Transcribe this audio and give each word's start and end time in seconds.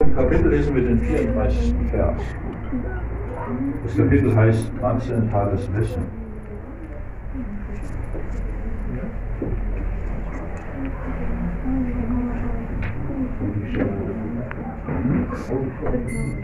Im 0.00 0.14
Kapitel 0.14 0.50
lesen 0.50 0.76
wir 0.76 0.84
den 0.84 1.00
34. 1.00 1.74
Vers. 1.90 2.22
Das 3.82 3.96
Kapitel 3.96 4.36
heißt 4.36 4.70
Transzendentales 4.78 5.68
Wissen. 5.74 6.04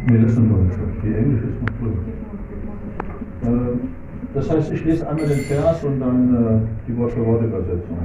Nee, 0.06 0.18
das 0.22 0.32
ist 0.32 0.38
ein 0.38 0.48
Deutsch. 0.48 0.78
Die 1.02 1.14
Englisch 1.14 1.44
ist 1.44 1.60
noch 1.62 1.70
drüber. 1.78 2.00
Äh, 3.42 3.78
Das 4.34 4.50
heißt, 4.50 4.72
ich 4.72 4.84
lese 4.84 5.08
einmal 5.08 5.26
den 5.28 5.38
Vers 5.38 5.84
und 5.84 6.00
dann 6.00 6.34
äh, 6.34 6.88
die 6.88 6.98
Wort-für-Wort-Übersetzung. 6.98 7.98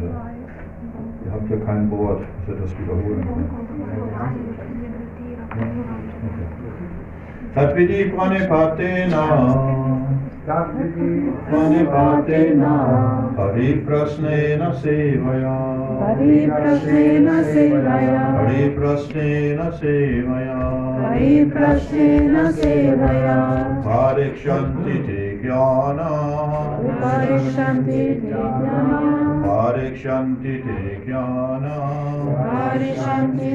Ihr 1.26 1.32
habt 1.32 1.50
ja 1.50 1.58
kein 1.66 1.90
Wort, 1.90 2.22
dass 2.46 2.56
ihr 2.56 2.62
das 2.62 2.72
wiederholen 2.80 3.26
könnt. 3.26 4.59
Tatvidi 7.54 8.12
Pranipatena 8.12 9.24
Pranipatena 11.50 12.74
Pariprasnena 13.36 14.70
Sevaya 14.82 15.58
Pariprasnena 16.00 17.38
sevaya 17.44 18.24
Pariprasnena 18.40 19.68
Sevaya 19.80 20.60
Pariprasnena 21.04 22.46
sevaya 22.56 23.40
Parikshanti 23.84 24.96
Te 25.06 25.40
Jnana 25.44 26.10
Parishanti 27.02 28.22
Jnana 28.24 29.29
Parikshanti 29.50 30.62
Te 30.64 31.02
Jnana. 31.06 31.76
Parishanti 32.38 33.52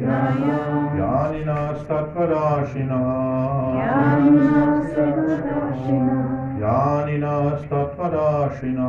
Jnana. 0.00 0.74
Jnaninas 0.96 1.80
Tatvarashina 1.88 3.00
Jnana 3.76 4.64
Satvadashina 4.94 6.16
Jnaninas 6.58 7.62
Tatvarashina 7.68 8.88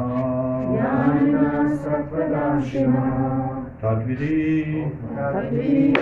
Jnana 0.72 1.44
Satvadashina 1.84 3.04
Tatvidi 3.82 4.92
Tadvi 5.16 5.94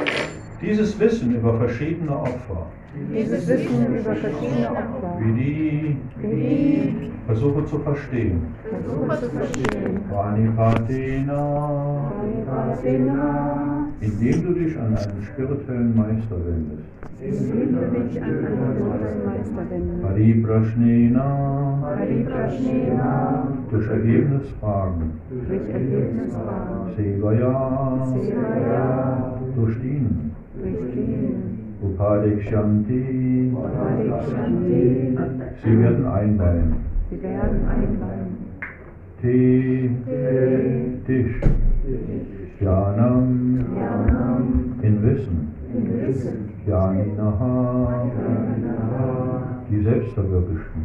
Dieses 0.61 0.99
Wissen 0.99 1.35
über 1.35 1.53
verschiedene 1.57 2.15
Opfer, 2.15 2.67
Dieses 3.11 3.47
Wissen 3.47 3.95
über 3.97 4.15
verschiedene 4.15 4.69
Opfer. 4.69 5.17
Wie 5.19 5.33
die 5.33 5.97
wie 6.21 7.12
versuche 7.25 7.65
zu 7.65 7.79
verstehen. 7.79 8.41
Versuche 8.69 9.19
zu 9.19 9.29
verstehen. 9.29 9.99
Pranipatena, 10.09 12.11
Paripatena 12.45 13.87
indem 13.99 14.43
du 14.43 14.53
dich 14.53 14.77
an 14.77 14.95
einen 14.97 15.23
spirituellen 15.23 15.95
Meister 15.95 16.37
wendest. 16.45 16.83
indem 17.21 17.75
du 17.75 17.81
dich 17.99 18.21
an 18.21 18.29
einen 18.29 18.77
großen 18.77 19.25
Meister 19.25 19.63
wendest. 19.69 20.01
Pariprashnena, 20.01 21.27
Pariprashnena. 21.81 23.47
Durch 23.71 23.87
ergebenes 23.87 24.49
Fragen. 24.59 25.11
durch 25.29 25.47
Sevaya, 26.95 28.05
Sevaya. 28.07 29.39
Durch 29.55 29.75
Dienen. 29.81 30.31
durch 30.61 30.91
Dienen 30.93 31.53
Upadekshanti, 31.83 33.51
Parikshanti 33.53 35.17
sie 35.63 35.79
werden 35.79 36.05
einweihen. 36.07 36.92
Werden 37.23 37.61
einweihen 37.69 38.35
Te, 39.21 39.89
Tisch, 41.05 41.39
Jnanam 42.59 43.65
in 44.81 45.01
Wissen. 45.01 45.53
in 45.73 46.01
Wissen. 46.01 46.49
Jnaninaha, 46.65 48.09
die 49.69 49.81
Selbstverwirklichten. 49.83 50.83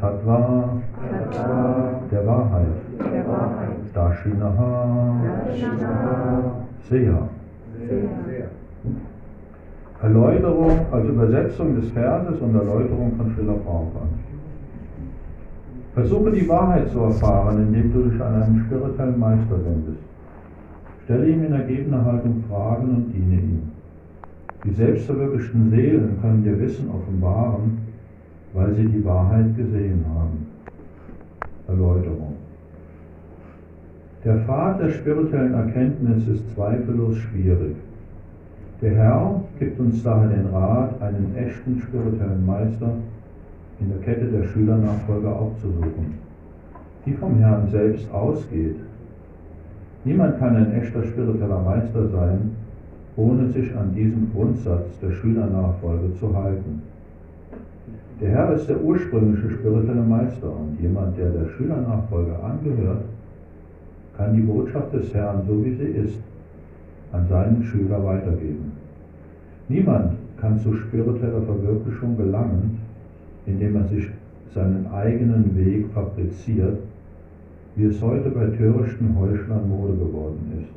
Tattva 0.00 0.80
der 2.10 2.26
Wahrheit. 2.26 2.76
Dashinaha, 3.92 5.20
Seha. 6.88 7.28
Seher. 7.86 8.48
Erläuterung, 10.02 10.78
also 10.92 11.08
Übersetzung 11.08 11.74
des 11.78 11.90
Verses 11.90 12.40
und 12.40 12.54
Erläuterung 12.54 13.12
von 13.16 13.34
Srila 13.34 13.52
Prabhupada. 13.52 14.25
Versuche 15.96 16.30
die 16.30 16.46
Wahrheit 16.46 16.90
zu 16.90 16.98
erfahren, 16.98 17.68
indem 17.68 17.90
du 17.90 18.10
dich 18.10 18.20
an 18.20 18.42
einen 18.42 18.66
spirituellen 18.66 19.18
Meister 19.18 19.58
wendest. 19.64 20.02
Stelle 21.04 21.26
ihm 21.26 21.44
in 21.44 21.52
ergebener 21.54 22.04
Haltung 22.04 22.44
Fragen 22.50 22.88
und 22.96 23.14
diene 23.14 23.40
ihm. 23.40 23.62
Die 24.62 24.72
selbstverwirklichten 24.72 25.70
Seelen 25.70 26.18
können 26.20 26.44
dir 26.44 26.60
Wissen 26.60 26.90
offenbaren, 26.90 27.78
weil 28.52 28.74
sie 28.74 28.84
die 28.84 29.02
Wahrheit 29.06 29.56
gesehen 29.56 30.04
haben. 30.14 30.46
Erläuterung. 31.66 32.34
Der 34.22 34.36
Pfad 34.40 34.78
der 34.82 34.90
spirituellen 34.90 35.54
Erkenntnis 35.54 36.28
ist 36.28 36.54
zweifellos 36.54 37.16
schwierig. 37.16 37.74
Der 38.82 38.94
Herr 38.96 39.40
gibt 39.58 39.80
uns 39.80 40.02
daher 40.02 40.28
den 40.28 40.48
Rat, 40.48 41.00
einen 41.00 41.34
echten 41.36 41.80
spirituellen 41.80 42.44
Meister 42.44 42.90
in 43.80 43.88
der 43.90 43.98
Kette 43.98 44.26
der 44.26 44.44
Schülernachfolger 44.44 45.34
aufzusuchen, 45.36 46.14
die 47.04 47.12
vom 47.12 47.38
Herrn 47.38 47.68
selbst 47.70 48.10
ausgeht. 48.12 48.76
Niemand 50.04 50.38
kann 50.38 50.56
ein 50.56 50.72
echter 50.72 51.02
spiritueller 51.02 51.60
Meister 51.62 52.08
sein, 52.08 52.52
ohne 53.16 53.48
sich 53.48 53.74
an 53.76 53.94
diesen 53.94 54.30
Grundsatz 54.32 54.98
der 55.02 55.10
Schülernachfolge 55.10 56.14
zu 56.18 56.34
halten. 56.34 56.82
Der 58.20 58.30
Herr 58.30 58.52
ist 58.54 58.68
der 58.68 58.82
ursprüngliche 58.82 59.50
spirituelle 59.50 60.02
Meister 60.02 60.48
und 60.48 60.80
jemand, 60.80 61.18
der 61.18 61.30
der 61.30 61.48
Schülernachfolge 61.50 62.32
angehört, 62.42 63.02
kann 64.16 64.34
die 64.34 64.42
Botschaft 64.42 64.94
des 64.94 65.12
Herrn, 65.12 65.42
so 65.46 65.62
wie 65.64 65.74
sie 65.74 65.84
ist, 65.84 66.18
an 67.12 67.26
seinen 67.28 67.62
Schüler 67.62 68.02
weitergeben. 68.02 68.72
Niemand 69.68 70.12
kann 70.40 70.58
zu 70.60 70.74
spiritueller 70.74 71.42
Verwirklichung 71.42 72.16
gelangen, 72.16 72.78
indem 73.46 73.76
er 73.76 73.84
sich 73.84 74.08
seinen 74.54 74.86
eigenen 74.92 75.56
Weg 75.56 75.86
fabriziert, 75.92 76.78
wie 77.76 77.84
es 77.84 78.00
heute 78.02 78.30
bei 78.30 78.46
törichten 78.46 79.16
Heuchlern 79.18 79.68
Mode 79.68 79.94
geworden 79.94 80.62
ist. 80.62 80.72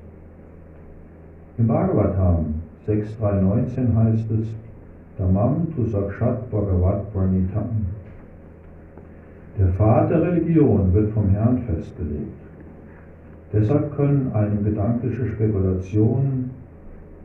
Im 1.58 1.68
Bhagavatam 1.68 2.56
6.3.19 2.88 3.96
heißt 3.96 4.32
es, 4.32 4.48
Dhammam 5.18 5.68
tu 5.76 5.86
Sakshat 5.86 6.50
Bhagavat 6.50 7.12
Pranitam. 7.14 7.86
Der 9.58 9.68
Pfad 9.74 10.10
der 10.10 10.22
Religion 10.22 10.94
wird 10.94 11.12
vom 11.12 11.30
Herrn 11.30 11.58
festgelegt. 11.64 12.40
Deshalb 13.52 13.96
können 13.98 14.32
einem 14.34 14.64
gedankliche 14.64 15.28
Spekulationen 15.28 16.52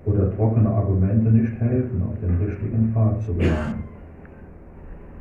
oder 0.07 0.35
trockene 0.35 0.69
Argumente 0.69 1.31
nicht 1.31 1.61
helfen, 1.61 2.03
auf 2.03 2.19
den 2.21 2.45
richtigen 2.45 2.91
Pfad 2.93 3.23
zu 3.23 3.35
gelangen. 3.35 3.84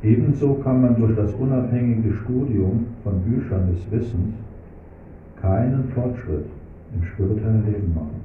Ebenso 0.04 0.56
kann 0.56 0.82
man 0.82 0.96
durch 1.00 1.16
das 1.16 1.32
unabhängige 1.32 2.12
Studium 2.12 2.84
von 3.02 3.20
Büchern 3.22 3.70
des 3.72 3.90
Wissens 3.90 4.34
keinen 5.40 5.84
Fortschritt 5.94 6.44
im 6.94 7.06
spirituellen 7.06 7.64
Leben 7.64 7.94
machen. 7.94 8.20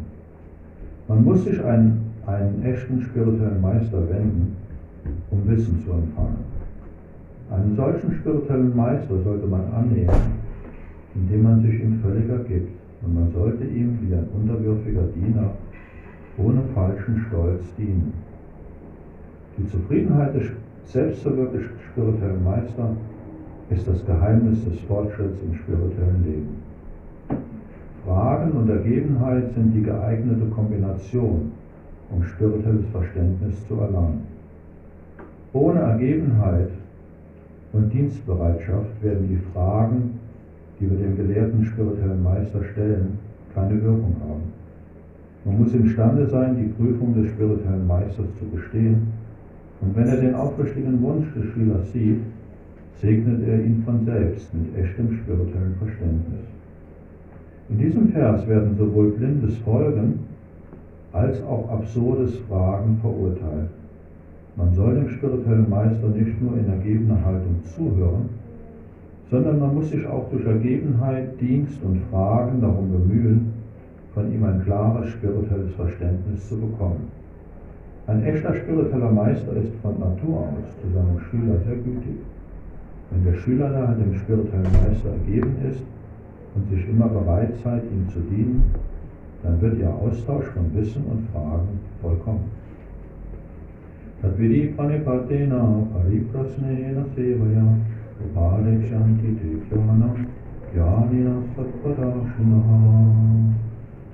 Man 1.08 1.24
muss 1.24 1.46
sich 1.46 1.64
einen, 1.64 2.12
einen 2.28 2.62
echten 2.66 3.02
spirituellen 3.02 3.62
Meister 3.62 4.10
wenden, 4.10 4.58
um 5.32 5.48
Wissen 5.48 5.80
zu 5.86 5.92
empfangen. 5.92 6.44
Einen 7.50 7.76
solchen 7.78 8.14
spirituellen 8.14 8.76
Meister 8.76 9.18
sollte 9.24 9.48
man 9.48 9.64
annehmen, 9.74 10.34
indem 11.16 11.44
man 11.44 11.62
sich 11.62 11.82
ihm 11.82 12.00
völlig 12.04 12.30
ergibt 12.30 12.72
und 13.02 13.16
man 13.16 13.32
sollte 13.32 13.64
ihm 13.64 13.98
wie 14.02 14.14
ein 14.14 14.28
unterwürfiger 14.36 15.04
Diener 15.16 15.52
ohne 16.38 16.62
falschen 16.76 17.24
Stolz 17.28 17.74
dienen. 17.78 18.14
Die 19.58 19.66
Zufriedenheit 19.66 20.36
des 20.36 20.44
selbstverwirklichten 20.92 21.78
spirituellen 21.92 22.44
Meister 22.44 22.90
ist 23.70 23.88
das 23.88 24.04
Geheimnis 24.06 24.64
des 24.66 24.80
Fortschritts 24.82 25.38
im 25.44 25.54
spirituellen 25.54 26.24
Leben. 26.26 26.70
Fragen 28.06 28.52
und 28.54 28.70
Ergebenheit 28.70 29.54
sind 29.54 29.74
die 29.76 29.84
geeignete 29.84 30.46
Kombination, 30.48 31.52
um 32.10 32.24
spirituelles 32.24 32.88
Verständnis 32.92 33.68
zu 33.68 33.76
erlangen. 33.76 34.24
Ohne 35.54 35.80
Ergebenheit 35.80 36.70
und 37.74 37.94
Dienstbereitschaft 37.94 39.04
werden 39.04 39.28
die 39.30 39.54
Fragen, 39.54 40.20
die 40.80 40.90
wir 40.90 40.98
dem 40.98 41.18
gelehrten 41.18 41.66
spirituellen 41.66 42.24
Meister 42.24 42.64
stellen, 42.64 43.20
keine 43.54 43.80
Wirkung 43.84 44.16
haben. 44.28 44.54
Man 45.46 45.60
muss 45.60 45.74
imstande 45.74 46.26
sein, 46.28 46.58
die 46.58 46.74
Prüfung 46.82 47.14
des 47.14 47.30
spirituellen 47.32 47.86
Meisters 47.86 48.28
zu 48.40 48.46
bestehen, 48.46 49.19
und 49.82 49.96
wenn 49.96 50.08
er 50.08 50.18
den 50.18 50.36
aufrichtigen 50.36 51.02
Wunsch 51.02 51.34
des 51.34 51.46
Schülers 51.46 51.92
sieht, 51.94 52.20
segnet 53.02 53.48
er 53.48 53.64
ihn 53.64 53.82
von 53.86 54.04
selbst 54.06 54.54
mit 54.54 54.78
echtem 54.78 55.14
spirituellem 55.14 55.76
Verständnis. 55.80 56.46
In 57.70 57.78
diesem 57.78 58.10
Vers 58.10 58.48
werden 58.48 58.76
sowohl 58.78 59.12
blindes 59.12 59.58
Folgen 59.60 60.20
als 61.14 61.42
auch 61.44 61.70
absurdes 61.70 62.36
Fragen 62.48 62.98
verurteilt. 63.02 63.70
Man 64.56 64.74
soll 64.74 64.96
dem 64.96 65.10
spirituellen 65.10 65.70
Meister 65.70 66.10
nicht 66.10 66.42
nur 66.42 66.58
in 66.58 66.68
ergebener 66.68 67.24
Haltung 67.24 67.56
zuhören, 67.64 68.30
sondern 69.32 69.60
man 69.60 69.76
muss 69.76 69.90
sich 69.90 70.06
auch 70.06 70.30
durch 70.32 70.46
Ergebenheit, 70.46 71.40
Dienst 71.40 71.82
und 71.84 72.02
Fragen 72.10 72.60
darum 72.60 72.92
bemühen, 72.92 73.54
von 74.14 74.34
ihm 74.34 74.44
ein 74.44 74.64
klares 74.66 75.10
spirituelles 75.10 75.72
Verständnis 75.76 76.50
zu 76.50 76.58
bekommen. 76.58 77.19
Ein 78.10 78.24
echter 78.24 78.56
spiritueller 78.56 79.12
Meister 79.12 79.54
ist 79.54 79.72
von 79.84 80.00
Natur 80.00 80.40
aus 80.40 80.66
zu 80.82 80.90
seinem 80.92 81.20
Schüler 81.30 81.60
sehr 81.64 81.76
gütig. 81.76 82.18
Wenn 83.12 83.24
der 83.24 83.40
Schüler 83.40 83.70
daher 83.70 83.94
dem 83.94 84.16
spirituellen 84.16 84.64
Meister 84.64 85.12
ergeben 85.12 85.56
ist 85.70 85.84
und 86.56 86.68
sich 86.72 86.90
immer 86.90 87.08
bereit 87.08 87.54
zeigt, 87.62 87.86
ihm 87.92 88.10
zu 88.10 88.22
dienen, 88.22 88.64
dann 89.44 89.62
wird 89.62 89.78
ihr 89.78 89.90
Austausch 89.90 90.46
von 90.56 90.74
Wissen 90.74 91.04
und 91.04 91.30
Fragen 91.32 91.80
vollkommen. 92.02 92.46
Tadvidi 94.24 94.74
panipatena 94.76 95.86
pariprasnena 95.94 97.06
sevaya 97.16 97.78
upadeshanti 98.26 99.38
tekyana 99.38 100.16
jnanina 100.74 101.36
satpadashinaha 101.56 103.69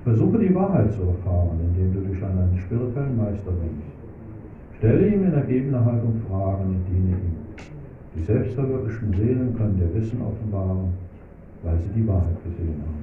Versuche 0.06 0.38
die 0.38 0.54
Wahrheit 0.54 0.92
zu 0.92 1.02
erfahren, 1.02 1.58
indem 1.58 1.92
du 1.92 2.00
dich 2.08 2.22
an 2.22 2.38
einen 2.38 2.56
spirituellen 2.56 3.16
Meister 3.16 3.48
wendest. 3.48 3.90
Stelle 4.78 5.08
ihm 5.08 5.24
in 5.24 5.32
ergebener 5.32 5.84
Haltung 5.84 6.22
Fragen 6.28 6.76
und 6.76 6.84
diene 6.88 7.16
ihm. 7.16 7.34
Die 8.14 8.22
selbstverwirklichten 8.22 9.12
Seelen 9.14 9.56
können 9.56 9.76
dir 9.76 9.92
Wissen 9.92 10.22
offenbaren, 10.22 10.92
weil 11.64 11.76
sie 11.80 12.00
die 12.00 12.06
Wahrheit 12.06 12.36
gesehen 12.44 12.80
haben. 12.86 13.02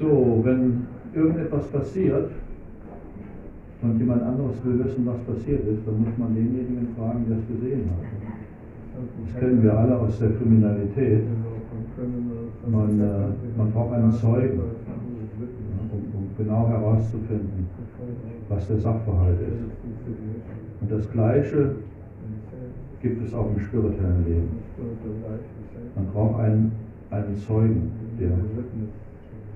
So, 0.00 0.40
wenn 0.42 0.86
irgendetwas 1.14 1.68
passiert, 1.68 2.30
und 3.84 3.98
jemand 3.98 4.22
anderes 4.22 4.56
will 4.64 4.82
wissen, 4.84 5.04
was 5.04 5.18
passiert 5.20 5.66
ist, 5.68 5.86
dann 5.86 6.00
muss 6.00 6.16
man 6.16 6.34
denjenigen 6.34 6.88
fragen, 6.96 7.26
der 7.28 7.36
es 7.36 7.46
gesehen 7.46 7.90
hat. 7.90 8.04
Das 9.24 9.40
kennen 9.40 9.62
wir 9.62 9.76
alle 9.76 9.98
aus 9.98 10.18
der 10.18 10.30
Kriminalität. 10.30 11.22
Man, 12.66 13.00
äh, 13.00 13.58
man 13.58 13.70
braucht 13.72 13.92
einen 13.94 14.12
Zeugen, 14.12 14.60
um, 15.92 16.00
um 16.16 16.28
genau 16.38 16.68
herauszufinden, 16.68 17.68
was 18.48 18.66
der 18.68 18.78
Sachverhalt 18.78 19.38
ist. 19.40 19.60
Und 20.80 20.90
das 20.90 21.10
Gleiche 21.12 21.74
gibt 23.02 23.26
es 23.26 23.34
auch 23.34 23.50
im 23.54 23.60
spirituellen 23.60 24.24
Leben. 24.24 24.48
Man 25.94 26.06
braucht 26.06 26.40
einen, 26.40 26.72
einen 27.10 27.36
Zeugen, 27.36 27.90
der 28.18 28.30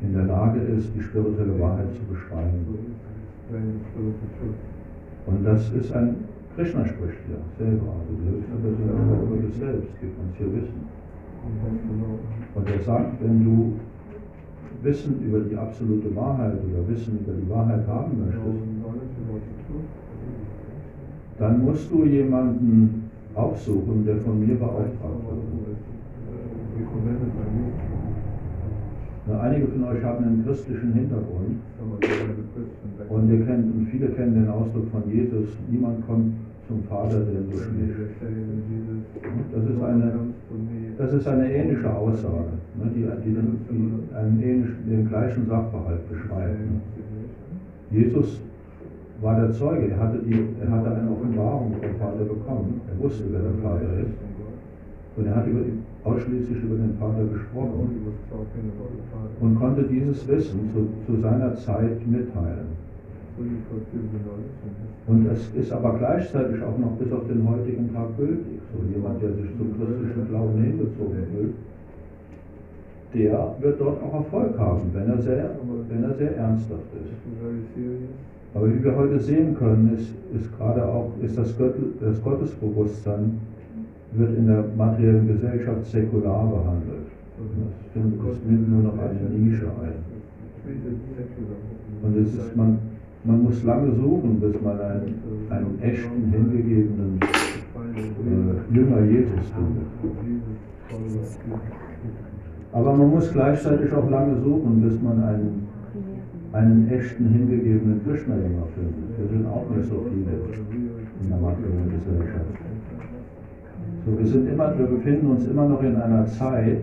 in 0.03 0.13
der 0.13 0.25
Lage 0.25 0.61
ist, 0.61 0.95
die 0.95 1.01
spirituelle 1.01 1.59
Wahrheit 1.59 1.93
zu 1.95 2.03
beschreiben. 2.13 2.67
Und 5.27 5.45
das 5.45 5.73
ist 5.73 5.93
ein, 5.93 6.17
Krishna 6.55 6.85
spricht 6.85 7.25
ja 7.31 7.39
selber, 7.59 7.87
also 7.97 8.13
die 8.21 8.29
höchste 8.31 8.57
Person 8.57 9.23
über 9.23 9.37
dich 9.47 9.57
selbst, 9.57 10.01
gibt 10.01 10.19
uns 10.21 10.37
hier 10.37 10.53
Wissen. 10.53 10.89
Und 12.55 12.69
er 12.69 12.81
sagt, 12.81 13.23
wenn 13.23 13.45
du 13.45 13.73
Wissen 14.83 15.23
über 15.23 15.41
die 15.41 15.57
absolute 15.57 16.15
Wahrheit 16.15 16.55
oder 16.55 16.89
Wissen 16.89 17.21
über 17.21 17.33
die 17.33 17.49
Wahrheit 17.51 17.87
haben 17.87 18.19
möchtest, 18.21 18.65
dann 21.39 21.65
musst 21.65 21.91
du 21.91 22.05
jemanden 22.05 23.11
aufsuchen, 23.35 24.05
der 24.05 24.17
von 24.19 24.41
mir 24.41 24.57
beauftragt 24.57 25.25
wurde. 25.25 25.59
Einige 29.37 29.67
von 29.69 29.85
euch 29.85 30.03
haben 30.03 30.25
einen 30.25 30.45
christlichen 30.45 30.93
Hintergrund 30.95 31.61
und 33.09 33.31
ihr 33.31 33.45
kennt, 33.45 33.75
und 33.75 33.89
viele 33.91 34.09
kennen 34.09 34.35
den 34.35 34.49
Ausdruck 34.49 34.89
von 34.91 35.03
Jesus, 35.11 35.49
niemand 35.71 36.07
kommt 36.07 36.33
zum 36.67 36.83
Vater 36.85 37.21
denn 37.21 37.51
durch 37.51 37.67
mich. 37.73 37.91
Das 39.53 39.65
ist 39.65 39.83
eine, 39.83 40.13
das 40.97 41.13
ist 41.13 41.29
eine 41.29 41.53
ähnliche 41.53 41.95
Aussage, 41.95 42.57
ne, 42.77 42.91
die, 42.95 43.07
die, 43.25 43.35
den, 43.35 43.59
die 43.71 44.15
einen 44.15 44.43
ähnlichen, 44.43 44.89
den 44.89 45.09
gleichen 45.09 45.47
Sachverhalt 45.47 46.09
beschreibt. 46.09 46.61
Ne. 46.61 46.81
Jesus 47.91 48.41
war 49.21 49.41
der 49.41 49.53
Zeuge, 49.53 49.91
er 49.91 49.99
hatte, 49.99 50.19
die, 50.19 50.41
er 50.63 50.71
hatte 50.71 50.95
eine 50.95 51.11
Offenbarung 51.11 51.73
vom 51.73 51.97
Vater 51.99 52.25
bekommen, 52.25 52.81
er 52.89 53.03
wusste, 53.03 53.25
wer 53.31 53.41
der 53.41 53.63
Vater 53.63 53.99
ist. 54.01 54.15
Und 55.17 55.27
er 55.27 55.37
hat 55.37 55.47
über, 55.47 55.61
ausschließlich 56.05 56.63
über 56.63 56.77
den 56.77 56.95
Vater 56.99 57.25
gesprochen 57.33 57.99
und 59.41 59.55
konnte 59.59 59.83
dieses 59.85 60.27
Wissen 60.29 60.71
zu, 60.73 60.89
zu 61.07 61.21
seiner 61.21 61.55
Zeit 61.57 62.07
mitteilen. 62.07 62.69
Und 65.07 65.27
es 65.31 65.55
ist 65.55 65.73
aber 65.73 65.97
gleichzeitig 65.99 66.63
auch 66.63 66.77
noch 66.79 66.93
bis 66.99 67.13
auf 67.13 67.27
den 67.29 67.49
heutigen 67.49 67.93
Tag 67.95 68.17
gültig. 68.17 68.61
So 68.73 68.83
jemand, 68.93 69.23
der 69.23 69.33
sich 69.33 69.57
zum 69.57 69.75
christlichen 69.79 70.29
Glauben 70.29 70.61
hingezogen 70.61 71.25
fühlt, 71.33 71.55
der 73.15 73.55
wird 73.61 73.81
dort 73.81 74.03
auch 74.03 74.15
Erfolg 74.15 74.59
haben, 74.59 74.91
wenn 74.93 75.09
er 75.09 75.19
sehr, 75.23 75.51
wenn 75.89 76.03
er 76.03 76.15
sehr 76.15 76.37
ernsthaft 76.37 76.83
ist. 76.95 77.15
Aber 78.55 78.75
wie 78.75 78.83
wir 78.83 78.97
heute 78.97 79.21
sehen 79.21 79.55
können, 79.57 79.95
ist, 79.97 80.11
ist 80.35 80.59
gerade 80.59 80.85
auch 80.85 81.13
ist 81.23 81.39
das, 81.39 81.57
Gott, 81.57 81.75
das 82.01 82.23
Gottesbewusstsein 82.23 83.39
wird 84.13 84.37
in 84.37 84.47
der 84.47 84.65
materiellen 84.77 85.27
Gesellschaft 85.27 85.85
säkular 85.87 86.47
behandelt. 86.47 87.09
Das, 87.39 87.93
findet, 87.93 88.21
das 88.21 88.39
nimmt 88.49 88.71
nur 88.71 88.83
noch 88.83 88.99
eine 88.99 89.29
Nische 89.31 89.67
ein. 89.67 90.19
Und 92.03 92.17
es 92.17 92.35
ist, 92.35 92.57
man, 92.57 92.79
man 93.25 93.43
muss 93.43 93.63
lange 93.65 93.93
suchen, 93.95 94.41
bis 94.41 94.61
man 94.61 94.81
einen, 94.81 95.15
einen 95.51 95.79
echten, 95.81 96.33
hingegebenen 96.33 97.21
äh, 97.21 98.75
Jünger 98.75 99.05
Jesus 99.05 99.53
findet. 99.55 99.87
Aber 102.73 102.97
man 102.97 103.11
muss 103.11 103.33
gleichzeitig 103.33 103.93
auch 103.93 104.11
lange 104.11 104.41
suchen, 104.41 104.83
bis 104.83 105.01
man 105.01 105.23
einen, 105.23 105.69
einen 106.53 106.89
echten, 106.89 107.29
hingegebenen 107.29 108.01
Krishna-Jünger 108.05 108.67
findet. 108.75 109.19
Wir 109.19 109.29
sind 109.29 109.47
auch 109.47 109.69
nicht 109.75 109.89
so 109.89 110.05
viele 110.09 110.37
in 111.23 111.29
der 111.29 111.39
materiellen 111.39 111.91
Gesellschaft. 111.91 112.68
So, 114.09 114.19
wir, 114.19 114.27
sind 114.27 114.49
immer, 114.49 114.79
wir 114.79 114.87
befinden 114.87 115.27
uns 115.27 115.47
immer 115.47 115.69
noch 115.69 115.83
in 115.83 115.97
einer 115.97 116.25
Zeit, 116.27 116.81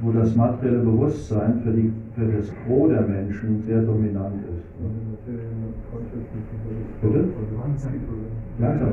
wo 0.00 0.12
das 0.12 0.36
materielle 0.36 0.78
Bewusstsein 0.78 1.60
für, 1.60 1.72
die, 1.72 1.92
für 2.14 2.26
das 2.26 2.52
Gros 2.66 2.90
der 2.90 3.02
Menschen 3.02 3.58
sehr 3.58 3.80
dominant 3.82 4.36
ist. 4.54 4.68
Bitte? 7.02 7.24
Langsam. 8.58 8.92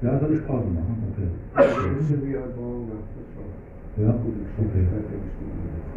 Ja, 0.00 0.18
soll 0.18 0.34
ich 0.34 0.46
Pause 0.46 0.68
machen? 0.68 0.96
Okay. 1.12 1.28
Ja, 4.00 4.14
okay. 4.14 4.86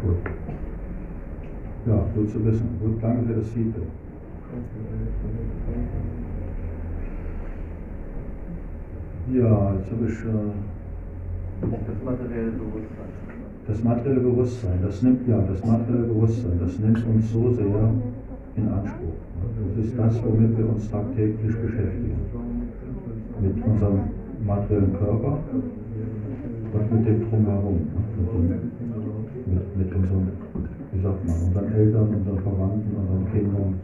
Gut. 0.04 0.16
Ja, 1.86 2.04
gut 2.14 2.30
zu 2.30 2.44
wissen. 2.44 2.68
Gut, 2.82 3.02
danke 3.02 3.26
für 3.28 3.34
das 3.34 3.48
Feedback. 3.48 3.88
Ja, 9.30 9.74
jetzt 9.74 9.90
habe 9.92 10.06
ich. 10.06 10.18
Äh, 10.18 10.50
das 11.62 12.02
materielle 12.04 12.50
Bewusstsein. 12.50 13.06
Das 13.68 13.84
materielle 13.84 14.20
Bewusstsein, 14.20 14.78
das 14.82 15.02
nimmt 15.02 15.28
ja, 15.28 15.38
das 15.38 15.64
materielle 15.64 16.06
Bewusstsein, 16.08 16.58
das 16.58 16.78
nimmt 16.80 17.06
uns 17.06 17.32
so 17.32 17.52
sehr 17.52 17.90
in 18.56 18.68
Anspruch. 18.68 19.14
Das 19.76 19.84
ist 19.84 19.96
das, 19.96 20.24
womit 20.24 20.58
wir 20.58 20.68
uns 20.68 20.90
tagtäglich 20.90 21.56
beschäftigen. 21.56 22.18
Mit 23.40 23.64
unserem 23.64 24.00
materiellen 24.44 24.92
Körper 24.98 25.38
und 26.72 26.92
mit 26.92 27.06
dem 27.06 27.30
Drumherum. 27.30 27.80
Mit, 29.46 29.76
mit 29.76 29.94
unseren, 29.94 30.28
wie 30.92 31.00
sagt 31.00 31.26
man, 31.26 31.36
unseren 31.46 31.72
Eltern, 31.72 32.08
unseren 32.14 32.38
Verwandten, 32.40 32.96
unseren 32.96 33.32
Kindern. 33.32 33.74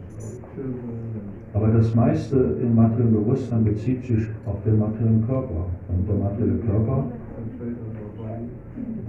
Aber 1.59 1.73
das 1.73 1.93
meiste 1.93 2.55
im 2.61 2.73
materiellen 2.73 3.11
Bewusstsein 3.11 3.65
bezieht 3.65 4.01
sich 4.05 4.27
auf 4.45 4.63
den 4.63 4.79
materiellen 4.79 5.27
Körper. 5.27 5.67
Und 5.89 6.07
der 6.07 6.15
materielle 6.15 6.57
Körper, 6.59 7.03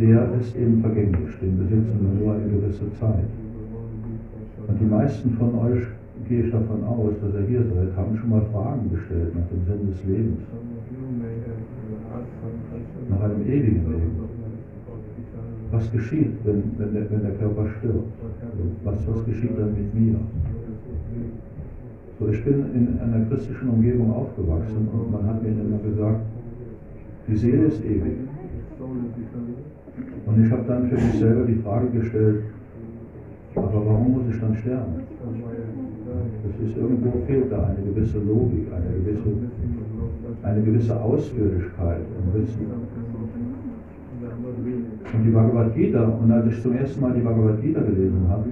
der 0.00 0.34
ist 0.40 0.56
eben 0.56 0.80
vergänglich, 0.80 1.30
den 1.40 1.58
besitzen 1.58 1.94
wir 2.00 2.26
nur 2.26 2.34
eine 2.34 2.50
gewisse 2.50 2.92
Zeit. 2.98 3.30
Und 4.66 4.80
die 4.80 4.84
meisten 4.84 5.30
von 5.38 5.54
euch, 5.60 5.78
gehe 6.28 6.42
ich 6.42 6.50
davon 6.50 6.82
aus, 6.82 7.12
dass 7.22 7.40
ihr 7.40 7.46
hier 7.46 7.62
seid, 7.62 7.96
haben 7.96 8.16
schon 8.16 8.30
mal 8.30 8.42
Fragen 8.52 8.90
gestellt 8.90 9.32
nach 9.32 9.46
dem 9.46 9.64
Sinn 9.66 9.90
des 9.92 10.04
Lebens. 10.04 10.40
Nach 13.10 13.20
einem 13.22 13.46
ewigen 13.46 13.92
Leben. 13.92 14.10
Was 15.70 15.92
geschieht, 15.92 16.32
wenn, 16.42 16.64
wenn, 16.78 16.94
der, 16.94 17.08
wenn 17.12 17.22
der 17.22 17.34
Körper 17.34 17.68
stirbt? 17.78 18.10
Was, 18.82 19.06
was 19.06 19.24
geschieht 19.24 19.56
dann 19.56 19.72
mit 19.72 19.94
mir? 19.94 20.18
So, 22.20 22.28
ich 22.28 22.44
bin 22.44 22.66
in 22.74 22.98
einer 23.00 23.24
christlichen 23.30 23.70
Umgebung 23.70 24.12
aufgewachsen 24.12 24.88
und 24.92 25.10
man 25.10 25.26
hat 25.26 25.42
mir 25.42 25.48
immer 25.48 25.78
gesagt, 25.78 26.20
die 27.26 27.36
Seele 27.36 27.68
ist 27.68 27.82
ewig. 27.82 28.12
Und 30.26 30.44
ich 30.44 30.52
habe 30.52 30.64
dann 30.68 30.90
für 30.90 30.96
mich 30.96 31.14
selber 31.14 31.46
die 31.46 31.54
Frage 31.54 31.88
gestellt, 31.88 32.42
aber 33.54 33.86
warum 33.86 34.12
muss 34.12 34.34
ich 34.34 34.38
dann 34.38 34.54
sterben? 34.54 35.00
Das 36.44 36.68
ist 36.68 36.76
irgendwo 36.76 37.10
fehlt 37.26 37.50
da 37.50 37.68
eine 37.68 37.90
gewisse 37.90 38.18
Logik, 38.18 38.66
eine 38.70 39.02
gewisse, 39.02 39.30
eine 40.42 40.62
gewisse 40.62 41.00
Ausführlichkeit 41.00 42.00
im 42.18 42.34
Wissen. 42.38 42.66
Und 45.14 45.24
die 45.24 45.30
Bhagavad 45.30 45.74
Gita, 45.74 46.04
und 46.04 46.30
als 46.30 46.52
ich 46.52 46.62
zum 46.62 46.74
ersten 46.74 47.00
Mal 47.00 47.14
die 47.14 47.22
Bhagavad 47.22 47.62
Gita 47.62 47.80
gelesen 47.80 48.28
habe, 48.28 48.44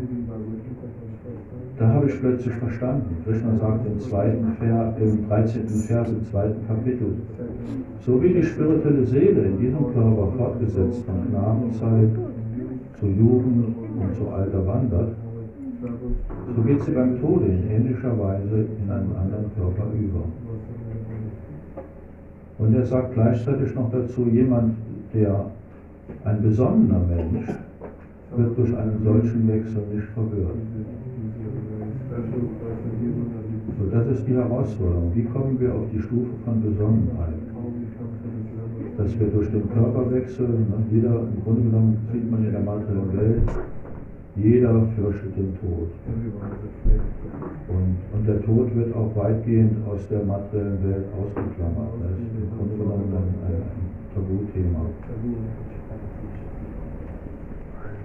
da 1.79 1.89
habe 1.89 2.07
ich 2.07 2.21
plötzlich 2.21 2.55
verstanden. 2.55 3.17
Krishna 3.25 3.57
sagt 3.57 3.87
im, 3.87 4.01
zweiten 4.01 4.53
Vers, 4.59 4.95
im 5.01 5.29
13. 5.29 5.69
Vers 5.69 6.09
im 6.09 6.25
zweiten 6.25 6.67
Kapitel, 6.67 7.15
so 8.01 8.21
wie 8.23 8.33
die 8.33 8.43
spirituelle 8.43 9.05
Seele 9.05 9.43
in 9.43 9.59
diesem 9.59 9.93
Körper 9.95 10.33
fortgesetzt 10.37 11.05
von 11.05 11.29
Knabenzeit 11.29 12.11
zu 12.99 13.07
Jugend 13.07 13.77
und 14.01 14.17
zu 14.17 14.29
Alter 14.29 14.67
wandert, 14.67 15.11
so 16.57 16.63
geht 16.63 16.83
sie 16.83 16.91
beim 16.91 17.21
Tode 17.21 17.47
in 17.47 17.71
ähnlicher 17.71 18.19
Weise 18.19 18.67
in 18.83 18.91
einen 18.91 19.15
anderen 19.15 19.47
Körper 19.57 19.87
über. 19.95 20.25
Und 22.59 22.75
er 22.75 22.87
sagt 22.87 23.15
gleichzeitig 23.15 23.73
noch 23.77 23.91
dazu, 23.93 24.27
jemand, 24.33 24.75
der 25.15 25.45
ein 26.25 26.43
besonnener 26.43 27.01
Mensch, 27.09 27.49
wird 28.37 28.59
durch 28.59 28.77
einen 28.77 29.01
solchen 29.05 29.49
Wechsel 29.49 29.83
nicht 29.95 30.09
verwirrt. 30.09 30.57
So, 33.79 33.87
das 33.91 34.07
ist 34.09 34.27
die 34.27 34.35
Herausforderung. 34.35 35.13
Wie 35.15 35.25
kommen 35.25 35.59
wir 35.61 35.75
auf 35.75 35.87
die 35.93 36.01
Stufe 36.01 36.31
von 36.45 36.61
Besonnenheit? 36.63 37.35
Dass 38.97 39.19
wir 39.21 39.29
durch 39.29 39.49
den 39.51 39.71
Körperwechsel, 39.71 40.49
ne, 40.49 40.83
jeder, 40.91 41.21
im 41.21 41.43
Grunde 41.45 41.63
genommen 41.63 41.99
sieht 42.13 42.29
man 42.29 42.45
in 42.45 42.51
der 42.51 42.61
materiellen 42.61 43.17
Welt, 43.17 43.43
jeder 44.35 44.87
fürchtet 44.97 45.37
den 45.37 45.55
Tod. 45.61 45.91
Und, 47.69 47.97
und 48.13 48.27
der 48.27 48.43
Tod 48.43 48.75
wird 48.75 48.95
auch 48.95 49.15
weitgehend 49.15 49.77
aus 49.87 50.07
der 50.09 50.25
materiellen 50.25 50.83
Welt 50.83 51.07
ausgeklammert. 51.15 51.93
Das 52.03 52.19
ist 52.19 52.35
im 52.35 52.51
Grunde 52.57 52.75
genommen 52.83 53.15
ein, 53.15 53.31
ein 53.47 53.63
Tabuthema. 54.15 54.87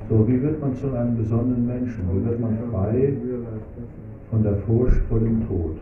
So, 0.09 0.27
wie 0.27 0.41
wird 0.41 0.61
man 0.61 0.75
zu 0.75 0.91
einem 0.93 1.17
besonderen 1.17 1.65
Menschen? 1.65 2.03
Wie 2.11 2.25
wird 2.25 2.39
man 2.39 2.57
frei 2.71 3.13
von 4.33 4.41
der 4.41 4.55
Furcht 4.65 5.01
vor 5.09 5.19
dem 5.19 5.47
Tod? 5.47 5.77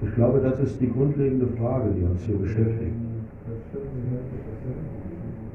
Ich 0.00 0.14
glaube, 0.14 0.40
das 0.40 0.58
ist 0.60 0.80
die 0.80 0.90
grundlegende 0.90 1.46
Frage, 1.58 1.90
die 1.94 2.02
uns 2.02 2.22
hier 2.22 2.38
beschäftigt. 2.38 2.96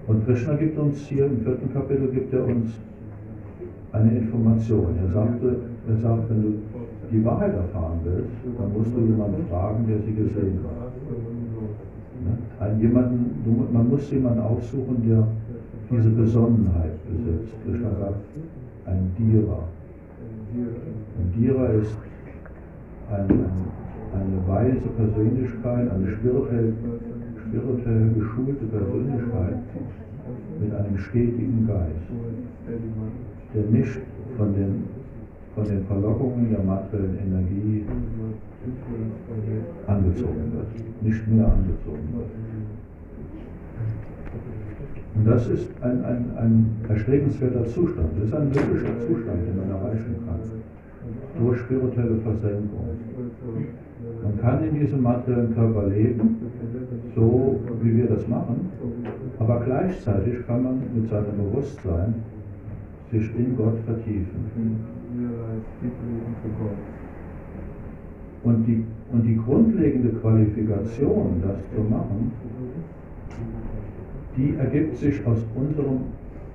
Und 0.06 0.26
Krishna 0.26 0.54
gibt 0.56 0.78
uns 0.78 1.00
hier 1.08 1.26
im 1.26 1.40
vierten 1.40 1.74
Kapitel 1.74 2.08
gibt 2.10 2.32
er 2.34 2.46
uns 2.46 2.80
eine 3.92 4.12
Information. 4.16 4.96
Er 5.04 5.12
sagte, 5.12 5.56
er 5.88 5.98
sagt, 5.98 6.30
wenn 6.30 6.42
du 6.44 6.54
die 7.12 7.26
Wahrheit 7.26 7.56
erfahren 7.56 8.00
willst, 8.04 8.60
dann 8.60 8.72
musst 8.72 8.96
du 8.96 9.00
jemanden 9.00 9.44
fragen, 9.50 9.88
der 9.88 9.98
sie 10.06 10.14
gesehen 10.14 10.60
hat. 10.66 10.94
Ne? 12.26 12.38
Ein 12.60 12.80
jemanden, 12.80 13.74
man 13.74 13.90
muss 13.90 14.12
jemanden 14.12 14.42
aufsuchen, 14.42 15.08
der 15.08 15.28
diese 15.90 16.10
Besonnenheit 16.10 16.94
besitzt. 17.10 17.54
Krishna 17.66 17.90
sagt, 18.00 18.20
ein 18.86 19.12
Dira. 19.18 19.64
Ein 20.52 21.32
Dira 21.38 21.68
ist 21.68 21.96
ein, 23.12 23.30
ein, 23.30 23.40
eine 24.20 24.48
weise 24.48 24.88
Persönlichkeit, 24.98 25.92
eine 25.92 26.12
spirituell, 26.12 26.74
spirituell 27.48 28.10
geschulte 28.18 28.66
Persönlichkeit 28.66 29.58
mit 30.60 30.74
einem 30.74 30.98
stetigen 30.98 31.68
Geist, 31.68 32.10
der 33.54 33.64
nicht 33.70 34.00
von 34.38 34.54
den, 34.56 34.86
von 35.54 35.66
den 35.66 35.86
Verlockungen 35.86 36.50
der 36.50 36.64
materiellen 36.64 37.20
Energie 37.28 37.86
angezogen 39.86 40.52
wird, 40.54 41.04
nicht 41.04 41.28
mehr 41.28 41.46
angezogen 41.46 42.10
wird. 42.16 42.49
Und 45.20 45.28
das 45.28 45.48
ist 45.48 45.68
ein, 45.82 46.06
ein, 46.06 46.26
ein 46.38 46.76
erstrebenswerter 46.88 47.66
Zustand. 47.66 48.08
Das 48.18 48.30
ist 48.30 48.34
ein 48.34 48.56
wirklicher 48.56 49.00
Zustand, 49.06 49.40
den 49.46 49.58
man 49.58 49.70
erreichen 49.70 50.16
kann. 50.26 50.40
Durch 51.38 51.60
spirituelle 51.60 52.16
Versenkung. 52.24 52.88
Man 54.24 54.40
kann 54.40 54.64
in 54.64 54.80
diesem 54.80 55.04
materiellen 55.04 55.54
Körper 55.54 55.88
leben, 55.88 56.38
so 57.16 57.60
wie 57.82 57.98
wir 57.98 58.08
das 58.08 58.26
machen, 58.30 58.70
aber 59.40 59.60
gleichzeitig 59.66 60.48
kann 60.48 60.64
man 60.64 60.82
mit 60.96 61.10
seinem 61.10 61.36
Bewusstsein 61.38 62.16
sich 63.12 63.30
in 63.38 63.58
Gott 63.58 63.78
vertiefen. 63.86 64.86
Und 68.44 68.66
die, 68.66 68.86
und 69.12 69.24
die 69.24 69.36
grundlegende 69.36 70.10
Qualifikation, 70.20 71.44
das 71.46 71.58
zu 71.76 71.82
machen, 71.90 72.32
die 74.40 74.56
ergibt 74.58 74.96
sich 74.98 75.16
aus 75.26 75.40
unserem 75.54 76.00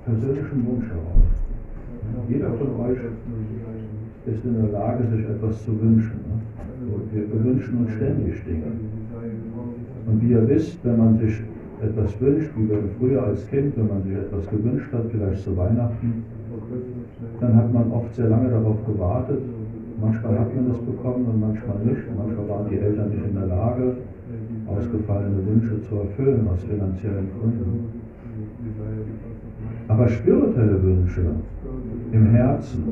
persönlichen 0.05 0.65
Wunsch 0.65 0.87
heraus. 0.89 1.29
Jeder 2.27 2.51
von 2.53 2.69
euch 2.85 2.97
ist 4.25 4.43
in 4.43 4.55
der 4.55 4.71
Lage, 4.71 5.03
sich 5.07 5.25
etwas 5.25 5.63
zu 5.63 5.79
wünschen. 5.79 6.19
Wir 7.13 7.43
wünschen 7.43 7.77
uns 7.77 7.91
ständig 7.91 8.43
Dinge. 8.45 8.73
Und 10.07 10.21
wie 10.21 10.31
ihr 10.31 10.49
wisst, 10.49 10.83
wenn 10.83 10.97
man 10.97 11.19
sich 11.19 11.41
etwas 11.81 12.19
wünscht, 12.19 12.49
wie 12.57 12.69
früher 12.99 13.23
als 13.23 13.47
Kind, 13.49 13.77
wenn 13.77 13.87
man 13.87 14.01
sich 14.03 14.15
etwas 14.15 14.49
gewünscht 14.49 14.91
hat, 14.91 15.05
vielleicht 15.11 15.43
zu 15.43 15.55
Weihnachten, 15.55 16.23
dann 17.39 17.55
hat 17.55 17.71
man 17.71 17.91
oft 17.91 18.15
sehr 18.15 18.29
lange 18.29 18.49
darauf 18.49 18.83
gewartet. 18.85 19.41
Manchmal 20.01 20.39
hat 20.39 20.55
man 20.55 20.71
es 20.71 20.77
bekommen 20.77 21.25
und 21.25 21.39
manchmal 21.39 21.77
nicht. 21.85 22.01
Manchmal 22.17 22.49
waren 22.49 22.69
die 22.69 22.79
Eltern 22.79 23.09
nicht 23.09 23.25
in 23.25 23.35
der 23.35 23.47
Lage, 23.47 23.95
ausgefallene 24.67 25.45
Wünsche 25.45 25.81
zu 25.83 25.95
erfüllen 25.95 26.47
aus 26.47 26.63
finanziellen 26.63 27.29
Gründen. 27.39 28.01
Aber 29.87 30.09
spirituelle 30.09 30.81
Wünsche 30.81 31.25
im 32.11 32.27
Herzen, 32.31 32.83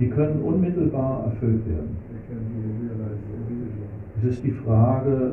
die 0.00 0.08
können 0.08 0.42
unmittelbar 0.42 1.24
erfüllt 1.26 1.66
werden. 1.68 1.96
Es 4.18 4.24
ist 4.24 4.44
die 4.44 4.50
Frage, 4.50 5.32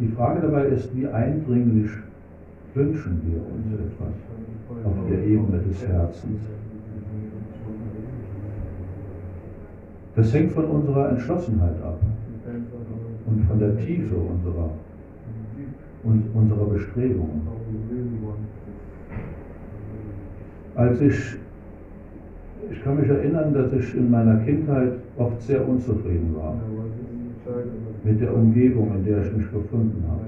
die 0.00 0.08
Frage 0.08 0.40
dabei 0.40 0.66
ist, 0.66 0.94
wie 0.96 1.06
eindringlich 1.06 1.90
wünschen 2.74 3.20
wir 3.26 3.40
uns 3.40 3.72
etwas 3.72 4.84
auf 4.84 5.08
der 5.08 5.24
Ebene 5.24 5.58
des 5.58 5.86
Herzens. 5.86 6.40
Das 10.16 10.34
hängt 10.34 10.52
von 10.52 10.64
unserer 10.64 11.10
Entschlossenheit 11.10 11.80
ab 11.82 12.00
und 13.30 13.44
von 13.46 13.58
der 13.58 13.76
Tiefe 13.78 14.16
unserer, 14.16 14.70
unserer 16.34 16.66
Bestrebungen. 16.66 17.42
Als 20.74 21.00
ich, 21.00 21.36
ich 22.70 22.82
kann 22.82 22.96
mich 22.96 23.08
erinnern, 23.08 23.52
dass 23.54 23.72
ich 23.72 23.94
in 23.94 24.10
meiner 24.10 24.36
Kindheit 24.38 24.92
oft 25.16 25.40
sehr 25.42 25.66
unzufrieden 25.68 26.34
war 26.36 26.54
mit 28.04 28.20
der 28.20 28.34
Umgebung, 28.34 28.94
in 28.96 29.04
der 29.04 29.24
ich 29.24 29.32
mich 29.36 29.50
befunden 29.50 30.04
habe. 30.08 30.20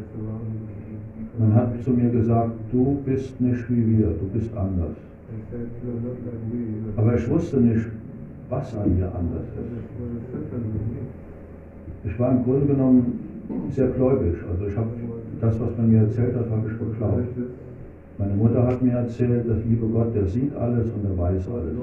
Man 1.38 1.54
hat 1.54 1.82
zu 1.82 1.90
mir 1.90 2.11
gesagt, 2.11 2.52
du 2.71 3.00
bist 3.06 3.40
nicht 3.40 3.71
wie 3.71 3.99
wir, 3.99 4.09
du 4.09 4.28
bist 4.32 4.54
anders. 4.56 4.97
Aber 6.97 7.14
ich 7.14 7.30
wusste 7.30 7.61
nicht, 7.61 7.87
was 8.50 8.76
an 8.76 8.97
mir 8.97 9.06
anders 9.14 9.47
ist. 9.47 9.82
Ich 12.04 12.18
war 12.18 12.32
im 12.32 12.42
Grunde 12.44 12.66
genommen 12.66 13.21
sehr 13.71 13.88
gläubig. 13.88 14.35
Also 14.50 14.66
ich 14.66 14.76
habe 14.76 14.88
das, 15.40 15.61
was 15.61 15.76
man 15.76 15.90
mir 15.90 16.00
erzählt 16.00 16.35
hat, 16.35 16.50
habe 16.50 16.68
ich 16.68 16.78
geglaubt. 16.78 17.25
Meine 18.18 18.35
Mutter 18.35 18.66
hat 18.66 18.82
mir 18.82 18.92
erzählt, 18.92 19.49
dass 19.49 19.59
liebe 19.64 19.87
Gott, 19.87 20.14
der 20.14 20.26
sieht 20.26 20.54
alles 20.54 20.87
und 20.90 21.04
er 21.04 21.18
weiß 21.18 21.49
alles. 21.49 21.75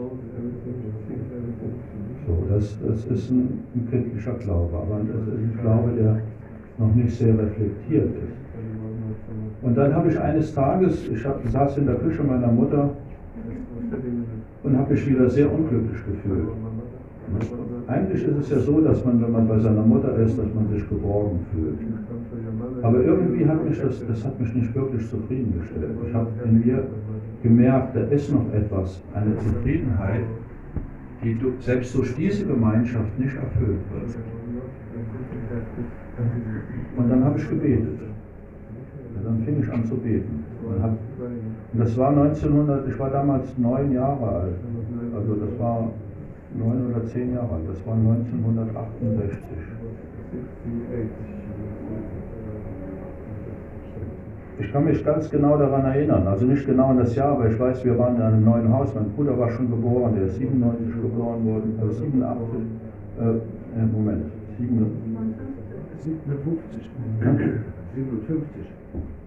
So, 2.28 2.46
das, 2.50 2.78
das 2.86 3.06
ist 3.06 3.32
ein, 3.32 3.60
ein 3.76 3.88
kindlicher 3.90 4.34
Glaube, 4.34 4.78
aber 4.78 5.02
das 5.08 5.28
ist 5.28 5.34
ein 5.34 5.60
Glaube, 5.62 5.92
der 5.98 6.22
noch 6.78 6.94
nicht 6.96 7.12
sehr 7.12 7.38
reflektiert 7.38 8.06
ist. 8.06 8.40
Und 9.62 9.78
dann 9.78 9.94
habe 9.94 10.10
ich 10.10 10.20
eines 10.20 10.54
Tages, 10.54 11.10
ich 11.10 11.26
hab, 11.26 11.46
saß 11.46 11.78
in 11.80 11.86
der 11.88 11.96
Küche 11.96 12.24
meiner 12.24 12.52
Mutter 12.52 12.92
und 14.64 14.78
habe 14.78 14.94
mich 14.94 15.10
wieder 15.10 15.30
sehr 15.30 15.52
unglücklich 15.52 16.00
gefühlt. 16.06 16.48
Eigentlich 17.90 18.24
ist 18.24 18.38
es 18.38 18.50
ja 18.52 18.60
so, 18.60 18.82
dass 18.82 19.04
man, 19.04 19.20
wenn 19.20 19.32
man 19.32 19.48
bei 19.48 19.58
seiner 19.58 19.82
Mutter 19.82 20.16
ist, 20.18 20.38
dass 20.38 20.54
man 20.54 20.68
sich 20.68 20.88
geborgen 20.88 21.40
fühlt. 21.52 21.80
Aber 22.84 23.04
irgendwie 23.04 23.48
hat 23.48 23.68
mich 23.68 23.82
das, 23.82 24.06
das 24.06 24.24
hat 24.24 24.40
mich 24.40 24.54
nicht 24.54 24.76
wirklich 24.76 25.10
zufriedengestellt. 25.10 25.98
Ich 26.08 26.14
habe 26.14 26.28
in 26.46 26.60
mir 26.60 26.84
gemerkt, 27.42 27.96
da 27.96 28.02
ist 28.02 28.32
noch 28.32 28.54
etwas, 28.54 29.02
eine 29.16 29.36
Zufriedenheit, 29.38 30.22
die 31.24 31.36
selbst 31.62 31.96
durch 31.96 32.16
diese 32.16 32.46
Gemeinschaft 32.46 33.18
nicht 33.18 33.36
erfüllt 33.36 33.80
wird. 33.92 34.18
Und 36.96 37.10
dann 37.10 37.24
habe 37.24 37.40
ich 37.40 37.50
gebetet. 37.50 38.00
Ja, 39.16 39.22
dann 39.24 39.40
fing 39.40 39.64
ich 39.64 39.74
an 39.74 39.84
zu 39.84 39.96
beten. 39.96 40.44
Und, 40.64 40.84
hab, 40.84 40.92
und 40.92 41.80
das 41.80 41.98
war 41.98 42.10
1900, 42.10 42.88
ich 42.88 43.00
war 43.00 43.10
damals 43.10 43.58
neun 43.58 43.92
Jahre 43.92 44.28
alt. 44.28 44.56
Also 45.16 45.34
das 45.34 45.60
war 45.60 45.92
neun 46.56 46.92
oder 46.92 47.06
zehn 47.06 47.34
Jahre 47.34 47.54
alt. 47.56 47.68
Das 47.68 47.86
war 47.86 47.96
1968. 47.96 49.38
Ich 54.60 54.74
kann 54.74 54.84
mich 54.84 55.04
ganz 55.06 55.30
genau 55.30 55.58
daran 55.58 55.86
erinnern, 55.86 56.28
also 56.28 56.46
nicht 56.46 56.66
genau 56.66 56.88
an 56.88 56.98
das 56.98 57.16
Jahr, 57.16 57.30
aber 57.32 57.50
ich 57.50 57.58
weiß, 57.58 57.86
wir 57.86 57.98
waren 57.98 58.18
in 58.18 58.22
einem 58.22 58.44
neuen 58.44 58.72
Haus. 58.74 58.94
Mein 58.94 59.10
Bruder 59.12 59.38
war 59.40 59.50
schon 59.52 59.70
geboren, 59.70 60.16
der 60.16 60.26
ist 60.26 60.36
97 60.38 61.02
geboren 61.02 61.46
worden, 61.46 61.80
also 61.80 61.94
87, 61.94 62.46
äh, 63.20 63.24
äh, 63.24 63.86
Moment, 63.94 64.26
87, 64.58 64.98
57. 66.04 66.90
Ja? 67.22 67.32
57. 67.96 68.44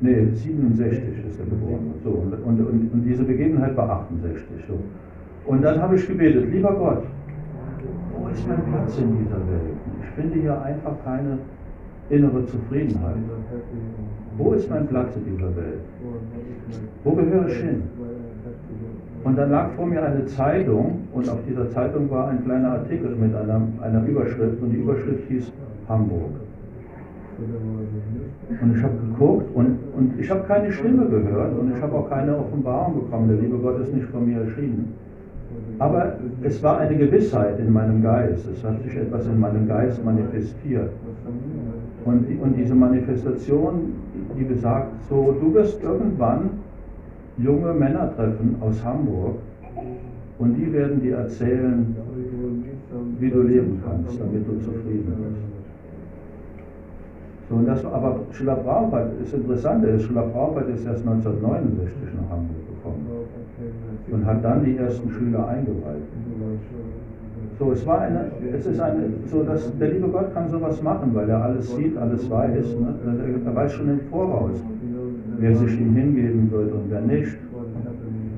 nee, 0.01 0.27
67 0.35 1.27
ist 1.27 1.41
er 1.41 1.47
geboren. 1.47 1.95
So, 2.05 2.11
und, 2.11 2.35
und, 2.35 2.61
und, 2.61 2.93
und 2.93 3.03
diese 3.03 3.25
Begebenheit 3.25 3.75
war 3.77 4.07
68. 4.11 4.45
So. 4.69 4.79
Und 5.47 5.63
dann 5.63 5.83
habe 5.83 5.97
ich 5.97 6.07
gebetet, 6.07 6.53
lieber 6.53 6.73
Gott, 6.73 7.05
wo 8.17 8.29
ist 8.29 8.47
mein 8.47 8.63
Platz 8.65 8.99
in 8.99 9.19
dieser 9.19 9.37
Welt? 9.37 9.77
Ich 10.03 10.09
finde 10.11 10.41
hier 10.41 10.63
einfach 10.63 10.93
keine 11.05 11.39
innere 12.11 12.45
Zufriedenheit. 12.47 13.17
Wo 14.37 14.53
ist 14.53 14.71
mein 14.71 14.87
Platz 14.87 15.17
in 15.17 15.25
dieser 15.35 15.55
Welt? 15.57 15.81
Wo 17.05 17.13
gehöre 17.13 17.49
ich 17.49 17.57
hin? 17.57 17.83
Und 19.25 19.39
dann 19.39 19.51
lag 19.51 19.71
vor 19.73 19.87
mir 19.87 20.03
eine 20.03 20.27
Zeitung 20.27 21.03
und 21.13 21.29
auf 21.29 21.39
dieser 21.49 21.71
Zeitung 21.71 22.11
war 22.11 22.29
ein 22.29 22.45
kleiner 22.45 22.73
Artikel 22.73 23.15
mit 23.15 23.35
einer, 23.35 23.63
einer 23.81 24.05
Überschrift 24.05 24.61
und 24.61 24.71
die 24.71 24.79
Überschrift 24.79 25.29
hieß 25.29 25.53
Hamburg. 25.89 26.31
Und 28.61 28.77
ich 28.77 28.83
habe 28.83 28.95
geguckt 28.97 29.47
und, 29.55 29.79
und 29.97 30.21
ich 30.21 30.31
habe 30.31 30.43
keine 30.43 30.73
Stimme 30.73 31.07
gehört 31.07 31.59
und 31.59 31.73
ich 31.75 31.83
habe 31.83 31.95
auch 31.95 32.09
keine 32.09 32.37
Offenbarung 32.37 32.95
bekommen. 33.05 33.29
Der 33.29 33.39
liebe 33.39 33.57
Gott 33.59 33.81
ist 33.81 33.95
nicht 33.95 34.07
von 34.07 34.27
mir 34.27 34.41
erschienen. 34.41 34.95
Aber 35.79 36.15
es 36.43 36.63
war 36.63 36.79
eine 36.79 36.97
Gewissheit 36.97 37.59
in 37.59 37.73
meinem 37.73 38.03
Geist. 38.03 38.47
Es 38.53 38.63
hat 38.65 38.83
sich 38.83 38.97
etwas 38.97 39.27
in 39.27 39.39
meinem 39.41 39.67
Geist 39.67 40.05
manifestiert. 40.05 40.91
Und, 42.05 42.27
und 42.41 42.57
diese 42.57 42.75
Manifestation, 42.75 43.95
die 44.37 44.45
besagt 44.45 44.93
so, 45.09 45.37
du 45.41 45.55
wirst 45.55 45.83
irgendwann 45.83 46.51
junge 47.39 47.73
Männer 47.73 48.15
treffen 48.15 48.57
aus 48.61 48.85
Hamburg 48.85 49.37
und 50.39 50.55
die 50.55 50.73
werden 50.73 51.01
dir 51.01 51.17
erzählen, 51.17 51.97
wie 53.19 53.31
du 53.31 53.43
leben 53.43 53.81
kannst, 53.85 54.21
damit 54.21 54.47
du 54.47 54.59
zufrieden 54.59 55.07
bist. 55.07 55.43
So, 57.49 57.57
und 57.57 57.67
das, 57.67 57.85
aber 57.85 58.21
Schiller 58.33 58.57
Prabhupada 58.57 59.11
ist 59.23 59.35
interessant, 59.35 59.85
der 59.85 59.99
Schiller 59.99 60.23
Prabhupada 60.23 60.69
ist 60.69 60.87
erst 60.87 61.07
1969 61.07 61.93
nach 62.17 62.37
Hamburg 62.37 62.72
und 64.11 64.27
hat 64.27 64.45
dann 64.45 64.65
die 64.65 64.77
ersten 64.77 65.11
Schüler 65.11 65.49
eingeweiht. 65.49 66.03
So, 67.59 67.73
es 67.73 67.87
war 67.87 68.01
eine, 68.01 68.31
es 68.53 68.67
ist 68.67 68.81
eine, 68.81 69.05
so 69.27 69.43
dass 69.43 69.71
der 69.79 69.91
liebe 69.91 70.09
Gott 70.09 70.35
kann 70.35 70.49
sowas 70.49 70.83
machen, 70.83 71.11
weil 71.15 71.29
er 71.29 71.43
alles 71.43 71.75
sieht, 71.77 71.97
alles 71.97 72.29
weiß. 72.29 72.77
Ne? 72.77 72.95
Er, 73.47 73.55
weiß 73.55 73.73
schon 73.73 73.89
im 73.89 74.01
Voraus, 74.11 74.63
wer 75.39 75.55
sich 75.55 75.81
ihm 75.81 75.95
hingeben 75.95 76.51
wird 76.51 76.73
und 76.73 76.91
wer 76.91 77.03
nicht. 77.03 77.37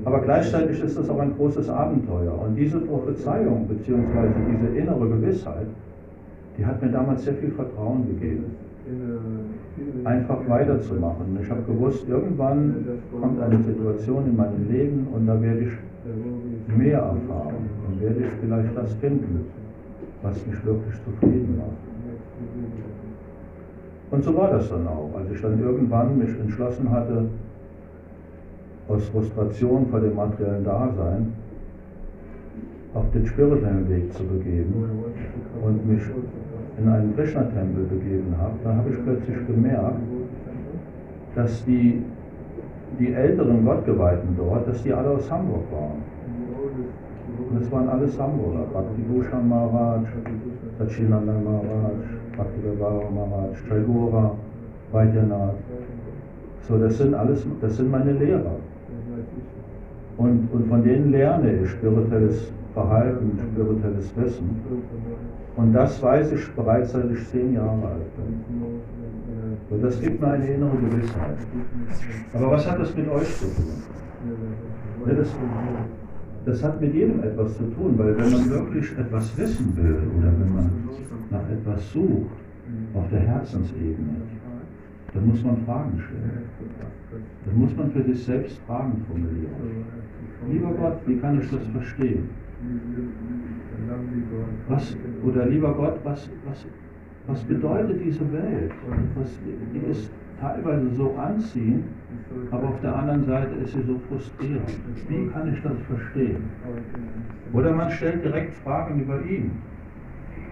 Aber 0.03 0.21
gleichzeitig 0.21 0.83
ist 0.83 0.97
es 0.97 1.09
auch 1.09 1.19
ein 1.19 1.33
großes 1.35 1.69
Abenteuer. 1.69 2.39
Und 2.45 2.55
diese 2.55 2.79
Prophezeiung, 2.79 3.67
beziehungsweise 3.67 4.35
diese 4.51 4.77
innere 4.77 5.09
Gewissheit, 5.09 5.67
die 6.57 6.65
hat 6.65 6.81
mir 6.81 6.89
damals 6.89 7.23
sehr 7.23 7.33
viel 7.33 7.51
Vertrauen 7.51 8.05
gegeben, 8.07 8.45
einfach 10.05 10.37
weiterzumachen. 10.47 11.37
Ich 11.41 11.49
habe 11.49 11.63
gewusst, 11.63 12.07
irgendwann 12.07 12.85
kommt 13.19 13.41
eine 13.41 13.61
Situation 13.63 14.27
in 14.27 14.35
meinem 14.35 14.69
Leben 14.69 15.07
und 15.13 15.25
da 15.25 15.41
werde 15.41 15.61
ich 15.61 16.77
mehr 16.77 16.99
erfahren 16.99 17.69
und 17.87 18.01
werde 18.01 18.19
ich 18.19 18.31
vielleicht 18.39 18.77
das 18.77 18.93
finden, 18.95 19.45
was 20.21 20.45
mich 20.45 20.63
wirklich 20.65 20.93
zufrieden 21.03 21.57
macht. 21.57 21.85
Und 24.11 24.23
so 24.23 24.35
war 24.35 24.51
das 24.51 24.69
dann 24.69 24.87
auch, 24.87 25.09
als 25.17 25.31
ich 25.31 25.41
dann 25.41 25.59
irgendwann 25.59 26.19
mich 26.19 26.39
entschlossen 26.39 26.89
hatte, 26.91 27.25
aus 28.87 29.07
Frustration 29.09 29.87
vor 29.87 29.99
dem 29.99 30.15
materiellen 30.15 30.63
Dasein 30.63 31.33
auf 32.93 33.09
den 33.11 33.25
spirituellen 33.25 33.89
Weg 33.89 34.13
zu 34.13 34.23
begeben 34.23 34.73
und 35.65 35.87
mich 35.87 36.03
in 36.77 36.89
einen 36.89 37.15
Krishna-Tempel 37.15 37.85
begeben 37.85 38.35
habe, 38.39 38.53
da 38.63 38.75
habe 38.75 38.89
ich 38.89 39.03
plötzlich 39.03 39.47
gemerkt, 39.47 39.99
dass 41.35 41.63
die, 41.65 42.01
die 42.99 43.13
älteren 43.13 43.65
Gottgeweihten 43.65 44.35
dort, 44.37 44.67
dass 44.67 44.81
die 44.83 44.93
alle 44.93 45.09
aus 45.09 45.29
Hamburg 45.31 45.63
waren. 45.71 46.03
Und 47.49 47.61
es 47.61 47.71
waren 47.71 47.89
alles 47.89 48.19
Hamburger. 48.19 48.65
Bhakti 48.73 49.01
Bhushan 49.01 49.47
Maharaj, 49.47 50.01
Sachinanda 50.77 51.33
Maharaj, 51.33 51.93
Bhakti 52.35 52.61
Devara 52.61 53.09
Maharaj, 53.09 53.57
Chaigora, 53.67 54.31
Vaidyanatha. 54.91 55.53
So, 56.67 56.77
das 56.77 56.97
sind 56.97 57.13
alles, 57.13 57.45
das 57.61 57.77
sind 57.77 57.91
meine 57.91 58.11
Lehrer. 58.13 58.55
Und, 60.17 60.49
und 60.51 60.67
von 60.67 60.83
denen 60.83 61.11
lerne 61.11 61.61
ich 61.61 61.69
spirituelles 61.69 62.51
Verhalten, 62.75 63.39
spirituelles 63.53 64.13
Wissen. 64.17 64.61
Und 65.55 65.73
das 65.73 66.03
weiß 66.03 66.33
ich 66.33 66.51
bereits 66.55 66.91
seit 66.91 67.09
ich 67.09 67.25
zehn 67.29 67.53
Jahre 67.53 67.87
alt 67.87 68.15
bin. 68.17 68.81
Und 69.69 69.81
das 69.81 69.99
gibt 70.01 70.19
mir 70.19 70.27
eine 70.27 70.45
innere 70.45 70.75
Gewissheit. 70.77 71.37
Aber 72.33 72.51
was 72.51 72.69
hat 72.69 72.79
das 72.79 72.93
mit 72.95 73.09
euch 73.09 73.33
zu 73.37 73.45
tun? 73.45 73.65
Ja, 75.07 75.13
das, 75.13 75.33
das 76.45 76.63
hat 76.63 76.81
mit 76.81 76.93
jedem 76.93 77.23
etwas 77.23 77.55
zu 77.57 77.63
tun, 77.63 77.97
weil 77.97 78.17
wenn 78.17 78.31
man 78.31 78.49
wirklich 78.49 78.91
etwas 78.97 79.37
wissen 79.37 79.75
will 79.77 80.01
oder 80.19 80.33
wenn 80.37 80.53
man 80.53 80.69
nach 81.31 81.49
etwas 81.49 81.91
sucht 81.93 82.35
auf 82.93 83.09
der 83.09 83.21
Herzensebene, 83.21 84.17
dann 85.13 85.27
muss 85.27 85.41
man 85.43 85.57
Fragen 85.65 85.97
stellen. 85.97 86.43
Dann 87.45 87.57
muss 87.57 87.73
man 87.77 87.89
für 87.91 88.03
sich 88.03 88.21
selbst 88.21 88.59
Fragen 88.67 89.01
formulieren. 89.07 89.85
Lieber 90.51 90.71
Gott, 90.71 90.97
wie 91.05 91.15
kann 91.17 91.39
ich 91.39 91.49
das 91.49 91.65
verstehen? 91.67 92.29
Was, 94.67 94.97
oder 95.23 95.45
lieber 95.45 95.73
Gott, 95.73 95.99
was, 96.03 96.29
was, 96.45 96.65
was 97.27 97.43
bedeutet 97.43 98.01
diese 98.03 98.31
Welt? 98.31 98.71
Was, 99.15 99.37
die 99.73 99.91
ist 99.91 100.09
teilweise 100.39 100.89
so 100.95 101.15
anziehend, 101.15 101.85
aber 102.51 102.69
auf 102.69 102.79
der 102.81 102.95
anderen 102.95 103.25
Seite 103.25 103.55
ist 103.55 103.73
sie 103.73 103.81
so 103.83 103.99
frustrierend. 104.09 104.69
Wie 105.07 105.27
kann 105.27 105.53
ich 105.53 105.61
das 105.61 105.77
verstehen? 105.87 106.43
Oder 107.53 107.73
man 107.73 107.91
stellt 107.91 108.23
direkt 108.23 108.55
Fragen 108.57 109.01
über 109.01 109.21
ihn. 109.23 109.51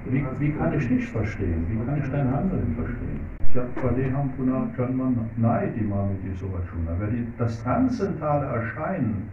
Wie, 0.09 0.23
wie 0.39 0.51
kann 0.51 0.73
ich 0.73 0.87
dich 0.87 1.07
verstehen? 1.07 1.65
Wie 1.69 1.85
kann 1.85 1.97
ich 1.97 2.09
dein 2.11 2.29
Handeln 2.29 2.75
verstehen? 2.75 3.21
Yatpadeham 3.53 4.31
Puna 4.31 4.67
Janman 4.77 5.29
Naidi 5.37 5.81
Mamiti 5.81 6.33
Sovachuna. 6.39 6.95
Wer 6.99 7.07
die, 7.07 7.27
das 7.37 7.61
transzendentale 7.63 8.47
Erscheinen 8.47 9.29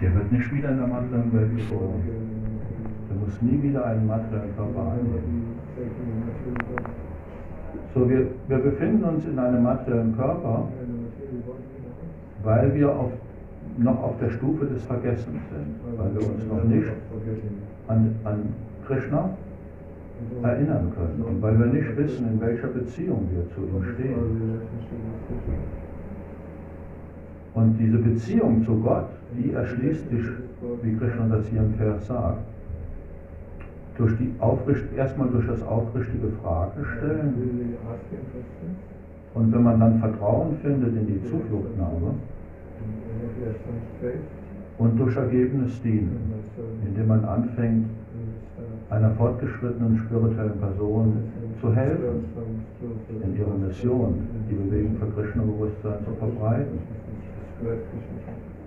der 0.00 0.14
wird 0.14 0.32
nicht 0.32 0.54
wieder 0.54 0.70
in 0.70 0.78
der 0.78 0.86
materiellen 0.86 1.32
Welt 1.32 1.56
geboren. 1.56 2.02
Der 3.08 3.16
muss 3.16 3.42
nie 3.42 3.62
wieder 3.62 3.84
einen 3.86 4.06
materiellen 4.06 4.54
Körper 4.56 4.80
annehmen. 4.80 5.56
So, 7.94 8.08
wir, 8.08 8.26
wir 8.48 8.58
befinden 8.58 9.04
uns 9.04 9.26
in 9.26 9.38
einem 9.38 9.62
materiellen 9.62 10.16
Körper, 10.16 10.68
weil 12.42 12.74
wir 12.74 12.90
auf, 12.90 13.12
noch 13.78 14.02
auf 14.02 14.18
der 14.18 14.30
Stufe 14.30 14.66
des 14.66 14.82
Vergessens 14.84 15.40
sind, 15.50 15.98
weil 15.98 16.14
wir 16.14 16.26
uns 16.26 16.46
noch 16.46 16.64
nicht 16.64 16.90
an, 17.88 18.14
an 18.24 18.54
Krishna 18.86 19.30
erinnern 20.42 20.92
können 20.94 21.22
und 21.26 21.42
weil 21.42 21.58
wir 21.58 21.66
nicht 21.66 21.96
wissen, 21.96 22.28
in 22.32 22.40
welcher 22.40 22.68
Beziehung 22.68 23.28
wir 23.32 23.48
zu 23.54 23.62
ihm 23.62 23.84
stehen. 23.94 24.62
Und 27.54 27.76
diese 27.78 27.98
Beziehung 27.98 28.64
zu 28.64 28.76
Gott, 28.80 29.08
die 29.36 29.52
erschließt 29.52 30.08
sich, 30.08 30.24
wie 30.82 30.96
Krishna 30.96 31.26
das 31.28 31.46
hier 31.48 31.60
im 31.60 31.74
Vers 31.74 32.06
sagt, 32.06 32.38
durch 33.98 34.16
die 34.16 34.32
aufricht, 34.38 34.84
erstmal 34.96 35.28
durch 35.28 35.46
das 35.46 35.62
aufrichtige 35.62 36.28
Fragen 36.42 36.84
stellen. 36.96 37.76
Und 39.34 39.52
wenn 39.52 39.62
man 39.62 39.80
dann 39.80 39.98
Vertrauen 39.98 40.56
findet 40.62 40.96
in 40.96 41.06
die 41.06 41.22
Zufluchtnahme 41.24 42.14
und 44.78 44.98
durch 44.98 45.16
ergebenes 45.16 45.80
Dienen, 45.82 46.32
indem 46.86 47.08
man 47.08 47.24
anfängt, 47.24 47.86
einer 48.90 49.10
fortgeschrittenen 49.12 49.98
spirituellen 49.98 50.58
Person 50.58 51.16
zu 51.60 51.74
helfen, 51.74 52.24
in 53.22 53.36
ihrer 53.38 53.54
Mission, 53.54 54.14
die 54.50 54.54
Bewegung 54.54 54.96
für 54.96 55.06
Krishna-Bewusstsein 55.20 56.04
zu 56.04 56.12
verbreiten. 56.18 56.78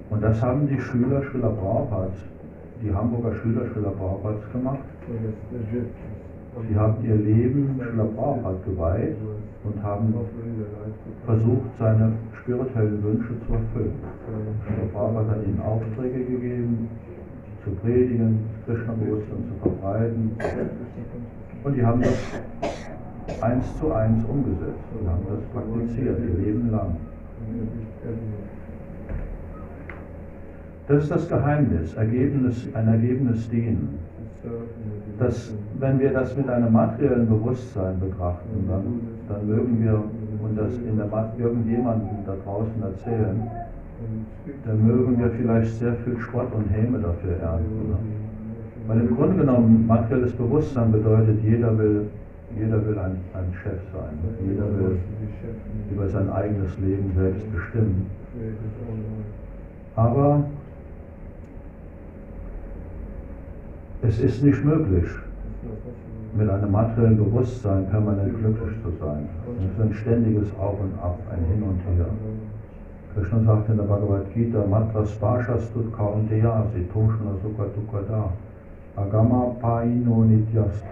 Und 0.10 0.24
das 0.24 0.42
haben 0.42 0.68
die 0.68 0.80
Schüler 0.80 1.24
Schüler 1.24 1.50
Prabhupads 1.50 2.18
die 2.82 2.94
Hamburger 2.94 3.34
Schüler 3.36 3.66
Schüler 3.74 3.92
Brauchhards 3.92 4.44
gemacht. 4.52 4.80
Sie 6.70 6.76
haben 6.76 7.04
ihr 7.04 7.16
Leben 7.16 7.80
Schüler 7.82 8.06
Brauchhardt 8.06 8.66
geweiht 8.66 9.16
und 9.64 9.84
haben 9.84 10.14
versucht, 11.26 11.70
seine 11.80 12.14
spirituellen 12.42 13.04
Wünsche 13.04 13.34
zu 13.46 13.54
erfüllen. 13.54 13.94
Schüler 14.68 14.88
Brauchhardt 14.94 15.30
hat 15.30 15.44
ihnen 15.46 15.62
Aufträge 15.62 16.24
gegeben, 16.26 16.90
zu 17.64 17.72
predigen, 17.72 18.40
Krishna-Bewusstsein 18.66 19.44
zu 19.50 19.70
verbreiten. 19.70 20.32
Und 21.64 21.76
die 21.76 21.86
haben 21.86 22.02
das 22.02 23.42
eins 23.42 23.80
zu 23.80 23.92
eins 23.92 24.24
umgesetzt. 24.26 24.86
Die 25.02 25.08
haben 25.08 25.26
das 25.28 25.44
praktiziert, 25.52 26.20
ihr 26.20 26.46
Leben 26.46 26.70
lang. 26.70 26.96
Das 30.88 31.04
ist 31.04 31.12
das 31.12 31.28
Geheimnis, 31.28 31.94
ergebenes, 31.96 32.68
ein 32.74 32.88
ergebenes 32.88 33.50
Dienen. 33.50 33.98
Dass, 35.18 35.54
wenn 35.80 36.00
wir 36.00 36.12
das 36.14 36.36
mit 36.38 36.48
einem 36.50 36.72
materiellen 36.72 37.28
Bewusstsein 37.28 38.00
betrachten, 38.00 38.66
dann, 38.68 39.02
dann 39.28 39.48
mögen 39.48 39.84
wir 39.84 40.04
und 40.44 40.58
das 40.58 40.74
in 40.74 40.98
der, 40.98 41.08
irgendjemandem 41.40 42.18
da 42.26 42.36
draußen 42.44 42.82
erzählen, 42.84 43.42
dann 44.66 44.86
mögen 44.86 45.18
wir 45.18 45.30
vielleicht 45.32 45.74
sehr 45.80 45.96
viel 46.04 46.20
Spott 46.20 46.54
und 46.54 46.70
Häme 46.70 47.00
dafür 47.00 47.38
ernten. 47.42 47.90
Ne? 47.90 47.98
Weil 48.88 49.00
im 49.02 49.16
Grunde 49.16 49.38
genommen 49.38 49.88
materielles 49.88 50.34
Bewusstsein 50.34 50.92
bedeutet, 50.92 51.42
jeder 51.44 51.76
will, 51.78 52.06
jeder 52.56 52.86
will 52.86 53.00
ein, 53.00 53.18
ein 53.34 53.54
Chef 53.64 53.80
sein. 53.92 54.14
Jeder 54.48 54.66
will 54.66 55.00
über 55.92 56.08
sein 56.10 56.30
eigenes 56.30 56.78
Leben 56.78 57.12
selbst 57.16 57.52
bestimmen. 57.52 58.06
Aber 59.96 60.44
Es 64.08 64.20
ist 64.20 64.44
nicht 64.44 64.64
möglich, 64.64 65.08
mit 66.38 66.48
einem 66.48 66.72
materiellen 66.72 67.18
Bewusstsein 67.18 67.90
permanent 67.90 68.38
glücklich 68.38 68.78
zu 68.84 68.92
sein. 69.04 69.28
Es 69.58 69.66
ist 69.66 69.82
ein 69.82 69.94
ständiges 69.94 70.48
Auf 70.60 70.80
und 70.80 70.94
Ab, 71.02 71.18
ein 71.32 71.44
Hin 71.50 71.64
und 71.64 71.80
Her. 71.98 72.06
Krishna 73.16 73.40
sagt 73.40 73.70
in 73.70 73.78
der 73.78 73.86
Bhagavad 73.86 74.32
Gita, 74.32 74.64
Matra 74.70 75.04
Spashas 75.08 75.72
tut 75.74 75.92
kaunteya, 75.98 76.66
sitoshna 76.72 77.32
sukha 77.42 77.66
dukada, 77.74 78.30
agama 78.96 79.56
paino 79.60 80.24
nityas. 80.24 80.84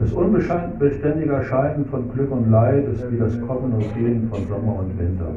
Das 0.00 0.12
unbeständige 0.12 1.32
Erscheinen 1.32 1.84
von 1.84 2.10
Glück 2.12 2.32
und 2.32 2.50
Leid 2.50 2.88
ist 2.88 3.08
wie 3.12 3.18
das 3.18 3.40
Kommen 3.42 3.72
und 3.72 3.94
Gehen 3.94 4.28
von 4.30 4.44
Sommer 4.48 4.80
und 4.80 4.98
Winter. 4.98 5.30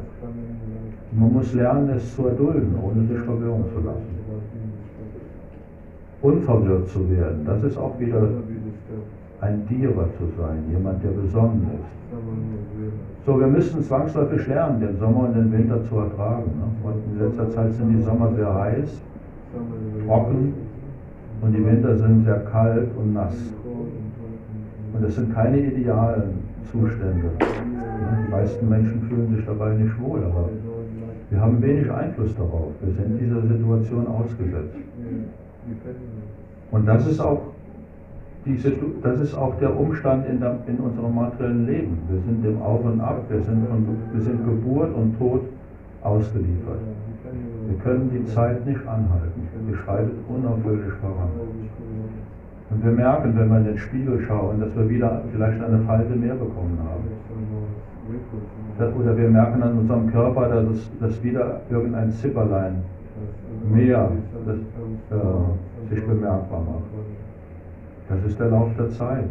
Man 1.12 1.32
muss 1.32 1.52
lernen, 1.54 1.90
es 1.90 2.16
zu 2.16 2.26
erdulden, 2.26 2.74
ohne 2.82 3.06
sich 3.06 3.20
verwirren 3.20 3.64
zu 3.72 3.86
lassen 3.86 4.21
unverwirrt 6.22 6.88
zu 6.88 7.10
werden. 7.10 7.44
Das 7.44 7.62
ist 7.64 7.76
auch 7.76 7.98
wieder 7.98 8.28
ein 9.40 9.66
Dierer 9.66 10.06
zu 10.16 10.24
sein, 10.38 10.62
jemand, 10.70 11.02
der 11.02 11.10
besonnen 11.10 11.68
ist. 11.74 13.26
So, 13.26 13.38
wir 13.38 13.46
müssen 13.46 13.82
zwangsläufig 13.82 14.46
lernen, 14.46 14.80
den 14.80 14.96
Sommer 14.98 15.28
und 15.28 15.34
den 15.34 15.52
Winter 15.52 15.82
zu 15.84 15.96
ertragen. 15.96 16.50
Ne? 16.58 16.90
Und 16.90 17.12
in 17.12 17.26
letzter 17.26 17.50
Zeit 17.50 17.72
sind 17.74 17.90
die 17.90 18.02
Sommer 18.02 18.32
sehr 18.34 18.54
heiß, 18.54 19.00
trocken 20.06 20.54
und 21.40 21.52
die 21.52 21.64
Winter 21.64 21.96
sind 21.96 22.24
sehr 22.24 22.40
kalt 22.40 22.88
und 22.96 23.14
nass. 23.14 23.36
Und 24.92 25.04
es 25.04 25.14
sind 25.16 25.34
keine 25.34 25.58
idealen 25.58 26.42
Zustände. 26.70 27.30
Die 27.40 28.30
meisten 28.30 28.68
Menschen 28.68 29.02
fühlen 29.02 29.34
sich 29.34 29.44
dabei 29.44 29.74
nicht 29.74 30.00
wohl, 30.00 30.22
aber 30.24 30.48
wir 31.30 31.40
haben 31.40 31.62
wenig 31.62 31.90
Einfluss 31.90 32.34
darauf. 32.36 32.72
Wir 32.82 32.92
sind 32.92 33.18
dieser 33.18 33.40
Situation 33.42 34.06
ausgesetzt. 34.06 34.76
Und 36.70 36.86
das 36.86 37.06
ist 37.06 37.20
auch, 37.20 37.42
diese, 38.44 38.72
das 39.02 39.20
ist 39.20 39.34
auch 39.34 39.58
der 39.60 39.78
Umstand 39.78 40.26
in, 40.26 40.40
der, 40.40 40.56
in 40.66 40.78
unserem 40.78 41.14
materiellen 41.14 41.66
Leben. 41.66 41.98
Wir 42.08 42.20
sind 42.20 42.44
dem 42.44 42.60
Auf 42.62 42.84
und 42.84 43.00
Ab, 43.00 43.22
wir 43.28 43.40
sind, 43.42 43.68
von, 43.68 43.86
wir 44.12 44.20
sind 44.20 44.44
Geburt 44.44 44.94
und 44.94 45.16
Tod 45.18 45.42
ausgeliefert. 46.02 46.80
Wir 47.68 47.78
können 47.78 48.10
die 48.10 48.24
Zeit 48.32 48.66
nicht 48.66 48.80
anhalten. 48.80 49.48
Die 49.68 49.74
schreitet 49.76 50.14
unaufhörlich 50.28 50.92
voran. 51.00 51.30
Und 52.70 52.84
wir 52.84 52.92
merken, 52.92 53.34
wenn 53.36 53.48
wir 53.50 53.58
in 53.58 53.64
den 53.64 53.78
Spiegel 53.78 54.24
schauen, 54.26 54.60
dass 54.60 54.74
wir 54.74 54.88
wieder 54.88 55.22
vielleicht 55.32 55.62
eine 55.62 55.78
Falte 55.80 56.16
mehr 56.16 56.34
bekommen 56.34 56.78
haben. 56.82 57.04
Oder 58.98 59.16
wir 59.16 59.28
merken 59.28 59.62
an 59.62 59.78
unserem 59.78 60.10
Körper, 60.10 60.48
dass, 60.48 60.64
es, 60.70 60.90
dass 60.98 61.22
wieder 61.22 61.60
irgendein 61.70 62.10
Zipperlein 62.10 62.82
mehr 63.70 64.10
das, 64.46 64.56
äh, 65.12 65.94
sich 65.94 66.06
bemerkbar 66.06 66.60
macht. 66.60 66.90
Das 68.08 68.24
ist 68.24 68.38
der 68.38 68.48
Lauf 68.48 68.70
der 68.76 68.90
Zeit. 68.90 69.28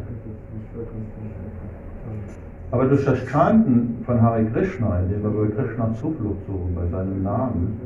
Aber 2.72 2.86
durch 2.86 3.04
das 3.04 3.20
Chanten 3.26 4.02
von 4.06 4.22
Hare 4.22 4.46
Krishna, 4.46 5.00
indem 5.00 5.24
wir 5.24 5.30
bei 5.30 5.56
Krishna 5.56 5.94
Zuflucht 5.94 6.46
suchen, 6.48 6.74
bei 6.76 6.88
seinem 6.88 7.22
Namen, 7.24 7.80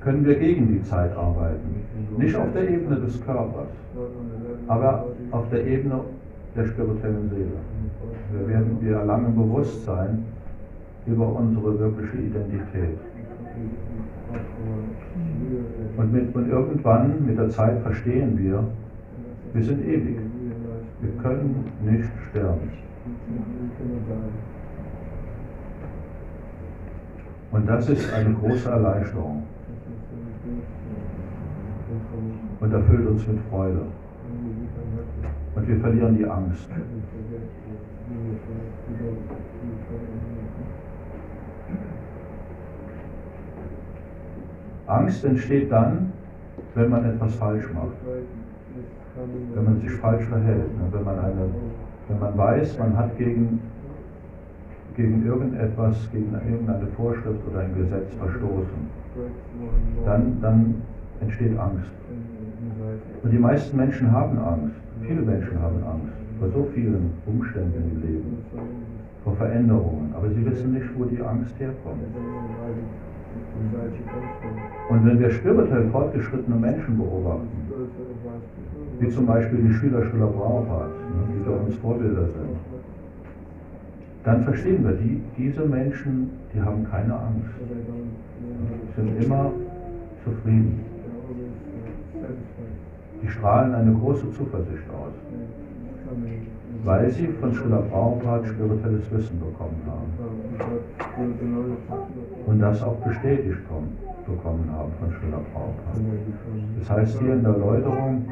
können 0.00 0.24
wir 0.24 0.34
gegen 0.36 0.68
die 0.68 0.82
Zeit 0.82 1.16
arbeiten. 1.16 1.84
Nicht 2.16 2.34
auf 2.36 2.52
der 2.52 2.68
Ebene 2.68 2.96
des 3.00 3.24
Körpers, 3.24 3.68
aber 4.68 5.06
auf 5.30 5.48
der 5.50 5.66
Ebene 5.66 6.00
der 6.56 6.66
spirituellen 6.66 7.28
Seele. 7.30 7.58
Wir, 8.32 8.48
werden, 8.48 8.78
wir 8.80 8.96
erlangen 8.96 9.34
Bewusstsein 9.34 10.24
über 11.06 11.26
unsere 11.26 11.78
wirkliche 11.78 12.16
Identität. 12.16 12.98
Und, 16.06 16.12
mit, 16.12 16.36
und 16.36 16.48
irgendwann 16.48 17.26
mit 17.26 17.36
der 17.36 17.48
Zeit 17.48 17.82
verstehen 17.82 18.38
wir, 18.38 18.62
wir 19.52 19.64
sind 19.64 19.84
ewig. 19.84 20.18
Wir 21.00 21.10
können 21.20 21.64
nicht 21.82 22.08
sterben. 22.30 22.70
Und 27.50 27.68
das 27.68 27.88
ist 27.88 28.12
eine 28.14 28.34
große 28.34 28.70
Erleichterung. 28.70 29.42
Und 32.60 32.72
erfüllt 32.72 33.08
uns 33.08 33.26
mit 33.26 33.40
Freude. 33.50 33.82
Und 35.56 35.68
wir 35.68 35.80
verlieren 35.80 36.16
die 36.16 36.24
Angst. 36.24 36.70
Angst 44.86 45.24
entsteht 45.24 45.70
dann, 45.70 46.12
wenn 46.74 46.90
man 46.90 47.04
etwas 47.04 47.34
falsch 47.36 47.66
macht, 47.74 47.96
wenn 49.54 49.64
man 49.64 49.80
sich 49.80 49.90
falsch 49.92 50.24
verhält, 50.26 50.68
ne? 50.78 50.88
wenn 50.92 51.04
man, 51.04 51.18
eine, 51.18 51.50
wenn 52.08 52.18
man 52.18 52.36
weiß, 52.36 52.78
man 52.78 52.96
hat 52.96 53.16
gegen, 53.18 53.60
gegen 54.96 55.26
irgendetwas, 55.26 55.96
gegen 56.12 56.32
irgendeine 56.32 56.86
Vorschrift 56.96 57.40
oder 57.50 57.60
ein 57.60 57.74
Gesetz 57.74 58.14
verstoßen, 58.14 58.90
dann, 60.04 60.40
dann 60.40 60.74
entsteht 61.20 61.58
Angst. 61.58 61.90
Und 63.22 63.30
die 63.30 63.38
meisten 63.38 63.76
Menschen 63.76 64.12
haben 64.12 64.38
Angst, 64.38 64.76
viele 65.02 65.22
Menschen 65.22 65.60
haben 65.60 65.82
Angst 65.84 66.12
vor 66.38 66.48
so 66.50 66.68
vielen 66.74 67.12
Umständen 67.26 67.90
im 67.90 68.02
Leben, 68.02 68.38
vor 69.24 69.34
Veränderungen, 69.36 70.12
aber 70.14 70.28
sie 70.28 70.44
wissen 70.44 70.74
nicht, 70.74 70.86
wo 70.96 71.04
die 71.04 71.20
Angst 71.22 71.58
herkommt. 71.58 72.02
Und 74.88 75.04
wenn 75.04 75.18
wir 75.18 75.30
spirituell 75.30 75.88
fortgeschrittene 75.90 76.56
Menschen 76.56 76.96
beobachten, 76.96 77.48
wie 79.00 79.08
zum 79.08 79.26
Beispiel 79.26 79.58
die 79.58 79.74
Schüler 79.74 80.04
Schüler 80.04 80.26
Brauchhardt, 80.26 80.90
ne, 80.90 81.34
die 81.34 81.44
für 81.44 81.52
uns 81.52 81.74
Vorbilder 81.76 82.26
sind, 82.26 82.56
dann 84.24 84.42
verstehen 84.42 84.84
wir, 84.84 84.92
die, 84.92 85.20
diese 85.36 85.64
Menschen, 85.64 86.30
die 86.54 86.60
haben 86.60 86.84
keine 86.90 87.14
Angst, 87.14 87.50
sind 88.96 89.22
immer 89.22 89.52
zufrieden. 90.24 90.80
Die 93.22 93.28
strahlen 93.28 93.74
eine 93.74 93.92
große 93.92 94.30
Zuversicht 94.32 94.88
aus 94.90 95.12
weil 96.86 97.10
sie 97.10 97.26
von 97.40 97.52
Schüler 97.52 97.82
Prabhupada 97.90 98.46
spirituelles 98.46 99.10
Wissen 99.10 99.40
bekommen 99.40 99.82
haben. 99.86 100.12
Und 102.46 102.60
das 102.60 102.82
auch 102.82 102.96
bestätigt 102.96 103.58
bekommen 104.26 104.70
haben 104.72 104.92
von 105.00 105.12
Schüler 105.12 105.40
Prabhupada. 105.52 106.00
Das 106.78 106.90
heißt 106.90 107.18
hier 107.20 107.34
in 107.34 107.42
der 107.42 107.52
Erläuterung, 107.52 108.24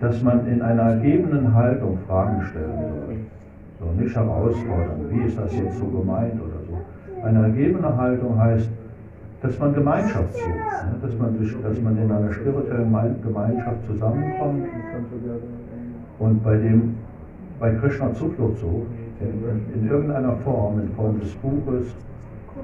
dass 0.00 0.22
man 0.22 0.46
in 0.46 0.60
einer 0.62 0.82
ergebenen 0.82 1.54
Haltung 1.54 1.98
Fragen 2.06 2.42
stellen 2.42 2.78
soll. 2.78 3.16
So 3.80 4.00
nicht 4.00 4.14
herausfordern, 4.14 5.06
wie 5.10 5.22
ist 5.22 5.38
das 5.38 5.52
jetzt 5.54 5.78
so 5.78 5.86
gemeint 5.86 6.34
oder 6.34 6.60
so. 6.66 7.24
Eine 7.26 7.44
ergebene 7.44 7.96
Haltung 7.96 8.38
heißt, 8.38 8.68
dass 9.42 9.58
man 9.58 9.74
Gemeinschaft 9.74 10.34
sucht, 10.34 10.44
ne? 10.44 10.94
dass, 11.02 11.18
man 11.18 11.38
sich, 11.38 11.54
dass 11.62 11.80
man 11.80 11.96
in 11.98 12.10
einer 12.10 12.32
spirituellen 12.32 13.20
Gemeinschaft 13.22 13.86
zusammenkommt 13.86 14.66
und 16.18 16.42
bei 16.42 16.56
dem 16.56 16.94
bei 17.60 17.72
Krishna 17.74 18.12
Zuflucht 18.14 18.58
sucht, 18.58 18.86
in, 19.20 19.80
in, 19.80 19.88
irgendeiner 19.88 20.32
Form, 20.36 20.80
in 20.80 20.88
Form 20.94 21.20
des 21.20 21.32
Buches 21.36 21.94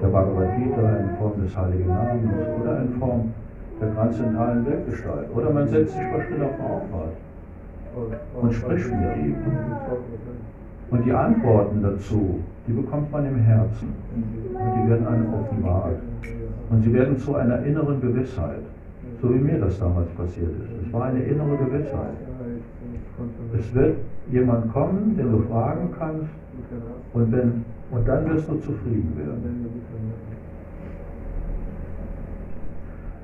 der 0.03 0.09
Bhagavad 0.09 0.57
Gita, 0.57 0.97
in 0.97 1.17
Form 1.19 1.43
des 1.43 1.57
Heiligen 1.57 1.89
Namens 1.89 2.33
oder 2.61 2.83
in 2.83 2.89
Form 2.99 3.33
der 3.81 3.95
transzendentalen 3.95 4.67
Weltgestalt. 4.67 5.27
Oder 5.35 5.51
man 5.51 5.69
setzt 5.69 5.93
sich 5.93 6.03
mal 6.11 6.23
still 6.23 6.43
auf 6.43 6.51
den 6.57 8.41
und 8.41 8.53
spricht 8.53 8.91
mit 8.91 9.17
ihm. 9.17 9.37
Und 10.91 11.05
die 11.05 11.13
Antworten 11.13 11.83
dazu, 11.83 12.41
die 12.67 12.73
bekommt 12.73 13.11
man 13.13 13.27
im 13.27 13.37
Herzen. 13.37 13.89
Und 14.15 14.85
die 14.85 14.91
werden 14.91 15.07
einem 15.07 15.35
offenbart. 15.35 15.97
Und 16.71 16.83
sie 16.83 16.93
werden 16.93 17.19
zu 17.19 17.35
einer 17.35 17.63
inneren 17.65 18.01
Gewissheit. 18.01 18.63
So 19.21 19.35
wie 19.35 19.39
mir 19.39 19.59
das 19.59 19.79
damals 19.79 20.09
passiert 20.11 20.51
ist. 20.51 20.87
Es 20.87 20.93
war 20.93 21.05
eine 21.05 21.21
innere 21.21 21.57
Gewissheit. 21.57 22.15
Es 23.59 23.75
wird 23.75 23.97
jemand 24.31 24.73
kommen, 24.73 25.17
den 25.17 25.31
du 25.31 25.41
fragen 25.43 25.91
kannst, 25.99 26.31
und, 27.13 27.33
wenn, 27.33 27.65
und 27.91 28.09
dann 28.09 28.31
wirst 28.31 28.49
du 28.49 28.57
zufrieden 28.61 29.13
werden. 29.17 29.67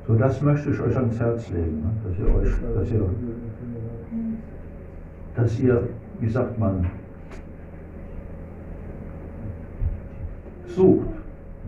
So, 0.06 0.14
das 0.14 0.40
möchte 0.40 0.70
ich 0.70 0.80
euch 0.80 0.96
ans 0.96 1.18
Herz 1.18 1.48
legen, 1.48 1.82
ne? 1.82 1.90
dass 2.04 2.18
ihr 2.18 2.32
euch, 2.32 2.54
dass 2.76 2.90
ihr, 2.92 3.10
dass 5.34 5.58
ihr, 5.58 5.88
wie 6.20 6.28
sagt 6.28 6.56
man, 6.60 6.86
sucht, 10.68 11.08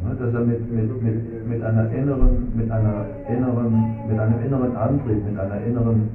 ne? 0.05 0.17
dass 0.21 0.35
er 0.35 0.41
mit, 0.41 0.73
mit, 0.73 1.03
mit, 1.03 1.49
mit 1.49 1.63
einer 1.65 1.91
inneren, 1.91 2.53
mit 2.55 2.71
einer 2.71 3.07
inneren, 3.29 4.09
mit 4.09 4.19
einem 4.21 4.45
inneren 4.45 4.77
Antrieb, 4.77 5.25
mit 5.25 5.37
einer 5.37 5.61
inneren 5.65 6.09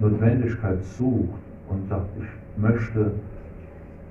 Notwendigkeit 0.00 0.84
sucht 0.84 1.40
und 1.70 1.88
sagt, 1.88 2.08
ich 2.18 2.62
möchte, 2.62 3.12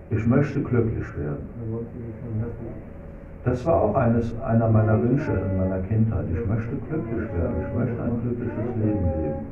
ich 0.10 0.26
möchte 0.26 0.60
glücklich 0.62 1.06
werden. 1.20 1.46
Das 3.46 3.66
war 3.66 3.82
auch 3.82 3.96
eines, 3.96 4.34
einer 4.42 4.70
meiner 4.70 5.02
Wünsche 5.02 5.32
in 5.32 5.58
meiner 5.58 5.80
Kindheit. 5.84 6.26
Ich 6.32 6.46
möchte 6.46 6.76
glücklich 6.90 7.30
werden, 7.34 7.56
ich 7.66 7.74
möchte 7.78 8.02
ein 8.04 8.22
glückliches 8.22 8.76
Leben 8.76 9.06
leben. 9.22 9.46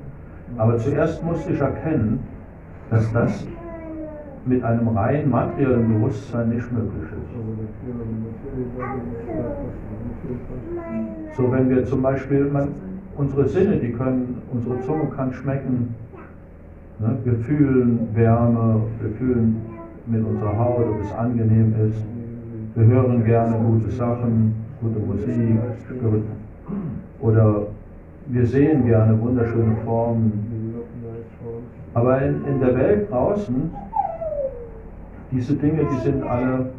Aber 0.58 0.78
zuerst 0.78 1.24
musste 1.24 1.54
ich 1.54 1.60
erkennen, 1.60 2.20
dass 2.90 3.12
das 3.14 3.48
mit 4.46 4.64
einem 4.64 4.88
rein 4.90 5.30
materiellen 5.30 5.88
Bewusstsein 5.94 6.50
nicht 6.50 6.72
möglich 6.72 7.04
ist. 7.04 7.32
So, 11.36 11.52
wenn 11.52 11.70
wir 11.70 11.86
zum 11.86 12.02
Beispiel, 12.02 12.46
man, 12.46 12.70
unsere 13.16 13.48
Sinne, 13.48 13.78
die 13.78 13.92
können, 13.92 14.42
unsere 14.52 14.80
Zunge 14.82 15.08
kann 15.16 15.32
schmecken, 15.34 15.96
ne? 17.00 17.18
wir 17.24 17.36
fühlen 17.36 18.10
Wärme, 18.14 18.82
wir 19.02 19.12
fühlen 19.12 19.62
mit 20.08 20.26
unserer 20.26 20.58
Haut, 20.58 20.88
ob 20.90 21.02
es 21.02 21.14
angenehm 21.14 21.74
ist, 21.88 22.04
wir 22.78 22.86
hören 22.86 23.26
gerne 23.26 23.58
gute 23.58 23.90
Sachen, 23.90 24.54
gute 24.82 25.00
Musik, 25.00 25.58
oder 27.20 27.64
wir 28.28 28.46
sehen 28.46 28.86
gerne 28.86 29.20
wunderschöne 29.20 29.76
Formen. 29.84 30.76
Aber 31.96 32.22
in, 32.22 32.46
in 32.46 32.60
der 32.60 32.76
Welt 32.76 33.10
draußen, 33.10 33.72
diese 35.32 35.56
Dinge, 35.56 35.88
die 35.92 36.00
sind 36.04 36.22
alle 36.22 36.70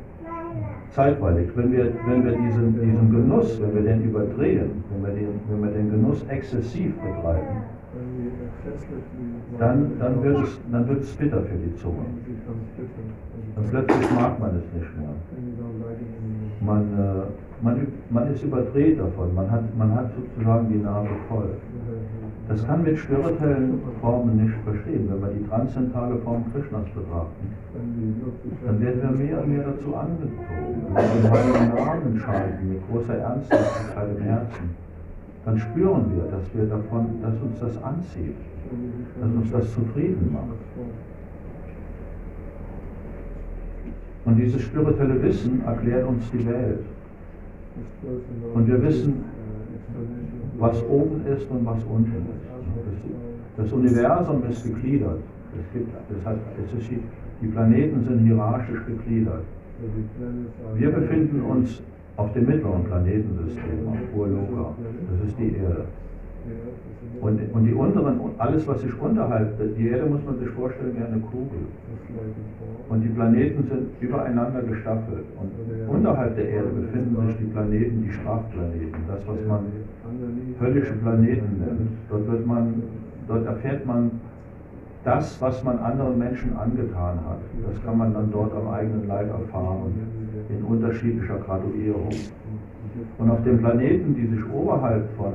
zeitweilig. 0.91 1.49
Wenn 1.57 1.73
wir, 1.73 1.93
wenn 2.07 2.25
wir 2.25 2.33
diesen, 2.33 2.81
diesen 2.81 3.11
Genuss, 3.11 3.61
wenn 3.61 3.75
wir 3.75 3.83
den 3.83 4.05
überdrehen, 4.05 4.85
wenn 4.93 5.05
wir 5.05 5.21
den, 5.21 5.41
wenn 5.51 5.63
wir 5.65 5.71
den 5.71 5.91
Genuss 5.91 6.25
exzessiv 6.29 6.95
betreiben, 6.95 7.65
dann, 9.59 9.93
dann, 9.99 10.23
wird 10.23 10.45
es, 10.45 10.59
dann 10.71 10.89
wird 10.89 11.03
es 11.03 11.13
bitter 11.17 11.43
für 11.43 11.57
die 11.57 11.75
Zunge. 11.77 12.05
Dann 13.57 13.65
plötzlich 13.71 14.11
mag 14.15 14.39
man 14.39 14.51
es 14.51 14.65
nicht 14.73 14.97
mehr. 14.97 15.09
Man, 16.61 16.83
äh, 16.83 17.65
man, 17.65 17.87
man 18.11 18.33
ist 18.33 18.43
überdreht 18.43 18.99
davon, 18.99 19.35
man 19.35 19.51
hat, 19.51 19.63
man 19.77 19.95
hat 19.95 20.11
sozusagen 20.15 20.69
die 20.69 20.79
Nase 20.79 21.09
voll. 21.29 21.51
Das 22.49 22.67
kann 22.67 22.83
mit 22.83 22.99
spirituellen 22.99 23.81
Formen 24.01 24.43
nicht 24.43 24.55
verstehen. 24.65 25.07
Wenn 25.11 25.21
wir 25.21 25.29
die 25.39 25.47
transzendentale 25.47 26.17
Form 26.25 26.45
Krishnas 26.51 26.87
betrachten, 26.95 27.53
dann 28.65 28.81
werden 28.81 29.03
wir 29.03 29.27
mehr 29.27 29.43
und 29.43 29.53
mehr 29.53 29.65
dazu 29.65 29.95
angezogen. 29.95 30.87
Wenn 30.95 31.23
wir 31.23 31.59
den 31.61 31.75
Namen 31.75 32.19
schalten 32.19 32.69
mit 32.71 32.81
großer 32.89 33.19
Ernsthaftigkeit 33.19 34.09
im 34.17 34.25
Herzen, 34.25 34.71
dann 35.45 35.59
spüren 35.59 36.07
wir, 36.15 36.31
dass 36.31 36.45
wir 36.55 36.65
davon, 36.65 37.21
dass 37.23 37.35
uns 37.41 37.61
das 37.61 37.83
anzieht, 37.83 38.37
dass 39.21 39.31
uns 39.31 39.53
das 39.53 39.75
zufrieden 39.75 40.33
macht. 40.33 40.59
Und 44.29 44.37
dieses 44.37 44.61
spirituelle 44.61 45.23
Wissen 45.23 45.63
erklärt 45.65 46.07
uns 46.07 46.31
die 46.31 46.45
Welt. 46.47 46.81
Und 48.53 48.69
wir 48.69 48.83
wissen, 48.83 49.25
was 50.59 50.85
oben 50.85 51.25
ist 51.27 51.51
und 51.51 51.65
was 51.65 51.79
unten 51.85 52.13
ist. 52.13 53.57
Das, 53.57 53.73
Universum 53.73 54.43
ist 54.51 54.63
gegliedert. 54.65 55.21
Es 55.59 55.73
gibt, 55.73 55.89
das 56.11 56.27
heißt, 56.27 56.41
es 56.63 56.79
ist, 56.79 56.91
die 57.41 57.47
Planeten 57.47 58.05
sind 58.05 58.27
hierarchisch 58.27 58.85
gegliedert. 58.87 59.45
Wir 60.75 60.91
befinden 60.91 61.41
uns 61.41 61.83
auf 62.17 62.31
dem 62.35 62.47
mittleren 62.47 62.85
Planetensystem, 62.85 63.89
auf 63.89 64.15
Urloka. 64.15 64.75
Das 65.11 65.29
ist 65.29 65.39
die 65.39 65.57
Erde. 65.57 65.87
Und, 67.21 67.41
und 67.53 67.65
die 67.65 67.73
unteren, 67.73 68.21
alles 68.39 68.67
was 68.67 68.81
sich 68.81 69.01
unterhalb, 69.01 69.59
die 69.77 69.89
Erde 69.89 70.07
muss 70.07 70.25
man 70.25 70.39
sich 70.39 70.49
vorstellen 70.51 70.95
wie 70.97 71.05
eine 71.05 71.21
Kugel. 71.21 71.67
Und 72.89 73.03
die 73.03 73.09
Planeten 73.09 73.65
sind 73.69 73.89
übereinander 74.01 74.63
gestaffelt. 74.63 75.25
Und 75.41 75.95
unterhalb 75.95 76.37
der 76.37 76.49
Erde 76.49 76.69
befinden 76.69 77.27
sich 77.27 77.37
die 77.39 77.45
Planeten, 77.45 78.03
die 78.03 78.13
Strafplaneten, 78.13 79.01
das 79.09 79.27
was 79.27 79.37
man 79.47 79.61
höllische 80.61 80.95
Planeten 80.95 81.59
nennt. 81.59 81.91
Dort, 82.09 82.31
wird 82.31 82.47
man, 82.47 82.83
dort 83.27 83.47
erfährt 83.47 83.85
man 83.85 84.11
das, 85.05 85.41
was 85.41 85.63
man 85.65 85.79
anderen 85.79 86.19
Menschen 86.19 86.57
angetan 86.57 87.19
hat. 87.27 87.41
Das 87.69 87.85
kann 87.85 87.99
man 87.99 88.15
dann 88.15 88.31
dort 88.31 88.55
am 88.55 88.69
eigenen 88.69 89.07
Leib 89.07 89.31
erfahren, 89.31 89.93
in 90.49 90.65
unterschiedlicher 90.65 91.39
Graduierung. 91.39 92.11
Und 93.19 93.31
auf 93.31 93.43
den 93.45 93.59
Planeten, 93.59 94.15
die 94.15 94.27
sich 94.27 94.45
oberhalb 94.53 95.09
von 95.17 95.33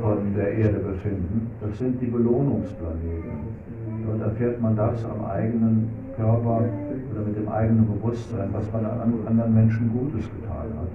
von 0.00 0.34
der 0.36 0.52
Erde 0.52 0.78
befinden. 0.78 1.50
Das 1.60 1.78
sind 1.78 2.00
die 2.00 2.06
Belohnungsplaneten. 2.06 3.62
Dort 4.06 4.20
erfährt 4.22 4.60
man 4.60 4.76
das 4.76 5.04
am 5.04 5.24
eigenen 5.24 5.88
Körper 6.16 6.64
oder 7.12 7.22
mit 7.26 7.36
dem 7.36 7.48
eigenen 7.48 7.86
Bewusstsein, 7.86 8.48
was 8.52 8.64
man 8.72 8.84
an 8.84 9.00
anderen 9.26 9.54
Menschen 9.54 9.90
Gutes 9.92 10.24
getan 10.24 10.66
hat. 10.78 10.92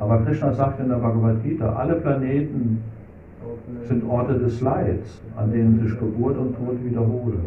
Aber 0.00 0.18
Krishna 0.24 0.52
sagt 0.52 0.80
in 0.80 0.88
der 0.88 0.96
Bhagavad 0.96 1.42
Gita, 1.42 1.72
alle 1.74 1.94
Planeten 1.94 2.82
sind 3.88 4.08
Orte 4.08 4.38
des 4.38 4.60
Leids, 4.60 5.20
an 5.36 5.52
denen 5.52 5.80
sich 5.80 5.98
Geburt 5.98 6.36
und 6.38 6.56
Tod 6.56 6.84
wiederholen. 6.84 7.40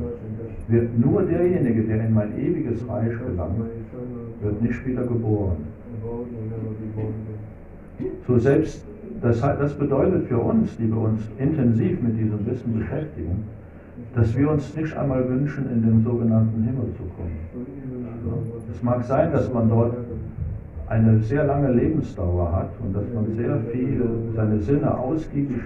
Wird 0.68 0.98
nur 0.98 1.24
derjenige, 1.24 1.84
der 1.84 2.06
in 2.06 2.14
mein 2.14 2.38
ewiges 2.40 2.88
Reich 2.88 3.12
gelangt, 3.12 3.70
wird 4.42 4.62
nicht 4.62 4.86
wieder 4.86 5.04
geboren. 5.04 5.58
So 8.28 8.40
selbst 8.40 8.84
das, 9.26 9.42
das 9.42 9.74
bedeutet 9.74 10.28
für 10.28 10.38
uns, 10.38 10.78
die 10.78 10.88
wir 10.88 11.02
uns 11.02 11.22
intensiv 11.40 12.00
mit 12.02 12.18
diesem 12.18 12.46
Wissen 12.46 12.78
beschäftigen, 12.78 13.44
dass 14.14 14.38
wir 14.38 14.52
uns 14.52 14.76
nicht 14.76 14.96
einmal 14.96 15.28
wünschen, 15.28 15.70
in 15.72 15.82
den 15.82 16.04
sogenannten 16.04 16.64
Himmel 16.64 16.94
zu 16.96 17.04
kommen. 17.16 17.40
Es 18.72 18.84
mag 18.84 19.04
sein, 19.04 19.32
dass 19.32 19.52
man 19.52 19.68
dort 19.68 19.98
eine 20.88 21.20
sehr 21.20 21.46
lange 21.46 21.72
Lebensdauer 21.72 22.52
hat 22.52 22.70
und 22.84 22.96
dass 22.96 23.06
man 23.14 23.36
sehr 23.36 23.58
viel 23.72 24.08
seine 24.36 24.60
Sinne 24.60 24.96
ausgiebig 24.96 25.62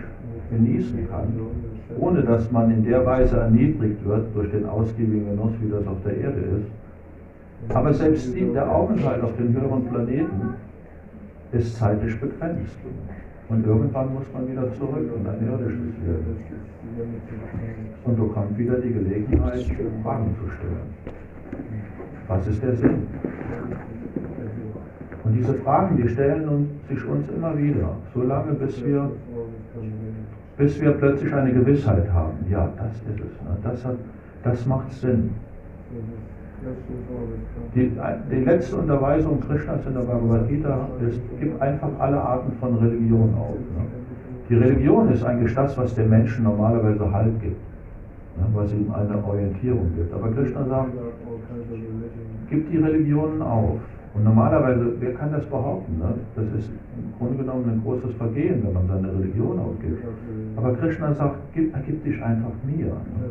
genießen 0.51 1.09
kann, 1.09 1.27
ohne 1.99 2.21
dass 2.21 2.49
man 2.51 2.71
in 2.71 2.85
der 2.85 3.05
Weise 3.05 3.37
erniedrigt 3.37 4.05
wird 4.05 4.33
durch 4.33 4.51
den 4.51 4.65
ausgiebigen 4.67 5.31
Genuss, 5.31 5.51
wie 5.61 5.69
das 5.69 5.85
auf 5.85 6.01
der 6.05 6.17
Erde 6.17 6.39
ist. 6.39 7.75
Aber 7.75 7.93
selbst 7.93 8.33
die, 8.33 8.53
der 8.53 8.71
Aufenthalt 8.73 9.21
auf 9.21 9.35
den 9.35 9.53
höheren 9.53 9.83
Planeten 9.85 10.53
ist 11.51 11.75
zeitlich 11.75 12.17
begrenzt. 12.19 12.77
Und 13.49 13.65
irgendwann 13.65 14.13
muss 14.13 14.31
man 14.31 14.47
wieder 14.47 14.71
zurück 14.73 15.09
in 15.15 15.27
ein 15.27 15.47
irdisches 15.47 15.93
Leben. 16.05 16.37
Und 18.05 18.15
bekommt 18.15 18.57
wieder 18.57 18.75
die 18.75 18.93
Gelegenheit, 18.93 19.65
Fragen 20.03 20.35
zu 20.39 20.49
stellen. 20.51 20.93
Was 22.27 22.47
ist 22.47 22.61
der 22.61 22.75
Sinn? 22.75 23.07
Und 25.23 25.33
diese 25.33 25.53
Fragen, 25.55 25.97
die 25.97 26.07
stellen 26.09 26.69
sich 26.87 27.03
uns 27.05 27.27
immer 27.29 27.57
wieder, 27.57 27.97
solange 28.13 28.53
bis 28.53 28.85
wir, 28.85 29.11
bis 30.57 30.79
wir 30.79 30.91
plötzlich 30.91 31.33
eine 31.33 31.51
Gewissheit 31.51 32.11
haben. 32.13 32.37
Ja, 32.49 32.71
das 32.77 32.93
ist 32.93 33.19
es. 33.19 33.63
Das, 33.63 33.85
hat, 33.85 33.95
das 34.43 34.65
macht 34.67 34.91
Sinn. 34.93 35.31
Die, 37.75 37.91
die 38.31 38.43
letzte 38.43 38.75
Unterweisung 38.77 39.39
Krishnas 39.41 39.85
in 39.85 39.93
der 39.93 40.01
Bhagavad 40.01 40.49
Gita 40.49 40.87
ist, 41.07 41.19
gib 41.39 41.61
einfach 41.61 41.89
alle 41.99 42.19
Arten 42.19 42.51
von 42.59 42.75
Religion 42.75 43.33
auf. 43.35 43.55
Ne? 43.55 43.85
Die 44.49 44.55
Religion 44.55 45.09
ist 45.11 45.23
eigentlich 45.23 45.53
das, 45.53 45.77
was 45.77 45.95
dem 45.95 46.09
Menschen 46.09 46.43
normalerweise 46.43 47.11
Halt 47.11 47.39
gibt, 47.41 47.61
ne? 48.37 48.45
was 48.53 48.73
ihm 48.73 48.91
eine 48.91 49.23
Orientierung 49.23 49.91
gibt. 49.95 50.13
Aber 50.13 50.31
Krishna 50.31 50.65
sagt, 50.65 50.89
gib 52.49 52.71
die 52.71 52.77
Religionen 52.77 53.41
auf. 53.41 53.79
Und 54.15 54.23
normalerweise, 54.23 54.93
wer 54.99 55.13
kann 55.13 55.31
das 55.31 55.45
behaupten? 55.45 55.99
Ne? 55.99 56.13
Das 56.35 56.45
ist 56.59 56.69
im 56.97 57.13
Grunde 57.17 57.43
genommen 57.43 57.69
ein 57.69 57.81
großes 57.83 58.11
Vergehen, 58.15 58.63
wenn 58.65 58.73
man 58.73 58.87
seine 58.87 59.13
Religion 59.13 59.59
aufgibt. 59.59 60.03
Aber 60.55 60.73
Krishna 60.73 61.13
sagt, 61.13 61.37
gib, 61.53 61.73
ergib 61.73 62.03
dich 62.03 62.21
einfach 62.21 62.51
mir. 62.65 62.87
Ne? 62.87 63.29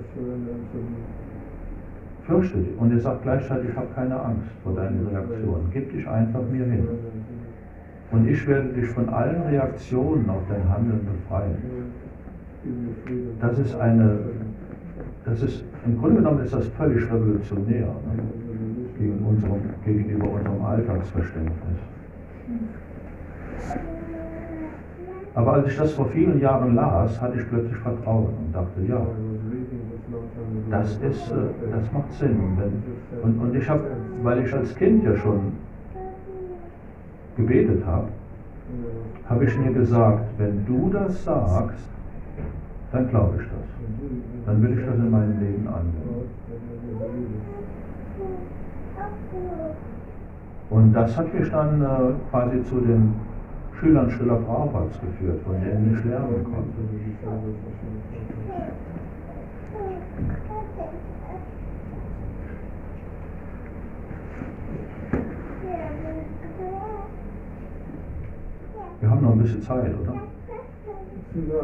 Fürchte 2.29 2.59
dich. 2.59 2.79
Und 2.79 2.93
er 2.93 3.01
sagt 3.01 3.23
gleichzeitig, 3.23 3.71
ich 3.71 3.77
habe 3.77 3.87
keine 3.95 4.21
Angst 4.21 4.51
vor 4.63 4.75
deinen 4.75 5.07
Reaktionen. 5.07 5.71
Gib 5.73 5.91
dich 5.91 6.07
einfach 6.07 6.43
mir 6.53 6.67
hin. 6.67 6.87
Und 8.13 8.29
ich 8.29 8.47
werde 8.47 8.69
dich 8.69 8.87
von 8.89 9.09
allen 9.09 9.43
Reaktionen 9.43 10.29
auf 10.29 10.43
dein 10.49 10.69
Handeln 10.69 11.01
befreien. 11.07 11.57
Das 13.41 13.59
ist 13.59 13.75
eine, 13.77 14.19
das 15.25 15.43
ist, 15.43 15.65
im 15.87 15.99
Grunde 15.99 16.17
genommen 16.17 16.45
ist 16.45 16.53
das 16.53 16.67
völlig 16.69 17.11
revolutionär 17.11 17.87
ne? 17.87 18.23
gegen 18.99 19.25
unserem, 19.25 19.61
gegenüber 19.87 20.31
unserem 20.31 20.63
Alltagsverständnis. 20.63 21.55
Aber 25.35 25.53
als 25.55 25.69
ich 25.69 25.77
das 25.79 25.93
vor 25.93 26.07
vielen 26.09 26.41
Jahren 26.41 26.75
las, 26.75 27.19
hatte 27.23 27.39
ich 27.39 27.49
plötzlich 27.49 27.77
Vertrauen 27.77 28.35
und 28.39 28.55
dachte, 28.55 28.83
ja, 28.87 29.01
das, 30.71 30.97
ist, 30.99 31.31
äh, 31.31 31.71
das 31.71 31.93
macht 31.93 32.13
Sinn. 32.13 32.57
Und, 33.23 33.39
und 33.41 33.55
ich 33.55 33.69
habe, 33.69 33.85
weil 34.23 34.45
ich 34.45 34.53
als 34.53 34.75
Kind 34.75 35.05
ja 35.05 35.17
schon 35.17 35.53
gebetet 37.37 37.85
habe, 37.87 38.09
habe 39.29 39.45
ich 39.45 39.59
mir 39.59 39.73
gesagt, 39.73 40.25
wenn 40.39 40.65
du 40.67 40.91
das 40.91 41.25
sagst, 41.25 41.89
dann 42.93 43.09
glaube 43.11 43.37
ich 43.41 43.49
das. 43.49 44.47
Dann 44.47 44.63
will 44.63 44.79
ich 44.79 44.87
das 44.87 44.97
in 44.97 45.11
meinem 45.11 45.41
Leben 45.41 45.69
anwenden. 45.69 46.29
Und 50.71 50.93
das 50.93 51.17
hat 51.17 51.33
mich 51.33 51.51
dann 51.51 51.83
äh, 51.83 51.87
quasi 52.31 52.63
zu 52.65 52.81
den 52.81 53.15
Schülern 53.79 54.11
Schiller 54.11 54.37
Prabhupads 54.37 55.01
geführt, 55.01 55.41
von 55.45 55.55
denen 55.61 55.97
ich 55.97 56.05
lernen 56.05 56.45
konnte. 56.45 56.79
Wir 69.01 69.11
haben 69.11 69.23
noch 69.23 69.33
ein 69.33 69.39
bisschen 69.39 69.63
Zeit, 69.63 69.95
oder? 70.03 70.15
Ja, 70.15 70.23
wir 71.37 71.57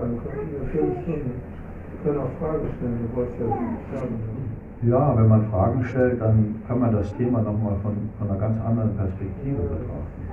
können 2.02 2.18
auch 2.20 2.30
Fragen 2.38 2.68
stellen, 2.76 2.98
du 3.10 3.16
wolltest 3.16 3.40
ja 3.40 5.16
wenn 5.16 5.28
man 5.28 5.48
Fragen 5.50 5.84
stellt, 5.84 6.20
dann 6.20 6.56
kann 6.68 6.78
man 6.80 6.92
das 6.92 7.16
Thema 7.16 7.40
nochmal 7.40 7.76
von, 7.82 7.96
von 8.18 8.30
einer 8.30 8.38
ganz 8.38 8.60
anderen 8.60 8.94
Perspektive 8.96 9.62
betrachten. 9.62 10.24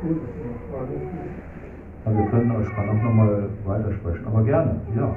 Aber 2.04 2.18
wir 2.18 2.26
können 2.26 2.52
euch 2.52 2.68
auch 2.68 3.04
nochmal 3.04 3.50
weitersprechen. 3.66 4.28
Aber 4.28 4.44
gerne, 4.44 4.76
ja. 4.96 5.16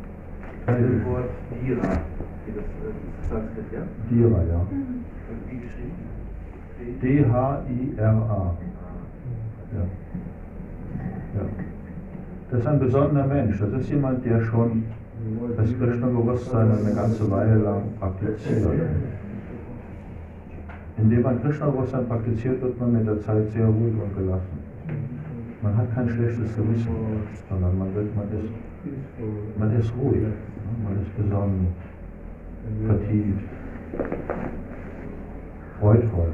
Das 0.66 0.76
Wort 1.06 1.30
Dira, 1.50 2.00
wie 2.46 2.52
das 2.52 2.64
äh, 2.64 3.28
Sanskrit, 3.28 3.64
ja? 3.72 3.82
Dira, 4.10 4.42
ja. 4.44 4.60
Wie 5.48 5.56
geschrieben? 5.58 6.12
D-H-I-R-A. 7.02 8.56
Ja. 9.72 9.80
ja. 11.34 11.46
Das 12.50 12.60
ist 12.60 12.66
ein 12.66 12.78
besonderer 12.78 13.26
Mensch. 13.26 13.58
Das 13.58 13.72
ist 13.72 13.88
jemand, 13.88 14.24
der 14.24 14.40
schon 14.42 14.84
das 15.56 15.78
Krishna-Bewusstsein 15.78 16.70
eine 16.70 16.94
ganze 16.94 17.30
Weile 17.30 17.56
lang 17.58 17.82
praktiziert. 17.98 18.66
Indem 20.98 21.22
man 21.22 21.42
Krishna-Bewusstsein 21.42 22.06
praktiziert, 22.06 22.60
wird 22.60 22.78
man 22.78 22.92
mit 22.92 23.06
der 23.06 23.20
Zeit 23.20 23.48
sehr 23.50 23.66
ruhig 23.66 23.94
und 23.94 24.16
gelassen. 24.16 24.61
Man 25.62 25.76
hat 25.76 25.94
kein 25.94 26.08
schlechtes 26.08 26.56
Gewissen, 26.56 26.88
sondern 27.48 27.78
man, 27.78 27.94
wird, 27.94 28.14
man, 28.16 28.26
ist, 28.32 28.50
man 29.56 29.78
ist 29.78 29.92
ruhig, 29.96 30.22
man 30.82 31.00
ist 31.00 31.16
besonnen, 31.16 31.68
vertieft, 32.86 33.44
freudvoll. 35.78 36.32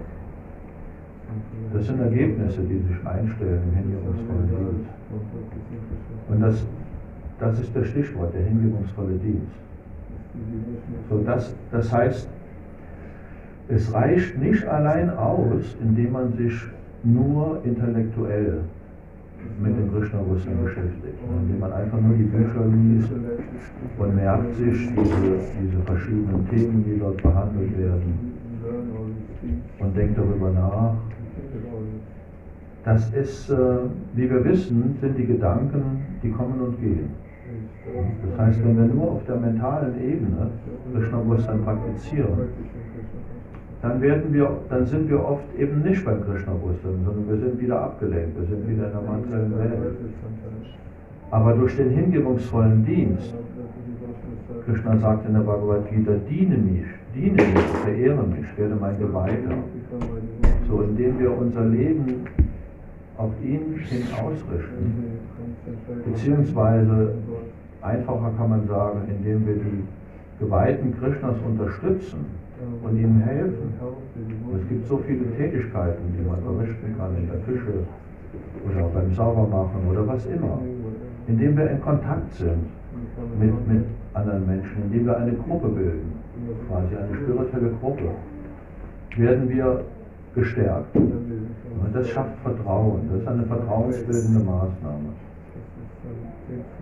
Das 1.75 1.87
sind 1.87 2.01
Ergebnisse, 2.01 2.63
die 2.63 2.79
sich 2.79 3.07
einstellen 3.07 3.61
im 3.69 3.77
hingebungsvollen 3.77 4.49
Dienst. 4.49 4.91
Und 6.29 6.41
das, 6.41 6.67
das 7.39 7.61
ist 7.61 7.77
das 7.77 7.87
Stichwort, 7.89 8.33
der 8.33 8.45
hingebungsvolle 8.45 9.17
Dienst. 9.17 9.53
So, 11.11 11.19
das, 11.19 11.55
das 11.71 11.93
heißt, 11.93 12.29
es 13.69 13.93
reicht 13.93 14.39
nicht 14.39 14.67
allein 14.67 15.11
aus, 15.11 15.77
indem 15.83 16.13
man 16.13 16.33
sich 16.33 16.55
nur 17.05 17.61
intellektuell 17.65 18.61
mit 19.61 19.77
dem 19.77 19.93
Krishna-Bewusstsein 19.93 20.63
beschäftigt, 20.63 21.19
indem 21.43 21.61
man 21.61 21.73
einfach 21.73 22.01
nur 22.01 22.17
die 22.17 22.25
Bücher 22.25 22.65
liest 22.67 23.11
und 23.99 24.15
merkt 24.15 24.55
sich 24.55 24.89
diese, 24.95 25.39
diese 25.61 25.83
verschiedenen 25.85 26.49
Themen, 26.49 26.85
die 26.85 26.99
dort 26.99 27.23
behandelt 27.23 27.77
werden 27.79 28.35
und 29.79 29.97
denkt 29.97 30.19
darüber 30.19 30.51
nach. 30.51 30.95
Das 32.85 33.11
ist, 33.13 33.51
äh, 33.51 33.57
wie 34.15 34.31
wir 34.31 34.45
wissen, 34.45 34.97
sind 35.01 35.19
die 35.19 35.27
Gedanken, 35.27 36.03
die 36.23 36.31
kommen 36.31 36.61
und 36.61 36.81
gehen. 36.81 37.11
Das 38.31 38.47
heißt, 38.47 38.65
wenn 38.65 38.77
wir 38.77 38.87
nur 38.87 39.13
auf 39.13 39.25
der 39.25 39.37
mentalen 39.37 39.95
Ebene 40.01 40.51
Krishna-Bewusstsein 40.93 41.63
praktizieren, 41.63 42.49
dann, 43.83 44.01
werden 44.01 44.33
wir, 44.33 44.51
dann 44.69 44.87
sind 44.87 45.09
wir 45.09 45.25
oft 45.25 45.45
eben 45.57 45.83
nicht 45.83 46.05
beim 46.05 46.25
Krishna-Bewusstsein, 46.25 47.05
sondern 47.05 47.29
wir 47.29 47.37
sind 47.37 47.61
wieder 47.61 47.81
abgelenkt, 47.81 48.39
wir 48.39 48.47
sind 48.47 48.69
wieder 48.69 48.87
in 48.87 48.93
der 48.93 49.03
materiellen 49.03 49.59
Welt. 49.59 49.97
Aber 51.31 51.53
durch 51.53 51.77
den 51.77 51.91
hingebungsvollen 51.91 52.85
Dienst, 52.85 53.35
Krishna 54.65 54.97
sagt 54.97 55.27
in 55.27 55.35
der 55.35 55.41
Bhagavad 55.41 55.89
Gita, 55.91 56.13
diene 56.29 56.57
mich, 56.57 56.87
diene 57.15 57.37
mich, 57.37 57.65
verehre 57.85 58.23
mich, 58.25 58.47
werde 58.57 58.77
mein 58.81 58.99
Geweihter. 58.99 59.55
So, 60.69 60.83
indem 60.83 61.19
wir 61.19 61.37
unser 61.37 61.65
Leben 61.65 62.27
auf 63.17 63.31
ihn 63.43 63.79
hin 63.79 64.03
ausrichten, 64.23 65.21
beziehungsweise 66.05 67.15
einfacher 67.83 68.33
kann 68.37 68.51
man 68.51 68.67
sagen, 68.67 69.01
indem 69.09 69.47
wir 69.47 69.55
die 69.55 69.85
Geweihten 70.41 70.99
Krishnas 70.99 71.37
unterstützen 71.47 72.27
und 72.83 72.99
ihnen 72.99 73.21
helfen. 73.21 73.75
Es 74.57 74.69
gibt 74.69 74.87
so 74.87 74.99
viele 74.99 75.31
Tätigkeiten, 75.37 76.03
die 76.17 76.29
man 76.29 76.43
verrichten 76.43 76.95
kann 76.99 77.17
in 77.17 77.29
der 77.29 77.39
Küche 77.41 77.85
oder 78.67 78.89
beim 78.89 79.13
Saubermachen 79.15 79.89
oder 79.91 80.07
was 80.07 80.27
immer, 80.27 80.61
indem 81.27 81.57
wir 81.57 81.71
in 81.71 81.81
Kontakt 81.81 82.33
sind 82.35 82.67
mit, 83.39 83.69
mit 83.69 83.85
anderen 84.15 84.47
Menschen, 84.47 84.83
indem 84.85 85.07
wir 85.07 85.17
eine 85.17 85.33
Gruppe 85.33 85.69
bilden, 85.69 86.13
quasi 86.69 86.97
eine 86.97 87.15
spirituelle 87.15 87.73
Gruppe, 87.81 88.11
werden 89.17 89.49
wir 89.49 89.85
gestärkt. 90.35 90.95
Und 90.97 91.95
das 91.95 92.09
schafft 92.09 92.37
Vertrauen. 92.43 93.09
Das 93.11 93.21
ist 93.23 93.29
eine 93.29 93.45
vertrauensbildende 93.45 94.41
Maßnahme. 94.41 95.11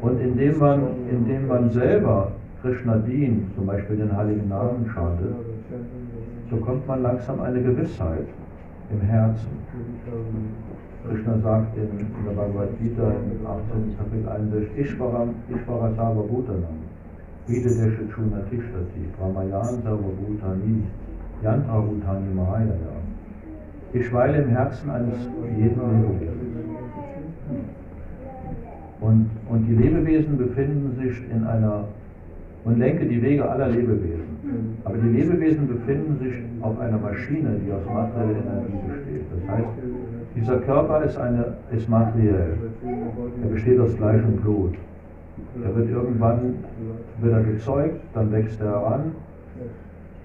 Und 0.01 0.21
indem 0.21 0.59
man, 0.59 0.81
indem 1.11 1.49
man 1.49 1.71
selber 1.71 2.33
Krishna 2.63 2.97
dient, 2.99 3.55
zum 3.55 3.67
Beispiel 3.67 3.97
den 3.97 4.17
heiligen 4.17 4.49
Namen 4.49 4.89
chantet, 4.93 5.35
so 6.51 6.57
kommt 6.57 6.87
man 6.87 7.03
langsam 7.03 7.41
eine 7.41 7.63
Gewissheit 7.63 8.27
im 8.91 9.01
Herzen. 9.01 9.49
Krishna 11.09 11.39
sagt 11.39 11.77
in, 11.77 11.99
in 12.01 12.25
der 12.25 12.33
Bhagavad 12.33 12.69
Gita 12.81 13.11
im 13.11 13.47
18. 13.47 13.97
Kapitel 13.97 14.29
61, 14.29 14.77
Ishvaram, 14.77 15.35
Ishvara 15.49 15.93
Sarva 15.95 16.23
Bhutanam, 16.23 16.83
Videdeshe 17.47 18.09
Chuna 18.13 18.43
Tishtati, 18.51 19.07
Brahmayan 19.17 19.83
Sarva 19.83 20.11
Bhutani, 20.19 20.83
Yantra 21.43 21.81
Bhutani 21.81 22.35
Mahayaya. 22.35 22.97
Ich 23.93 24.13
weile 24.13 24.43
im 24.43 24.49
Herzen 24.51 24.91
eines 24.91 25.17
jeden 25.57 25.81
Lebewesens. 25.81 26.57
Und, 29.01 29.31
und 29.49 29.67
die 29.67 29.75
Lebewesen 29.75 30.37
befinden 30.37 30.97
sich 31.01 31.23
in 31.31 31.45
einer, 31.45 31.85
und 32.67 32.79
lenke 32.79 33.07
die 33.07 33.23
Wege 33.23 33.49
aller 33.49 33.69
Lebewesen. 33.69 34.27
Aber 34.85 34.99
die 34.99 35.09
Lebewesen 35.09 35.69
befinden 35.69 36.19
sich 36.19 36.35
auf 36.61 36.79
einer 36.81 36.99
Maschine, 36.99 37.61
die 37.65 37.73
aus 37.73 37.85
materieller 37.87 38.41
Energie 38.41 38.79
besteht. 38.89 39.25
Das 39.33 39.57
heißt, 39.57 39.69
dieser 40.35 40.57
Körper 40.59 41.05
ist, 41.05 41.17
eine, 41.17 41.55
ist 41.71 41.89
materiell. 41.89 42.55
Er 43.43 43.49
besteht 43.49 43.79
aus 43.79 43.95
Fleisch 43.95 44.23
und 44.25 44.43
Blut. 44.43 44.75
Er 45.63 45.77
wird 45.77 45.91
irgendwann 45.91 46.55
wird 47.21 47.33
er 47.33 47.43
gezeugt, 47.43 48.01
dann 48.15 48.33
wächst 48.33 48.61
er 48.61 48.71
heran, 48.71 49.13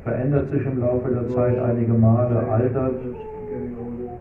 verändert 0.04 0.50
sich 0.50 0.66
im 0.66 0.80
Laufe 0.80 1.10
der 1.10 1.30
Zeit 1.30 1.60
einige 1.60 1.94
Male, 1.94 2.48
altert 2.50 2.96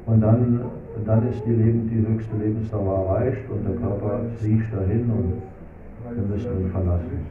und 0.06 0.20
dann, 0.20 0.60
dann 1.06 1.28
ist 1.28 1.42
die, 1.46 1.52
Leben, 1.52 1.88
die 1.88 2.06
höchste 2.06 2.36
Lebensdauer 2.36 3.06
erreicht 3.06 3.42
und 3.50 3.66
der 3.66 3.76
Körper 3.76 4.20
siecht 4.40 4.72
dahin 4.72 5.10
und 5.10 5.42
wir 6.14 6.22
müssen 6.22 6.60
ihn 6.60 6.70
verlassen. 6.70 7.26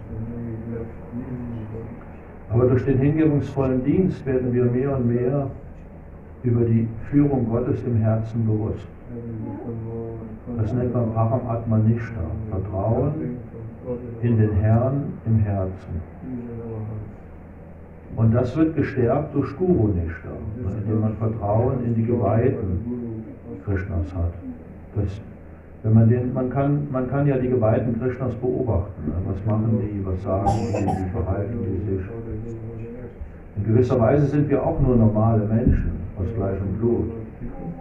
Aber 2.50 2.66
durch 2.66 2.84
den 2.86 2.98
hingebungsvollen 2.98 3.84
Dienst 3.84 4.26
werden 4.26 4.54
wir 4.54 4.66
mehr 4.66 4.98
und 4.98 5.08
mehr 5.08 5.48
über 6.44 6.62
die 6.62 6.88
Führung 7.12 7.48
Gottes 7.50 7.84
im 7.86 7.98
Herzen 7.98 8.46
bewusst. 8.46 8.88
Das 10.58 10.74
nennt 10.74 10.94
man 10.94 11.14
Param 11.14 11.48
Atmanishta, 11.48 12.22
Vertrauen 12.50 13.38
in 14.22 14.38
den 14.38 14.54
Herrn 14.54 15.04
im 15.26 15.40
Herzen. 15.40 16.02
Und 18.16 18.34
das 18.34 18.56
wird 18.58 18.76
gestärkt 18.76 19.36
durch 19.36 19.56
Guru 19.58 19.90
Nishta, 19.90 20.30
indem 20.82 21.02
man 21.02 21.14
Vertrauen 21.16 21.86
in 21.86 21.96
die 21.96 22.04
Geweihten 22.04 23.24
Krishnas 23.64 24.14
hat. 24.16 24.34
Das, 24.96 25.22
wenn 25.84 25.94
man, 25.94 26.10
den, 26.10 26.34
man, 26.34 26.50
kann, 26.50 26.88
man 26.92 27.10
kann 27.10 27.26
ja 27.26 27.38
die 27.38 27.50
Geweihten 27.50 28.00
Krishnas 28.00 28.34
beobachten. 28.36 29.02
Ne? 29.08 29.14
Was 29.26 29.46
machen 29.46 29.80
die, 29.80 30.06
was 30.06 30.22
sagen 30.24 30.50
die, 30.50 30.86
wie 30.86 31.10
verhalten 31.10 31.58
die 31.64 31.96
sich. 31.96 32.06
In 33.56 33.64
gewisser 33.64 34.00
Weise 34.00 34.26
sind 34.26 34.50
wir 34.50 34.66
auch 34.66 34.80
nur 34.80 34.96
normale 34.96 35.46
Menschen 35.46 35.92
aus 36.18 36.28
Fleisch 36.36 36.60
und 36.60 36.80
Blut. 36.80 37.12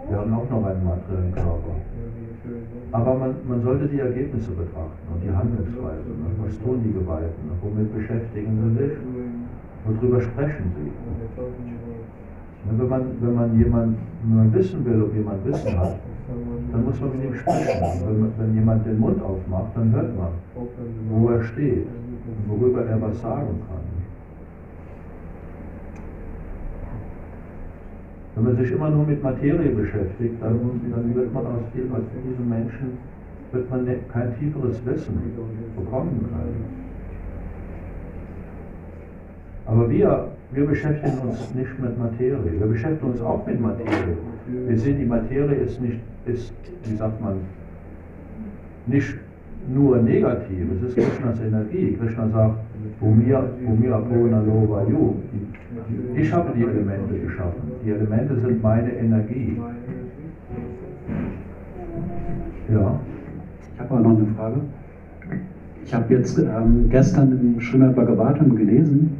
Wir 0.09 0.17
haben 0.17 0.33
auch 0.33 0.49
noch 0.49 0.65
einen 0.65 0.83
materiellen 0.83 1.33
Körper. 1.33 1.75
Aber 2.91 3.15
man, 3.15 3.35
man 3.47 3.61
sollte 3.61 3.87
die 3.87 3.99
Ergebnisse 3.99 4.51
betrachten 4.51 5.05
und 5.13 5.21
die 5.21 5.29
Handlungsweise. 5.29 6.09
Ne? 6.09 6.27
Was 6.43 6.57
tun 6.59 6.81
die 6.83 6.93
Geweihten? 6.93 7.47
Ne? 7.47 7.53
Womit 7.61 7.93
beschäftigen 7.93 8.57
sie 8.63 8.83
sich? 8.83 8.97
Worüber 9.85 10.21
sprechen 10.21 10.71
sie? 10.75 10.91
Wenn 12.65 12.89
man, 12.89 13.01
wenn, 13.21 13.35
man 13.35 13.57
jemand, 13.57 13.97
wenn 14.23 14.37
man 14.37 14.53
wissen 14.53 14.83
will, 14.85 15.03
ob 15.03 15.13
jemand 15.13 15.45
Wissen 15.45 15.79
hat, 15.79 15.95
dann 16.71 16.85
muss 16.85 16.99
man 16.99 17.09
mit 17.11 17.23
ihm 17.25 17.35
sprechen. 17.35 17.81
Wenn, 18.05 18.31
wenn 18.37 18.55
jemand 18.55 18.85
den 18.85 18.99
Mund 18.99 19.21
aufmacht, 19.21 19.71
dann 19.75 19.91
hört 19.91 20.15
man, 20.17 20.29
wo 21.09 21.29
er 21.29 21.43
steht 21.43 21.87
und 21.87 22.49
worüber 22.49 22.85
er 22.85 23.01
was 23.01 23.19
sagen 23.21 23.47
kann. 23.67 23.89
Wenn 28.35 28.43
man 28.43 28.55
sich 28.55 28.71
immer 28.71 28.89
nur 28.89 29.05
mit 29.05 29.21
Materie 29.21 29.69
beschäftigt, 29.69 30.35
dann, 30.41 30.59
dann 30.95 31.15
wird 31.15 31.33
man 31.33 31.45
aus, 31.45 31.63
dem, 31.75 31.91
aus 31.91 32.03
diesem 32.25 32.47
Menschen 32.47 32.97
wird 33.51 33.69
man 33.69 33.83
ne, 33.83 33.97
kein 34.13 34.37
tieferes 34.39 34.85
Wissen 34.85 35.19
bekommen 35.75 36.25
können. 36.29 36.88
Aber 39.69 39.89
wir, 39.89 40.27
wir 40.51 40.65
beschäftigen 40.65 41.19
uns 41.19 41.53
nicht 41.53 41.79
mit 41.79 41.97
Materie. 41.99 42.59
Wir 42.59 42.67
beschäftigen 42.67 43.11
uns 43.11 43.21
auch 43.21 43.45
mit 43.45 43.61
Materie. 43.61 44.17
Wir 44.67 44.77
sehen, 44.77 44.97
die 44.99 45.05
Materie 45.05 45.55
ist 45.55 45.79
nicht, 45.79 45.99
ist, 46.25 46.53
wie 46.85 46.95
sagt 46.95 47.21
man, 47.21 47.35
nicht 48.87 49.15
nur 49.71 49.97
negativ. 49.97 50.65
Es 50.75 50.89
ist 50.89 50.95
Krishnas 50.95 51.39
Energie. 51.41 51.95
Krishna 51.99 52.27
sagt, 52.29 52.55
Lova 54.47 54.83
Yu. 54.89 55.13
Ich 56.15 56.33
habe 56.33 56.49
die 56.55 56.63
Elemente 56.63 57.19
geschaffen. 57.19 57.61
Die 57.85 57.91
Elemente 57.91 58.39
sind 58.39 58.63
meine 58.63 58.91
Energie. 58.91 59.55
Ja. 62.73 62.99
Ich 63.73 63.79
habe 63.79 63.93
auch 63.93 63.99
noch 63.99 64.17
eine 64.17 64.25
Frage. 64.35 64.61
Ich 65.85 65.93
habe 65.93 66.13
jetzt 66.13 66.39
ähm, 66.39 66.87
gestern 66.89 67.31
im 67.31 67.61
Srimad 67.61 67.95
Bhagavatam 67.95 68.55
gelesen, 68.55 69.15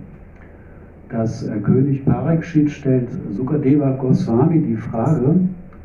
dass 1.10 1.48
äh, 1.48 1.58
König 1.58 2.06
Parikshit 2.06 2.70
stellt 2.70 3.10
Sukadeva 3.32 3.92
Goswami 3.92 4.60
die 4.60 4.76
Frage, 4.76 5.36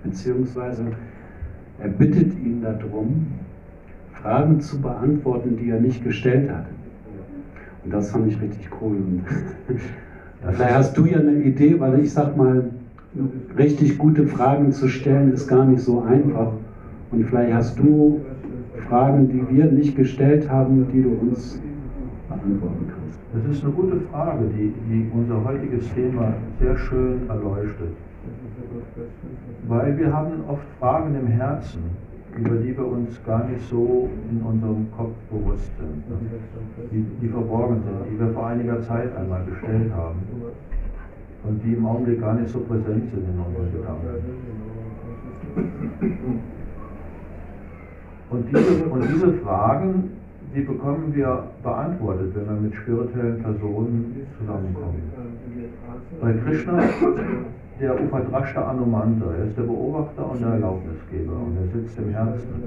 beziehungsweise 0.02 0.84
er 1.78 1.88
bittet 1.88 2.32
ihn 2.38 2.62
darum, 2.62 3.26
Fragen 4.12 4.60
zu 4.60 4.80
beantworten, 4.80 5.56
die 5.56 5.70
er 5.70 5.80
nicht 5.80 6.04
gestellt 6.04 6.50
hat. 6.50 6.66
Und 7.84 7.92
das 7.92 8.10
fand 8.10 8.28
ich 8.28 8.40
richtig 8.40 8.68
cool. 8.80 8.96
Vielleicht 10.52 10.74
hast 10.74 10.96
du 10.96 11.06
ja 11.06 11.18
eine 11.18 11.42
Idee, 11.42 11.78
weil 11.80 12.00
ich 12.00 12.12
sag 12.12 12.36
mal, 12.36 12.70
richtig 13.56 13.98
gute 13.98 14.26
Fragen 14.26 14.72
zu 14.72 14.88
stellen 14.88 15.32
ist 15.32 15.48
gar 15.48 15.64
nicht 15.64 15.80
so 15.80 16.02
einfach. 16.02 16.52
Und 17.10 17.24
vielleicht 17.24 17.54
hast 17.54 17.78
du 17.78 18.20
Fragen, 18.88 19.28
die 19.28 19.56
wir 19.56 19.66
nicht 19.66 19.96
gestellt 19.96 20.50
haben, 20.50 20.86
die 20.92 21.02
du 21.02 21.10
uns 21.10 21.60
beantworten 22.28 22.86
kannst. 22.88 23.23
Das 23.34 23.44
ist 23.46 23.64
eine 23.64 23.72
gute 23.72 23.98
Frage, 24.12 24.44
die, 24.56 24.72
die 24.88 25.10
unser 25.12 25.42
heutiges 25.44 25.92
Thema 25.92 26.34
sehr 26.60 26.78
schön 26.78 27.28
erleuchtet. 27.28 27.90
Weil 29.66 29.98
wir 29.98 30.12
haben 30.12 30.44
oft 30.46 30.62
Fragen 30.78 31.16
im 31.16 31.26
Herzen, 31.26 31.82
über 32.36 32.54
die 32.56 32.76
wir 32.76 32.86
uns 32.86 33.20
gar 33.26 33.44
nicht 33.48 33.68
so 33.68 34.08
in 34.30 34.40
unserem 34.40 34.86
Kopf 34.96 35.14
bewusst 35.32 35.68
sind, 35.76 36.08
ne? 36.08 36.16
die, 36.92 37.04
die 37.20 37.28
verborgen 37.28 37.82
sind, 37.82 38.12
die 38.12 38.20
wir 38.20 38.32
vor 38.32 38.46
einiger 38.46 38.80
Zeit 38.82 39.16
einmal 39.16 39.44
gestellt 39.46 39.92
haben 39.92 40.20
und 41.42 41.60
die 41.64 41.74
im 41.74 41.86
Augenblick 41.86 42.20
gar 42.20 42.34
nicht 42.34 42.50
so 42.50 42.60
präsent 42.60 43.10
sind 43.10 43.24
in 43.28 43.40
unseren 43.40 43.72
Gedanken. 43.72 44.24
Und 48.30 48.48
diese, 48.48 48.84
und 48.84 49.08
diese 49.12 49.32
Fragen 49.34 50.10
die 50.54 50.60
bekommen 50.60 51.12
wir 51.14 51.42
beantwortet, 51.62 52.32
wenn 52.34 52.46
wir 52.46 52.60
mit 52.62 52.74
spirituellen 52.74 53.42
Personen 53.42 54.26
zusammenkommen. 54.38 55.02
Bei 56.20 56.32
Krishna, 56.32 56.78
der 57.80 58.00
Upadrashta 58.00 58.62
Anumanta, 58.70 59.26
er 59.36 59.46
ist 59.46 59.58
der 59.58 59.64
Beobachter 59.64 60.30
und 60.30 60.40
der 60.40 60.50
Erlaubnisgeber 60.50 61.32
und 61.32 61.56
er 61.58 61.66
sitzt 61.74 61.98
im 61.98 62.10
Herzen. 62.10 62.62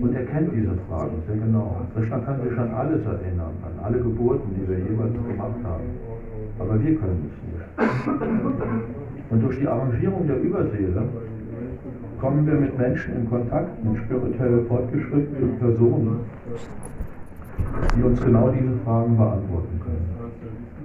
Und 0.00 0.14
er 0.14 0.24
kennt 0.24 0.52
diese 0.54 0.74
Fragen 0.88 1.22
sehr 1.26 1.36
genau. 1.36 1.82
Krishna 1.94 2.18
kann 2.20 2.40
sich 2.42 2.58
an 2.58 2.72
alles 2.72 3.04
erinnern, 3.04 3.52
an 3.62 3.84
alle 3.84 3.98
Geburten, 3.98 4.48
die 4.56 4.66
wir 4.66 4.78
jeweils 4.78 5.12
gemacht 5.12 5.60
haben. 5.62 5.84
Aber 6.58 6.82
wir 6.82 6.94
können 6.96 7.30
es 7.30 7.36
nicht. 7.44 7.60
Und 9.30 9.42
durch 9.42 9.58
die 9.58 9.68
Arrangierung 9.68 10.26
der 10.26 10.40
Überseele 10.40 11.02
kommen 12.20 12.46
wir 12.46 12.54
mit 12.54 12.76
Menschen 12.78 13.16
in 13.16 13.30
Kontakt, 13.30 13.82
mit 13.84 13.96
spirituell 13.98 14.64
fortgeschrittenen 14.68 15.58
Personen, 15.58 16.20
die 17.96 18.02
uns 18.02 18.22
genau 18.22 18.48
diese 18.50 18.76
Fragen 18.84 19.16
beantworten 19.16 19.80
können. 19.82 20.10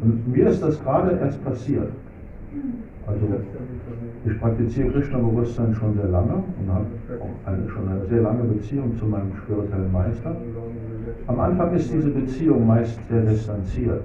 Und 0.01 0.27
mir 0.27 0.47
ist 0.47 0.61
das 0.61 0.81
gerade 0.83 1.17
erst 1.19 1.43
passiert. 1.43 1.91
Also 3.07 3.25
ich 4.25 4.39
praktiziere 4.39 4.89
Krishna-Bewusstsein 4.89 5.75
schon 5.75 5.93
sehr 5.93 6.07
lange 6.07 6.33
und 6.33 6.73
habe 6.73 6.85
auch 7.19 7.47
eine, 7.47 7.69
schon 7.69 7.87
eine 7.87 8.05
sehr 8.07 8.21
lange 8.21 8.43
Beziehung 8.43 8.97
zu 8.97 9.05
meinem 9.05 9.31
spirituellen 9.43 9.91
Meister. 9.91 10.35
Am 11.27 11.39
Anfang 11.39 11.73
ist 11.75 11.93
diese 11.93 12.09
Beziehung 12.09 12.65
meist 12.65 12.99
sehr 13.09 13.21
distanziert, 13.21 14.01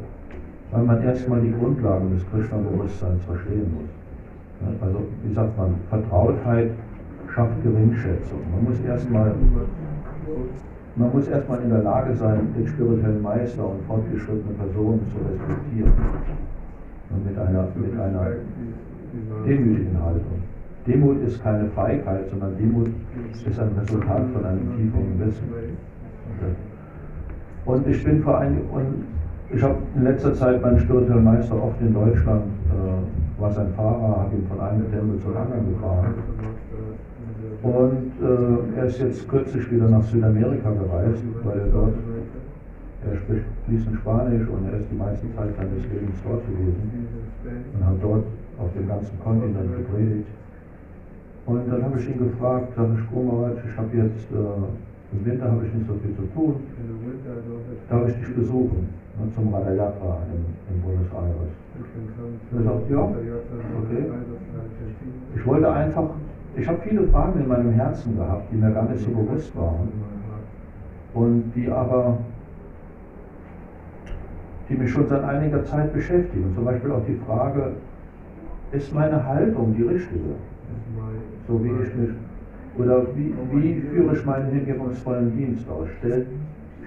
weil 0.70 0.82
man 0.82 1.02
erstmal 1.02 1.40
die 1.40 1.52
Grundlagen 1.52 2.10
des 2.12 2.28
Krishna-Bewusstseins 2.30 3.24
verstehen 3.24 3.72
muss. 3.74 4.80
Also, 4.82 5.00
wie 5.24 5.32
sagt 5.32 5.56
man, 5.56 5.74
Vertrautheit 5.88 6.72
schafft 7.34 7.62
Geringschätzung. 7.62 8.40
Man 8.52 8.64
muss 8.64 8.80
erstmal 8.80 9.34
man 10.96 11.12
muss 11.12 11.28
erstmal 11.28 11.62
in 11.62 11.70
der 11.70 11.82
Lage 11.82 12.14
sein, 12.14 12.48
den 12.56 12.66
spirituellen 12.66 13.22
Meister 13.22 13.64
und 13.64 13.82
fortgeschrittene 13.86 14.52
Personen 14.58 15.00
zu 15.12 15.18
respektieren. 15.24 15.92
Und 17.10 17.26
mit 17.26 17.38
einer, 17.38 17.68
mit 17.74 17.98
einer 17.98 18.26
demütigen 19.46 20.02
Haltung. 20.02 20.42
Demut 20.86 21.22
ist 21.22 21.42
keine 21.42 21.66
Feigheit, 21.68 22.28
sondern 22.30 22.56
Demut 22.58 22.88
ist 23.46 23.58
ein 23.58 23.70
Resultat 23.78 24.22
von 24.32 24.44
einem 24.44 24.76
tieferen 24.76 25.20
Wissen. 25.20 25.48
Und 27.64 27.86
ich 27.86 28.04
bin 28.04 28.22
vor 28.22 28.38
allem, 28.38 28.58
und 28.72 29.04
ich 29.52 29.62
habe 29.62 29.76
in 29.94 30.04
letzter 30.04 30.34
Zeit 30.34 30.62
meinen 30.62 30.80
spirituellen 30.80 31.24
Meister 31.24 31.62
oft 31.62 31.80
in 31.80 31.92
Deutschland, 31.92 32.44
äh, 32.70 33.40
war 33.40 33.52
sein 33.52 33.72
Fahrer, 33.74 34.20
habe 34.20 34.36
ihn 34.36 34.46
von 34.46 34.60
einem 34.60 34.90
Tempel 34.90 35.18
zum 35.20 35.36
anderen 35.36 35.68
gefahren. 35.70 36.14
Und 37.62 38.12
äh, 38.22 38.78
er 38.78 38.84
ist 38.86 39.00
jetzt 39.00 39.28
kürzlich 39.28 39.70
wieder 39.70 39.88
nach 39.88 40.02
Südamerika 40.04 40.70
gereist, 40.70 41.22
weil 41.44 41.58
er 41.58 41.66
dort, 41.66 41.94
er 43.04 43.16
spricht 43.16 43.44
fließend 43.66 43.96
Spanisch 44.00 44.48
und 44.48 44.66
er 44.72 44.78
ist 44.78 44.88
die 44.90 44.96
meiste 44.96 45.26
Zeit 45.36 45.54
seines 45.56 45.84
Lebens 45.92 46.16
dort 46.24 46.40
gewesen 46.46 47.06
und 47.74 47.86
hat 47.86 47.96
dort 48.00 48.24
auf 48.58 48.72
dem 48.72 48.88
ganzen 48.88 49.20
Kontinent 49.20 49.76
gepredigt. 49.76 50.28
Und 51.46 51.70
dann 51.70 51.82
habe 51.82 51.98
ich 52.00 52.08
ihn 52.08 52.18
gefragt, 52.18 52.74
sage 52.76 52.96
ich, 52.96 53.12
Kumaraj, 53.12 53.52
ich 53.52 53.76
habe 53.76 53.96
jetzt, 53.96 54.30
äh, 54.32 55.16
im 55.16 55.26
Winter 55.26 55.50
habe 55.50 55.66
ich 55.66 55.74
nicht 55.74 55.86
so 55.86 55.94
viel 55.94 56.14
zu 56.16 56.22
tun, 56.32 56.54
darf 57.90 58.08
ich 58.08 58.14
dich 58.14 58.34
besuchen 58.36 58.88
ne, 59.18 59.28
zum 59.34 59.52
Radayatra 59.52 60.18
in, 60.32 60.74
in 60.74 60.80
Buenos 60.80 61.10
Aires? 61.12 61.52
Und 62.52 62.58
er 62.58 62.64
sagt, 62.64 62.90
ja, 62.90 63.02
okay. 63.02 64.04
Ich 65.34 65.46
wollte 65.46 65.72
einfach 65.72 66.10
ich 66.56 66.68
habe 66.68 66.78
viele 66.86 67.06
Fragen 67.08 67.40
in 67.40 67.48
meinem 67.48 67.72
Herzen 67.72 68.16
gehabt, 68.16 68.50
die 68.52 68.56
mir 68.56 68.70
gar 68.70 68.88
nicht 68.88 69.00
so 69.04 69.10
bewusst 69.10 69.54
waren. 69.56 69.88
Und 71.14 71.52
die 71.54 71.68
aber, 71.70 72.18
die 74.68 74.74
mich 74.74 74.90
schon 74.90 75.06
seit 75.08 75.24
einiger 75.24 75.64
Zeit 75.64 75.92
beschäftigen. 75.92 76.52
Zum 76.54 76.64
Beispiel 76.64 76.92
auch 76.92 77.04
die 77.06 77.18
Frage, 77.26 77.72
ist 78.72 78.94
meine 78.94 79.26
Haltung 79.26 79.74
die 79.76 79.82
richtige? 79.82 80.36
So 81.48 81.64
wie 81.64 81.70
ich 81.82 81.94
mich, 81.96 82.10
oder 82.78 83.06
wie, 83.16 83.34
wie 83.52 83.80
führe 83.80 84.14
ich 84.14 84.24
meinen 84.24 84.50
hingebungsvollen 84.52 85.36
Dienst 85.36 85.68
aus? 85.68 85.88
Stellt, 85.98 86.28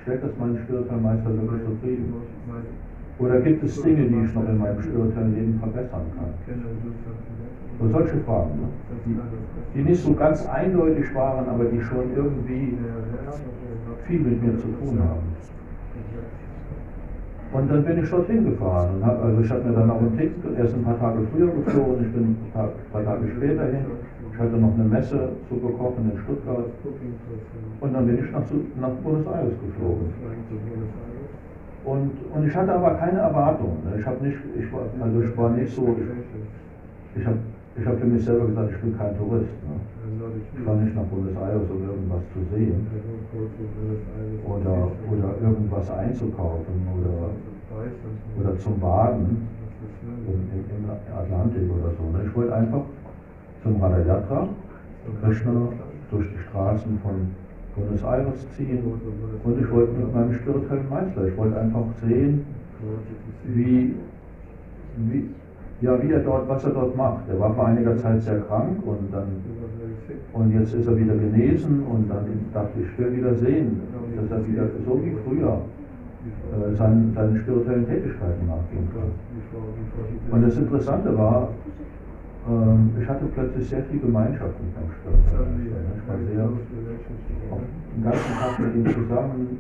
stellt 0.02 0.24
das 0.24 0.32
meinen 0.40 0.58
spirituellen 0.60 1.04
Meister 1.04 1.30
wirklich 1.30 1.64
zufrieden? 1.64 2.14
Oder 3.20 3.42
gibt 3.42 3.64
es 3.64 3.82
Dinge, 3.82 4.06
die 4.06 4.26
ich 4.26 4.34
noch 4.34 4.48
in 4.48 4.58
meinem 4.58 4.82
spirituellen 4.82 5.36
Leben 5.36 5.60
verbessern 5.60 6.06
kann? 6.16 6.34
So 7.80 7.90
solche 7.90 8.18
Fragen, 8.20 8.52
ne? 8.62 8.68
die, 9.06 9.18
die 9.76 9.84
nicht 9.84 10.02
so 10.02 10.14
ganz 10.14 10.46
eindeutig 10.48 11.14
waren, 11.16 11.48
aber 11.50 11.66
die 11.66 11.82
schon 11.82 12.16
irgendwie 12.16 12.78
viel 14.06 14.20
mit 14.20 14.44
mir 14.44 14.58
zu 14.58 14.68
tun 14.68 15.00
haben. 15.00 15.34
Und 17.54 17.70
dann 17.70 17.84
bin 17.84 18.04
ich 18.04 18.10
dorthin 18.10 18.46
gefahren. 18.46 18.96
Und 18.96 19.06
hab, 19.06 19.24
also 19.24 19.42
ich 19.42 19.50
habe 19.52 19.62
mir 19.64 19.76
dann 19.76 19.90
auch 19.92 20.00
einen 20.00 20.18
Ticket, 20.18 20.58
erst 20.58 20.74
ein 20.74 20.84
paar 20.84 21.00
Tage 21.00 21.20
früher 21.32 21.52
geflogen, 21.52 22.06
ich 22.06 22.12
bin 22.12 22.24
ein 22.24 22.52
paar, 22.52 22.70
paar 22.92 23.04
Tage 23.04 23.28
später 23.36 23.66
hin. 23.66 23.86
Ich 24.34 24.40
hatte 24.40 24.58
noch 24.58 24.74
eine 24.74 24.86
Messe 24.86 25.30
zu 25.48 25.56
bekochen 25.58 26.12
in 26.12 26.20
Stuttgart. 26.24 26.66
Und 27.80 27.94
dann 27.94 28.08
bin 28.08 28.18
ich 28.18 28.32
nach, 28.32 28.42
nach 28.82 28.90
Buenos 29.04 29.28
Aires 29.28 29.54
geflogen. 29.62 30.10
Und, 31.86 32.12
und 32.34 32.48
ich 32.48 32.56
hatte 32.56 32.74
aber 32.74 32.96
keine 32.96 33.20
Erwartungen. 33.20 33.78
ne? 33.86 34.00
Ich 34.00 34.06
habe 34.06 34.26
nicht, 34.26 34.38
ich 34.58 34.74
war, 34.74 34.82
also 35.00 35.22
ich 35.22 35.38
war 35.38 35.50
nicht 35.52 35.76
so, 35.76 35.96
ich, 36.00 37.22
ich 37.22 37.28
habe 37.28 37.38
ich 37.76 37.86
hab 37.86 38.00
für 38.00 38.06
mich 38.06 38.24
selber 38.24 38.46
gesagt, 38.48 38.72
ich 38.72 38.82
bin 38.82 38.98
kein 38.98 39.18
Tourist. 39.18 39.50
Ne? 39.66 39.76
Ich 40.58 40.66
war 40.66 40.76
nicht 40.76 40.96
nach 40.96 41.04
Buenos 41.06 41.36
Aires, 41.36 41.70
um 41.70 41.82
irgendwas 41.82 42.22
zu 42.34 42.40
sehen 42.54 42.88
oder, 44.46 44.92
oder 45.10 45.30
irgendwas 45.42 45.90
einzukaufen 45.90 46.88
oder, 47.00 47.30
oder 48.40 48.58
zum 48.60 48.80
Baden 48.80 49.48
im, 50.28 50.34
im, 50.34 50.86
im 50.86 50.90
Atlantik 51.18 51.70
oder 51.72 51.92
so. 51.98 52.18
ne? 52.18 52.26
Ich 52.28 52.36
wollte 52.36 52.56
einfach 52.56 52.84
zum 53.64 53.82
Radha 53.82 54.00
Yatra, 54.00 54.48
Krishna 55.22 55.70
durch 56.12 56.28
die 56.30 56.44
Straßen 56.50 57.00
von 57.00 57.32
Buenos 57.76 58.04
Aires 58.04 58.48
ziehen 58.56 58.84
und 59.44 59.60
ich 59.60 59.72
wollte 59.72 59.94
mit 59.94 60.14
meinem 60.14 60.34
spirituellen 60.34 60.90
Meister, 60.90 61.28
ich 61.28 61.36
wollte 61.38 61.60
einfach 61.60 61.86
sehen, 62.06 62.46
wie, 63.46 63.96
wie, 64.98 65.30
ja, 65.82 66.02
wie 66.02 66.12
er 66.12 66.20
dort, 66.20 66.48
was 66.48 66.64
er 66.64 66.72
dort 66.72 66.96
macht. 66.96 67.28
Er 67.30 67.40
war 67.40 67.54
vor 67.54 67.68
einiger 67.68 67.98
Zeit 67.98 68.22
sehr 68.22 68.40
krank 68.42 68.78
und 68.86 69.12
dann 69.12 69.28
und 70.34 70.52
jetzt 70.52 70.74
ist 70.74 70.88
er 70.88 70.98
wieder 70.98 71.16
genesen 71.16 71.84
und 71.84 72.10
dann 72.10 72.26
dachte 72.54 72.80
ich, 72.80 72.88
ich 72.88 73.00
will 73.00 73.18
wieder 73.18 73.36
sehen, 73.36 73.82
dass 74.16 74.32
er 74.32 74.48
wieder 74.48 74.66
so 74.86 75.00
wie 75.04 75.14
früher 75.24 75.62
äh, 76.54 76.76
seinen, 76.76 77.14
seinen 77.14 77.38
spirituellen 77.38 77.86
Tätigkeiten 77.86 78.48
nachgehen 78.48 78.88
kann. 78.94 79.12
Und 80.32 80.42
das 80.42 80.58
Interessante 80.58 81.18
war, 81.18 81.50
ähm, 82.50 82.92
ich 83.00 83.08
hatte 83.08 83.26
plötzlich 83.34 83.70
sehr 83.70 83.84
viel 83.84 84.00
Gemeinschaft 84.00 84.54
mit 84.60 84.74
meinem 84.76 84.92
spirituellen. 85.00 85.74
Ich 85.98 86.08
war 86.10 86.18
sehr 86.18 86.46
auch 87.52 87.62
den 87.96 88.04
ganzen 88.04 88.34
Tag 88.34 88.60
mit 88.60 88.76
ihm 88.76 88.88
zusammen 88.94 89.58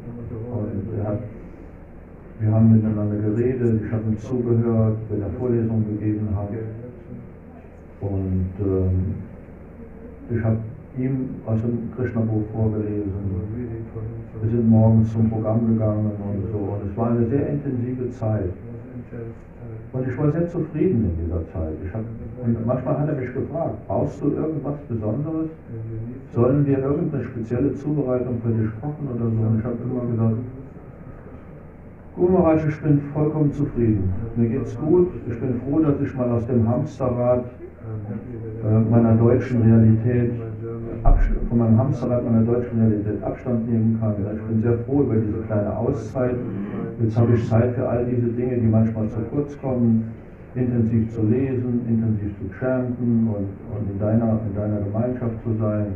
und 0.51 0.97
er 0.97 1.07
hat, 1.07 1.20
wir 2.44 2.52
haben 2.52 2.74
miteinander 2.74 3.16
geredet, 3.16 3.82
ich 3.86 3.91
habe 3.91 4.04
ihm 4.04 4.18
zugehört, 4.18 4.98
wenn 5.10 5.22
er 5.22 5.30
Vorlesungen 5.39 5.86
gegeben 5.98 6.28
hat. 6.36 6.50
Und 8.02 8.52
ähm, 8.60 9.16
ich 10.30 10.44
habe 10.44 10.58
ihm 10.98 11.30
aus 11.46 11.62
dem 11.62 11.89
Krishna-Buch 11.96 12.44
vorgelesen. 12.52 13.14
Wir 14.41 14.50
sind 14.50 14.70
morgens 14.70 15.14
zum 15.14 15.30
Programm 15.30 15.68
gegangen 15.68 16.12
und 16.20 16.52
so. 16.52 16.58
Und 16.58 16.91
es 16.91 16.98
war 16.98 17.12
eine 17.12 17.26
sehr 17.28 17.48
intensive 17.48 18.10
Zeit. 18.12 18.52
Und 19.94 20.08
ich 20.08 20.18
war 20.18 20.32
sehr 20.32 20.48
zufrieden 20.50 21.12
in 21.16 21.26
dieser 21.26 21.48
Zeit. 21.54 21.76
Ich 21.86 21.94
hab, 21.94 22.02
und 22.44 22.66
manchmal 22.66 23.00
hat 23.00 23.08
er 23.08 23.16
mich 23.16 23.34
gefragt, 23.34 23.78
brauchst 23.88 24.22
du 24.22 24.32
irgendwas 24.32 24.76
Besonderes? 24.89 25.50
Sollen 26.34 26.66
wir 26.66 26.80
irgendeine 26.80 27.24
spezielle 27.24 27.74
Zubereitung 27.76 28.41
für 28.44 28.52
dich 28.52 28.70
kochen 28.82 29.08
oder 29.16 29.30
so? 29.30 29.48
Und 29.48 29.60
ich 29.60 29.66
habe 29.66 29.78
immer 29.82 30.12
gesagt, 30.12 30.38
Gumaraj, 32.16 32.68
ich 32.70 32.80
bin 32.82 33.01
vollkommen 33.11 33.51
zufrieden. 33.53 34.14
Mir 34.36 34.49
geht's 34.49 34.78
gut. 34.78 35.07
Ich 35.28 35.39
bin 35.39 35.59
froh, 35.61 35.80
dass 35.80 35.99
ich 35.99 36.14
mal 36.16 36.30
aus 36.30 36.45
dem 36.45 36.68
Hamsterrad 36.70 37.43
äh, 37.43 38.80
meiner 38.91 39.16
deutschen 39.16 39.64
Realität, 39.64 40.32
von 41.49 41.57
meinem 41.57 41.78
Hamsterrad 41.78 42.24
meiner 42.24 42.43
deutschen 42.43 42.80
Realität 42.80 43.24
Abstand 43.24 43.68
nehmen 43.68 43.97
kann. 43.99 44.14
Ich 44.36 44.43
bin 44.43 44.61
sehr 44.61 44.78
froh 44.86 45.01
über 45.01 45.16
diese 45.16 45.39
kleine 45.47 45.76
Auszeit. 45.76 46.36
Jetzt 47.01 47.18
habe 47.18 47.34
ich 47.34 47.49
Zeit 47.49 47.74
für 47.74 47.89
all 47.89 48.05
diese 48.05 48.28
Dinge, 48.28 48.57
die 48.57 48.68
manchmal 48.68 49.09
zu 49.09 49.20
kurz 49.32 49.59
kommen, 49.59 50.11
intensiv 50.53 51.11
zu 51.16 51.24
lesen, 51.24 51.82
intensiv 51.89 52.38
zu 52.38 52.53
chanten 52.59 53.28
und, 53.28 53.49
und 53.74 53.91
in, 53.91 53.99
deiner, 53.99 54.39
in 54.47 54.55
deiner 54.55 54.82
Gemeinschaft 54.82 55.41
zu 55.43 55.53
sein. 55.59 55.88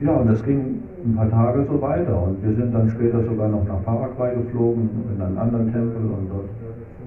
Ja, 0.00 0.12
und 0.16 0.28
das 0.28 0.44
ging 0.44 0.82
ein 1.04 1.14
paar 1.14 1.30
Tage 1.30 1.64
so 1.64 1.80
weiter. 1.80 2.22
Und 2.22 2.42
wir 2.42 2.54
sind 2.54 2.74
dann 2.74 2.90
später 2.90 3.22
sogar 3.22 3.48
noch 3.48 3.64
nach 3.66 3.82
Paraguay 3.84 4.34
geflogen, 4.34 4.88
in 5.14 5.22
einen 5.22 5.38
anderen 5.38 5.72
Tempel, 5.72 6.02
und 6.02 6.28
dort 6.30 6.48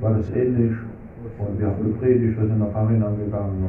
war 0.01 0.17
das 0.17 0.29
ähnlich. 0.31 0.73
Und 1.37 1.59
wir 1.59 1.67
haben 1.67 1.83
gepredigt, 1.83 2.39
wir 2.39 2.47
sind 2.47 2.59
nach 2.59 2.73
Harinam 2.73 3.17
gegangen. 3.17 3.65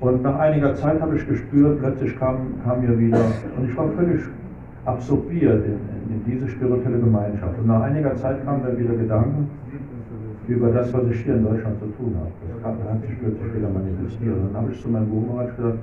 Und, 0.00 0.08
und 0.08 0.22
nach 0.22 0.38
einiger 0.38 0.74
Zeit 0.74 1.00
habe 1.00 1.16
ich 1.16 1.28
gespürt, 1.28 1.78
plötzlich 1.80 2.18
kam, 2.18 2.54
kam 2.64 2.80
mir 2.80 2.98
wieder, 2.98 3.20
und 3.56 3.68
ich 3.68 3.76
war 3.76 3.88
völlig 3.90 4.22
absorbiert 4.84 5.64
in, 5.64 6.14
in, 6.14 6.24
diese 6.24 6.48
spirituelle 6.48 6.98
Gemeinschaft. 6.98 7.58
Und 7.58 7.66
nach 7.66 7.82
einiger 7.82 8.14
Zeit 8.16 8.44
kamen 8.44 8.62
dann 8.64 8.78
wieder 8.78 8.94
Gedanken 8.94 9.48
über 10.48 10.70
das, 10.70 10.92
was 10.92 11.10
ich 11.10 11.20
hier 11.24 11.34
in 11.34 11.44
Deutschland 11.44 11.78
zu 11.80 11.86
tun 11.86 12.14
habe. 12.16 12.30
Das 12.54 12.64
hat, 12.64 13.00
sich 13.02 13.18
plötzlich 13.18 13.54
wieder 13.56 13.68
manifestiert. 13.68 14.34
Und 14.34 14.54
dann 14.54 14.62
habe 14.62 14.72
ich 14.72 14.80
zu 14.80 14.88
meinem 14.88 15.10
Guru 15.10 15.38
gesagt, 15.38 15.78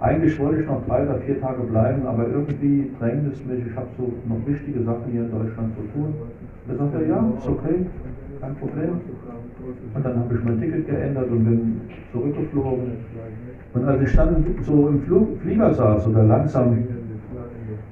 eigentlich 0.00 0.38
wollte 0.38 0.60
ich 0.60 0.66
noch 0.66 0.86
drei 0.86 1.04
oder 1.04 1.18
vier 1.20 1.40
Tage 1.40 1.62
bleiben, 1.62 2.06
aber 2.06 2.28
irgendwie 2.28 2.90
drängt 2.98 3.32
es 3.32 3.44
mich, 3.46 3.66
ich 3.66 3.76
habe 3.76 3.88
so 3.96 4.12
noch 4.28 4.46
wichtige 4.46 4.82
Sachen 4.82 5.10
hier 5.10 5.22
in 5.22 5.30
Deutschland 5.30 5.74
zu 5.74 5.82
tun. 5.92 6.14
Da 6.68 6.74
sagt 6.74 6.94
er, 6.94 7.06
ja, 7.06 7.24
ist 7.38 7.48
okay, 7.48 7.86
kein 8.40 8.54
Problem. 8.56 9.00
Und 9.94 10.04
dann 10.04 10.18
habe 10.18 10.34
ich 10.34 10.44
mein 10.44 10.60
Ticket 10.60 10.86
geändert 10.86 11.30
und 11.30 11.44
bin 11.44 11.80
zurückgeflogen. 12.12 12.92
Und 13.72 13.84
als 13.84 14.02
ich 14.02 14.16
dann 14.16 14.44
so 14.62 14.88
im 14.88 15.00
Flug, 15.00 15.40
Flieger 15.40 15.72
saß 15.72 16.06
oder 16.08 16.24
langsam 16.24 16.78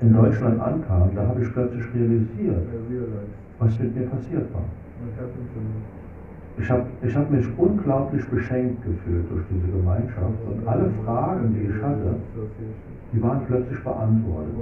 in 0.01 0.13
Deutschland 0.13 0.61
ankam, 0.61 1.11
da 1.15 1.27
habe 1.27 1.43
ich 1.43 1.53
plötzlich 1.53 1.85
realisiert, 1.95 2.67
was 3.59 3.79
mit 3.79 3.97
mir 3.97 4.07
passiert 4.07 4.53
war. 4.53 4.65
Ich 6.57 6.71
habe 6.71 6.85
ich 7.03 7.17
hab 7.17 7.31
mich 7.31 7.47
unglaublich 7.57 8.25
beschenkt 8.29 8.85
gefühlt 8.85 9.29
durch 9.31 9.43
diese 9.51 9.67
Gemeinschaft 9.77 10.39
und 10.47 10.67
alle 10.67 10.89
Fragen, 11.05 11.53
die 11.53 11.67
ich 11.67 11.83
hatte, 11.83 12.15
die 13.13 13.23
waren 13.23 13.41
plötzlich 13.47 13.83
beantwortet. 13.83 14.55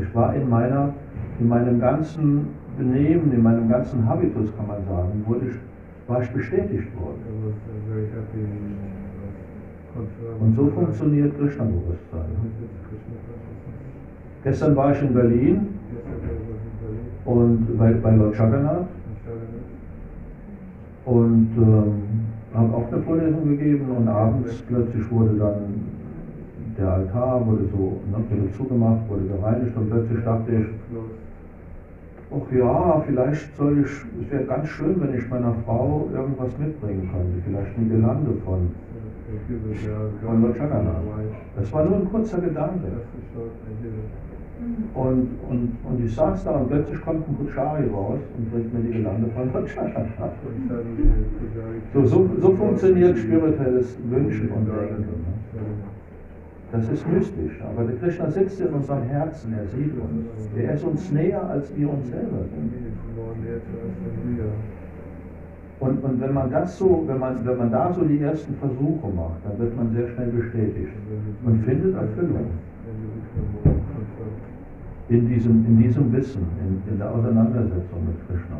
Ich 0.00 0.14
war 0.14 0.34
in, 0.34 0.48
meiner, 0.48 0.94
in 1.40 1.48
meinem 1.48 1.80
ganzen 1.80 2.48
Benehmen, 2.78 3.32
in 3.32 3.42
meinem 3.42 3.68
ganzen 3.68 4.08
Habitus, 4.08 4.48
kann 4.56 4.68
man 4.68 4.84
sagen, 4.84 5.24
wurde 5.26 5.46
ich, 5.46 6.08
war 6.08 6.22
ich 6.22 6.30
bestätigt 6.30 6.88
worden. 7.00 7.18
Und 10.40 10.56
so 10.56 10.66
funktioniert 10.68 11.36
Krishna-Bewusstsein. 11.36 12.30
Gestern 14.44 14.76
war 14.76 14.92
ich 14.92 15.02
in 15.02 15.12
Berlin 15.12 15.66
und 17.24 17.76
bei, 17.76 17.92
bei 17.92 18.14
Lord 18.14 18.38
Jagannath 18.38 18.86
und 21.04 21.50
ähm, 21.56 21.92
habe 22.54 22.74
auch 22.74 22.92
eine 22.92 23.02
Vorlesung 23.02 23.48
gegeben 23.48 23.86
und 23.96 24.08
abends 24.08 24.62
plötzlich 24.68 25.10
wurde 25.10 25.36
dann 25.36 26.00
der 26.78 26.92
Altar 26.92 27.46
wurde 27.46 27.64
so 27.70 28.00
ne, 28.10 28.24
wurde 28.30 28.52
zugemacht, 28.52 29.08
wurde 29.08 29.24
gereinigt 29.24 29.76
und 29.76 29.90
plötzlich 29.90 30.24
dachte 30.24 30.52
ich, 30.52 30.66
ach 32.32 32.52
ja, 32.52 33.02
vielleicht 33.06 33.56
soll 33.56 33.84
ich, 33.84 33.90
es 34.24 34.30
wäre 34.30 34.44
ganz 34.44 34.68
schön, 34.68 35.00
wenn 35.00 35.16
ich 35.16 35.28
meiner 35.28 35.54
Frau 35.64 36.08
irgendwas 36.14 36.56
mitbringen 36.58 37.10
könnte, 37.12 37.42
vielleicht 37.44 37.76
eine 37.76 37.88
Gelande 37.88 38.30
von, 38.44 38.70
von. 40.22 40.42
Das 41.56 41.72
war 41.72 41.84
nur 41.84 41.96
ein 41.96 42.10
kurzer 42.10 42.40
Gedanke. 42.40 42.88
Und, 44.94 45.28
und, 45.48 45.76
und 45.84 46.04
ich 46.04 46.14
saß 46.14 46.44
da 46.44 46.50
und 46.52 46.68
plötzlich 46.68 47.00
kommt 47.00 47.26
ein 47.28 47.36
Kuchari 47.38 47.86
raus 47.88 48.18
und 48.36 48.50
bringt 48.50 48.74
mir 48.74 48.80
die 48.80 48.98
Gelande 48.98 49.28
von 49.34 49.48
Jagannath. 49.48 50.32
So, 51.94 52.06
so, 52.06 52.28
so 52.40 52.50
funktioniert 52.56 53.16
spirituelles 53.16 53.96
Wünschen 54.10 54.48
und 54.50 54.66
Denken. 54.66 55.00
Ne? 55.00 55.60
Das 56.72 56.88
ist 56.88 57.08
mystisch, 57.08 57.60
aber 57.62 57.84
der 57.84 57.96
Krishna 57.96 58.30
sitzt 58.30 58.60
in 58.60 58.68
unserem 58.68 59.02
Herzen, 59.04 59.54
er 59.54 59.66
sieht 59.66 59.92
uns. 59.92 60.26
Er 60.56 60.74
ist 60.74 60.84
uns 60.84 61.10
näher, 61.10 61.42
als 61.48 61.76
wir 61.76 61.90
uns 61.90 62.08
selber 62.08 62.44
sind. 62.54 62.72
Und, 65.80 66.04
und 66.04 66.20
wenn 66.20 66.34
man 66.34 66.50
das 66.50 66.78
so, 66.78 67.04
wenn 67.06 67.18
man, 67.18 67.44
wenn 67.44 67.56
man 67.56 67.72
da 67.72 67.92
so 67.92 68.04
die 68.04 68.20
ersten 68.20 68.54
Versuche 68.56 69.08
macht, 69.16 69.40
dann 69.44 69.58
wird 69.58 69.76
man 69.76 69.90
sehr 69.92 70.08
schnell 70.08 70.28
bestätigt 70.28 70.92
und 71.44 71.64
findet 71.64 71.94
Erfüllung 71.94 72.46
in 75.10 75.28
diesem, 75.28 75.66
in 75.66 75.76
diesem 75.78 76.12
Wissen, 76.12 76.42
in, 76.62 76.92
in 76.92 76.98
der 76.98 77.12
Auseinandersetzung 77.12 78.06
mit 78.06 78.16
Krishna. 78.28 78.56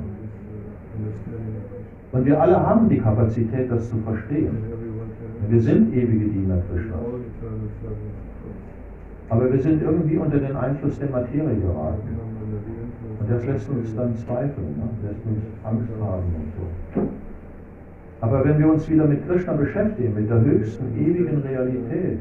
Und 2.12 2.26
wir 2.26 2.40
alle 2.40 2.58
haben 2.60 2.88
die 2.88 2.98
Kapazität, 2.98 3.70
das 3.70 3.88
zu 3.88 3.96
verstehen. 3.98 4.56
Wir 5.48 5.60
sind 5.60 5.94
ewige 5.94 6.26
Diener 6.26 6.58
Krishnas. 6.70 6.98
Aber 9.28 9.52
wir 9.52 9.60
sind 9.60 9.80
irgendwie 9.80 10.16
unter 10.16 10.38
den 10.38 10.56
Einfluss 10.56 10.98
der 10.98 11.10
Materie 11.10 11.56
geraten. 11.56 12.18
Und 13.20 13.30
das 13.30 13.46
lässt 13.46 13.70
uns 13.70 13.94
dann 13.94 14.16
zweifeln, 14.16 14.74
ne? 14.76 15.08
lässt 15.08 15.24
uns 15.24 15.44
Angst 15.62 15.88
haben 16.00 16.24
und 16.34 16.52
so. 16.94 17.02
Aber 18.22 18.44
wenn 18.44 18.58
wir 18.58 18.72
uns 18.72 18.90
wieder 18.90 19.06
mit 19.06 19.26
Krishna 19.28 19.52
beschäftigen, 19.52 20.14
mit 20.14 20.28
der 20.28 20.40
höchsten 20.40 20.84
ewigen 20.98 21.38
Realität, 21.42 22.18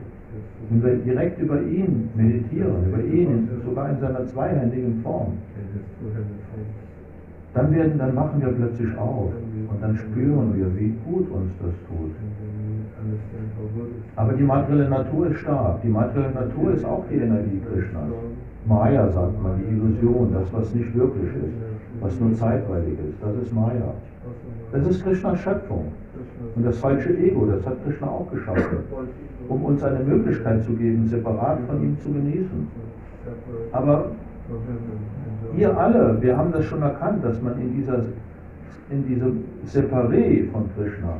wenn 0.70 0.84
wir 0.84 0.96
direkt 0.98 1.40
über 1.42 1.62
ihn 1.62 2.10
meditieren, 2.16 2.88
über 2.88 3.04
ihn, 3.04 3.50
sogar 3.66 3.90
in 3.90 4.00
seiner 4.00 4.26
zweihändigen 4.28 5.02
Form, 5.02 5.34
dann, 7.54 7.74
werden, 7.74 7.98
dann 7.98 8.14
machen 8.14 8.42
wir 8.42 8.50
plötzlich 8.50 8.96
auf 8.98 9.32
und 9.70 9.82
dann 9.82 9.98
spüren 9.98 10.54
wir, 10.56 10.68
wie 10.80 10.94
gut 11.06 11.30
uns 11.32 11.52
das 11.60 11.74
tut. 11.88 12.12
Aber 14.16 14.34
die 14.34 14.44
materielle 14.44 14.90
Natur 14.90 15.28
ist 15.28 15.40
stark. 15.40 15.82
Die 15.82 15.88
materielle 15.88 16.34
Natur 16.34 16.74
ist 16.74 16.86
auch 16.86 17.04
die 17.10 17.16
Energie 17.16 17.62
Krishnas. 17.72 18.12
Maya 18.66 19.10
sagt 19.10 19.42
man, 19.42 19.58
die 19.58 19.74
Illusion, 19.74 20.32
das, 20.34 20.54
was 20.54 20.74
nicht 20.76 20.94
wirklich 20.94 21.30
ist, 21.30 21.56
was 22.02 22.20
nur 22.20 22.34
zeitweilig 22.34 22.94
ist, 23.10 23.18
das 23.22 23.36
ist 23.44 23.54
Maya. 23.54 23.94
Das 24.72 24.88
ist 24.88 25.04
Krishnas 25.04 25.40
Schöpfung. 25.40 25.86
Und 26.56 26.66
das 26.66 26.78
falsche 26.78 27.18
Ego, 27.18 27.46
das 27.46 27.66
hat 27.66 27.84
Krishna 27.84 28.08
auch 28.08 28.30
geschaffen, 28.32 28.78
um 29.50 29.66
uns 29.66 29.84
eine 29.84 30.00
Möglichkeit 30.00 30.64
zu 30.64 30.74
geben, 30.74 31.08
separat 31.08 31.60
von 31.68 31.84
ihm 31.84 31.98
zu 32.00 32.14
genießen. 32.14 32.68
Aber 33.72 34.12
wir 35.56 35.78
alle, 35.78 36.22
wir 36.22 36.38
haben 36.38 36.52
das 36.52 36.66
schon 36.66 36.82
erkannt, 36.82 37.24
dass 37.24 37.42
man 37.42 37.60
in, 37.60 37.76
dieser, 37.76 38.06
in 38.90 39.06
diesem 39.06 39.44
Separé 39.66 40.50
von 40.52 40.70
Krishna 40.76 41.18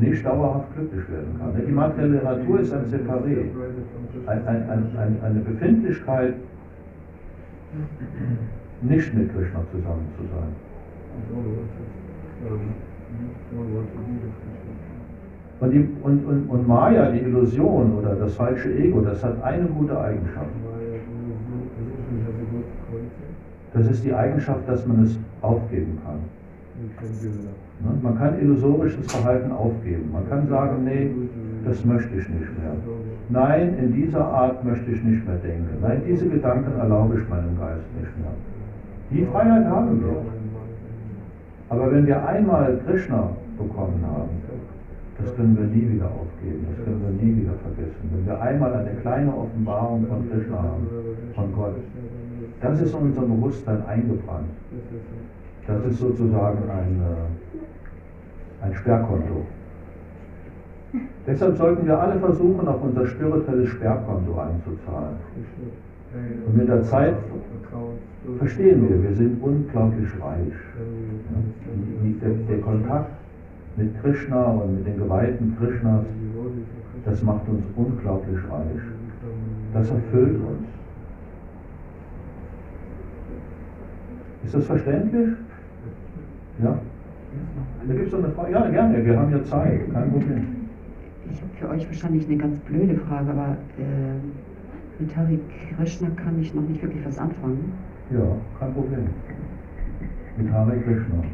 nicht 0.00 0.24
dauerhaft 0.24 0.74
glücklich 0.74 1.08
werden 1.10 1.38
kann. 1.38 1.66
Die 1.66 1.72
materielle 1.72 2.22
Natur 2.22 2.60
ist 2.60 2.72
ein 2.72 2.86
Separé, 2.86 3.44
ein, 4.26 4.46
ein, 4.46 4.68
ein, 4.96 5.16
eine 5.22 5.40
Befindlichkeit, 5.40 6.34
nicht 8.80 9.14
mit 9.14 9.32
Krishna 9.34 9.60
zusammen 9.70 10.08
zu 10.16 10.22
sein. 10.24 10.52
Und, 15.62 15.70
die, 15.70 15.88
und, 16.02 16.26
und, 16.26 16.50
und 16.50 16.66
Maya, 16.66 17.12
die 17.12 17.20
Illusion 17.20 17.92
oder 17.96 18.16
das 18.16 18.34
falsche 18.34 18.68
Ego, 18.74 19.00
das 19.00 19.22
hat 19.22 19.40
eine 19.44 19.64
gute 19.66 19.96
Eigenschaft. 19.96 20.50
Das 23.72 23.86
ist 23.86 24.04
die 24.04 24.12
Eigenschaft, 24.12 24.68
dass 24.68 24.84
man 24.88 25.04
es 25.04 25.16
aufgeben 25.40 26.00
kann. 26.04 26.18
Ne? 27.80 27.90
Man 28.02 28.18
kann 28.18 28.40
illusorisches 28.40 29.06
Verhalten 29.06 29.52
aufgeben. 29.52 30.10
Man 30.12 30.28
kann 30.28 30.48
sagen, 30.48 30.82
nee, 30.84 31.12
das 31.64 31.84
möchte 31.84 32.16
ich 32.16 32.28
nicht 32.28 32.58
mehr. 32.58 32.74
Nein, 33.28 33.78
in 33.78 33.92
dieser 33.94 34.26
Art 34.26 34.64
möchte 34.64 34.90
ich 34.90 35.00
nicht 35.04 35.24
mehr 35.24 35.36
denken. 35.36 35.68
Nein, 35.80 36.02
diese 36.04 36.28
Gedanken 36.28 36.76
erlaube 36.76 37.20
ich 37.20 37.28
meinem 37.28 37.56
Geist 37.56 37.86
nicht 38.00 38.18
mehr. 38.18 38.34
Die 39.12 39.24
Freiheit 39.26 39.66
haben 39.66 40.02
wir. 40.02 40.16
Aber 41.68 41.92
wenn 41.92 42.04
wir 42.04 42.26
einmal 42.26 42.80
Krishna 42.84 43.30
bekommen 43.56 44.04
haben, 44.04 44.42
das 45.18 45.36
können 45.36 45.56
wir 45.56 45.66
nie 45.66 45.94
wieder 45.94 46.06
aufgeben, 46.06 46.66
das 46.70 46.84
können 46.84 47.02
wir 47.02 47.24
nie 47.24 47.42
wieder 47.42 47.52
vergessen. 47.62 48.10
Wenn 48.12 48.26
wir 48.26 48.40
einmal 48.40 48.74
eine 48.74 48.90
kleine 49.00 49.36
Offenbarung 49.36 50.06
von 50.06 50.30
Krishna 50.30 50.56
haben, 50.56 50.86
von 51.34 51.52
Gott, 51.54 51.74
das 52.60 52.80
ist 52.80 52.94
in 52.94 53.00
unser 53.00 53.22
Bewusstsein 53.22 53.84
eingebrannt. 53.86 54.48
Das 55.66 55.84
ist 55.84 55.98
sozusagen 55.98 56.58
ein, 56.70 57.00
äh, 57.00 58.64
ein 58.64 58.74
Sperrkonto. 58.74 59.46
Deshalb 61.26 61.56
sollten 61.56 61.86
wir 61.86 61.98
alle 61.98 62.18
versuchen, 62.18 62.66
auf 62.66 62.82
unser 62.82 63.06
spirituelles 63.06 63.68
Sperrkonto 63.68 64.38
einzuzahlen. 64.38 65.16
Und 66.46 66.56
mit 66.56 66.68
der 66.68 66.82
Zeit 66.82 67.14
verstehen 68.38 68.88
wir, 68.88 69.02
wir 69.02 69.14
sind 69.14 69.42
unglaublich 69.42 70.10
reich. 70.20 70.52
Der, 72.20 72.30
der 72.48 72.60
Kontakt 72.60 73.10
mit 73.76 74.00
Krishna 74.02 74.44
und 74.44 74.76
mit 74.76 74.86
den 74.86 74.98
Geweihten 74.98 75.56
Krishnas, 75.58 76.04
das 77.04 77.22
macht 77.22 77.48
uns 77.48 77.64
unglaublich 77.76 78.38
reich. 78.50 78.82
Das 79.72 79.90
erfüllt 79.90 80.36
uns. 80.36 80.68
Ist 84.44 84.54
das 84.54 84.66
verständlich? 84.66 85.30
Ja? 86.62 86.78
Da 87.86 87.94
gibt 87.94 88.06
es 88.06 88.12
noch 88.12 88.24
eine 88.24 88.32
Frage. 88.32 88.52
Ja, 88.52 88.68
gerne, 88.68 89.04
wir 89.04 89.18
haben 89.18 89.32
ja 89.32 89.42
Zeit, 89.44 89.92
kein 89.92 90.10
Problem. 90.10 90.46
Ich 91.30 91.40
habe 91.40 91.50
für 91.58 91.68
euch 91.70 91.86
wahrscheinlich 91.86 92.26
eine 92.28 92.36
ganz 92.36 92.58
blöde 92.60 92.96
Frage, 92.96 93.30
aber 93.30 93.56
äh, 93.78 95.00
mit 95.00 95.16
Hari 95.16 95.38
Krishna 95.76 96.08
kann 96.10 96.38
ich 96.40 96.54
noch 96.54 96.62
nicht 96.62 96.82
wirklich 96.82 97.04
was 97.06 97.18
anfangen. 97.18 97.72
Ja, 98.10 98.36
kein 98.58 98.74
Problem. 98.74 99.06
Mit 100.36 100.52
Hare 100.52 100.76
Krishna. 100.78 101.24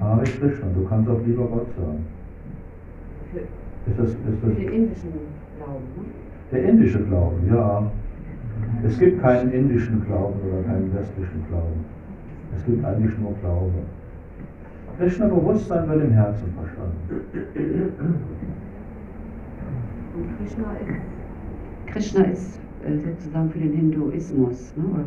Hare 0.00 0.22
Krishna, 0.24 0.66
du 0.74 0.84
kannst 0.86 1.08
auch 1.08 1.20
lieber 1.26 1.46
Gott 1.46 1.66
sagen. 1.76 2.04
Ist 3.86 3.98
das, 3.98 4.10
ist 4.10 4.18
das 4.42 4.54
den 4.54 4.68
indischen 4.68 5.10
Glauben, 5.56 5.84
ne? 5.96 6.04
der 6.52 6.64
indische 6.64 7.02
Glauben, 7.04 7.48
ja. 7.48 7.90
Es 8.84 8.98
gibt 8.98 9.22
keinen 9.22 9.52
indischen 9.52 10.04
Glauben 10.06 10.34
oder 10.40 10.62
keinen 10.64 10.92
westlichen 10.94 11.44
Glauben. 11.48 11.84
Es 12.56 12.64
gibt 12.66 12.84
eigentlich 12.84 13.18
nur 13.18 13.34
Glaube. 13.40 13.72
Krishna-Bewusstsein 14.98 15.88
wird 15.88 16.04
im 16.04 16.12
Herzen 16.12 16.52
verstanden. 16.54 16.96
Und 20.14 20.38
Krishna 20.38 20.72
ist, 20.72 21.92
Krishna 21.92 22.24
ist 22.24 22.60
äh, 22.84 22.96
sozusagen 22.98 23.50
für 23.50 23.58
den 23.60 23.72
Hinduismus, 23.72 24.74
ne? 24.76 25.04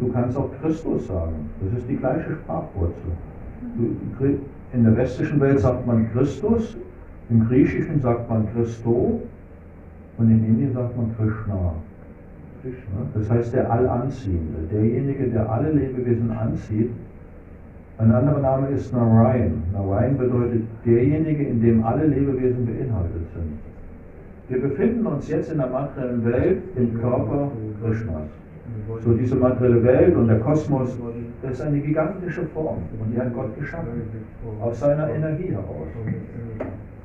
Du 0.00 0.08
kannst 0.12 0.36
auch 0.36 0.50
Christus 0.60 1.06
sagen. 1.06 1.50
Das 1.60 1.78
ist 1.78 1.88
die 1.88 1.96
gleiche 1.96 2.32
Sprachwurzel. 2.32 3.12
In 4.72 4.84
der 4.84 4.96
westlichen 4.96 5.40
Welt 5.40 5.60
sagt 5.60 5.86
man 5.86 6.10
Christus, 6.12 6.76
im 7.30 7.46
Griechischen 7.48 8.00
sagt 8.00 8.28
man 8.28 8.46
Christo 8.52 9.22
und 10.18 10.30
in 10.30 10.44
Indien 10.44 10.72
sagt 10.72 10.96
man 10.96 11.14
Krishna. 11.16 11.74
Das 13.14 13.30
heißt 13.30 13.54
der 13.54 13.70
Allanziehende, 13.70 14.66
derjenige, 14.72 15.28
der 15.28 15.50
alle 15.50 15.70
Lebewesen 15.72 16.30
anzieht. 16.30 16.90
Ein 17.98 18.10
anderer 18.10 18.40
Name 18.40 18.68
ist 18.68 18.92
Narayan. 18.92 19.62
Narayan 19.72 20.16
bedeutet 20.16 20.62
derjenige, 20.84 21.44
in 21.44 21.60
dem 21.60 21.84
alle 21.84 22.06
Lebewesen 22.06 22.66
beinhaltet 22.66 23.22
sind. 23.34 23.58
Wir 24.48 24.60
befinden 24.60 25.06
uns 25.06 25.28
jetzt 25.28 25.52
in 25.52 25.58
der 25.58 25.68
materiellen 25.68 26.24
Welt 26.24 26.62
im 26.76 27.00
Körper 27.00 27.50
Krishnas. 27.82 28.28
So 29.02 29.14
diese 29.14 29.36
materielle 29.36 29.82
Welt 29.82 30.16
und 30.16 30.28
der 30.28 30.40
Kosmos, 30.40 30.98
das 31.42 31.52
ist 31.52 31.60
eine 31.62 31.78
gigantische 31.78 32.42
Form 32.46 32.78
und 33.00 33.12
die 33.12 33.18
hat 33.18 33.32
Gott 33.34 33.58
geschaffen, 33.58 34.02
aus 34.60 34.78
seiner 34.78 35.08
Energie 35.10 35.52
heraus. 35.52 35.88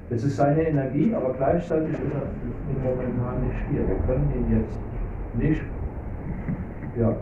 Es 0.10 0.24
ist 0.24 0.38
seine 0.38 0.62
Energie, 0.68 1.14
aber 1.14 1.34
gleichzeitig 1.34 1.94
ist 1.94 2.00
er 2.02 2.92
momentan 2.92 3.48
nicht 3.48 3.60
hier. 3.70 3.88
Wir 3.88 3.96
können 4.08 4.32
ihn 4.36 4.58
jetzt 4.58 4.80
nicht, 5.38 5.62
ja, 7.00 7.16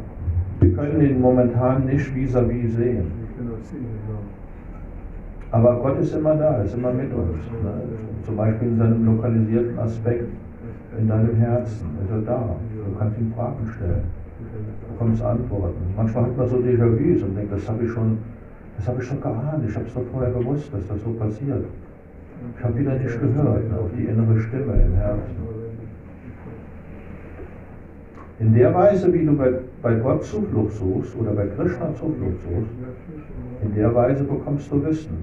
wir 0.59 0.73
können 0.73 1.01
ihn 1.01 1.21
momentan 1.21 1.85
nicht 1.85 2.15
vis-à-vis 2.15 2.71
-vis 2.71 2.77
sehen. 2.77 3.11
Aber 5.51 5.75
Gott 5.75 5.99
ist 5.99 6.13
immer 6.15 6.35
da, 6.35 6.61
ist 6.63 6.75
immer 6.75 6.93
mit 6.93 7.13
uns. 7.13 7.37
Ne? 7.63 7.73
Zum 8.23 8.35
Beispiel 8.35 8.69
in 8.69 8.77
seinem 8.77 9.05
lokalisierten 9.05 9.79
Aspekt, 9.79 10.29
in 10.99 11.07
deinem 11.07 11.35
Herzen 11.35 11.87
ist 12.03 12.11
er 12.11 12.21
da. 12.21 12.55
Du 12.85 12.97
kannst 12.97 13.17
ihm 13.19 13.31
Fragen 13.33 13.67
stellen. 13.75 14.16
Bekommst 14.97 15.21
Antworten. 15.21 15.93
Manchmal 15.95 16.23
hat 16.23 16.37
man 16.37 16.49
so 16.49 16.55
Déjà-vus 16.57 17.21
und 17.21 17.35
denkt, 17.35 17.53
das 17.53 17.69
habe 17.69 17.85
ich 17.85 17.91
schon, 17.91 18.17
ich 18.79 19.05
schon 19.05 19.21
geahnt. 19.21 19.63
Ich 19.67 19.75
habe 19.75 19.85
es 19.85 19.93
doch 19.93 20.01
vorher 20.11 20.31
gewusst, 20.31 20.73
dass 20.73 20.87
das 20.87 21.03
so 21.03 21.11
passiert. 21.11 21.65
Ich 22.57 22.63
habe 22.63 22.79
wieder 22.79 22.95
nicht 22.97 23.21
gehört 23.21 23.63
auf 23.79 23.91
die 23.95 24.05
innere 24.05 24.39
Stimme 24.39 24.73
im 24.73 24.95
Herzen. 24.95 25.37
In 28.39 28.53
der 28.55 28.73
Weise, 28.73 29.13
wie 29.13 29.23
du 29.23 29.37
bei, 29.37 29.53
bei 29.83 29.93
Gott 29.95 30.23
Zuflucht 30.23 30.73
suchst 30.73 31.15
oder 31.15 31.31
bei 31.31 31.45
Krishna 31.45 31.93
Zuflucht 31.93 32.41
suchst, 32.41 32.71
in 33.63 33.75
der 33.75 33.93
Weise 33.93 34.23
bekommst 34.23 34.71
du 34.71 34.83
Wissen, 34.83 35.17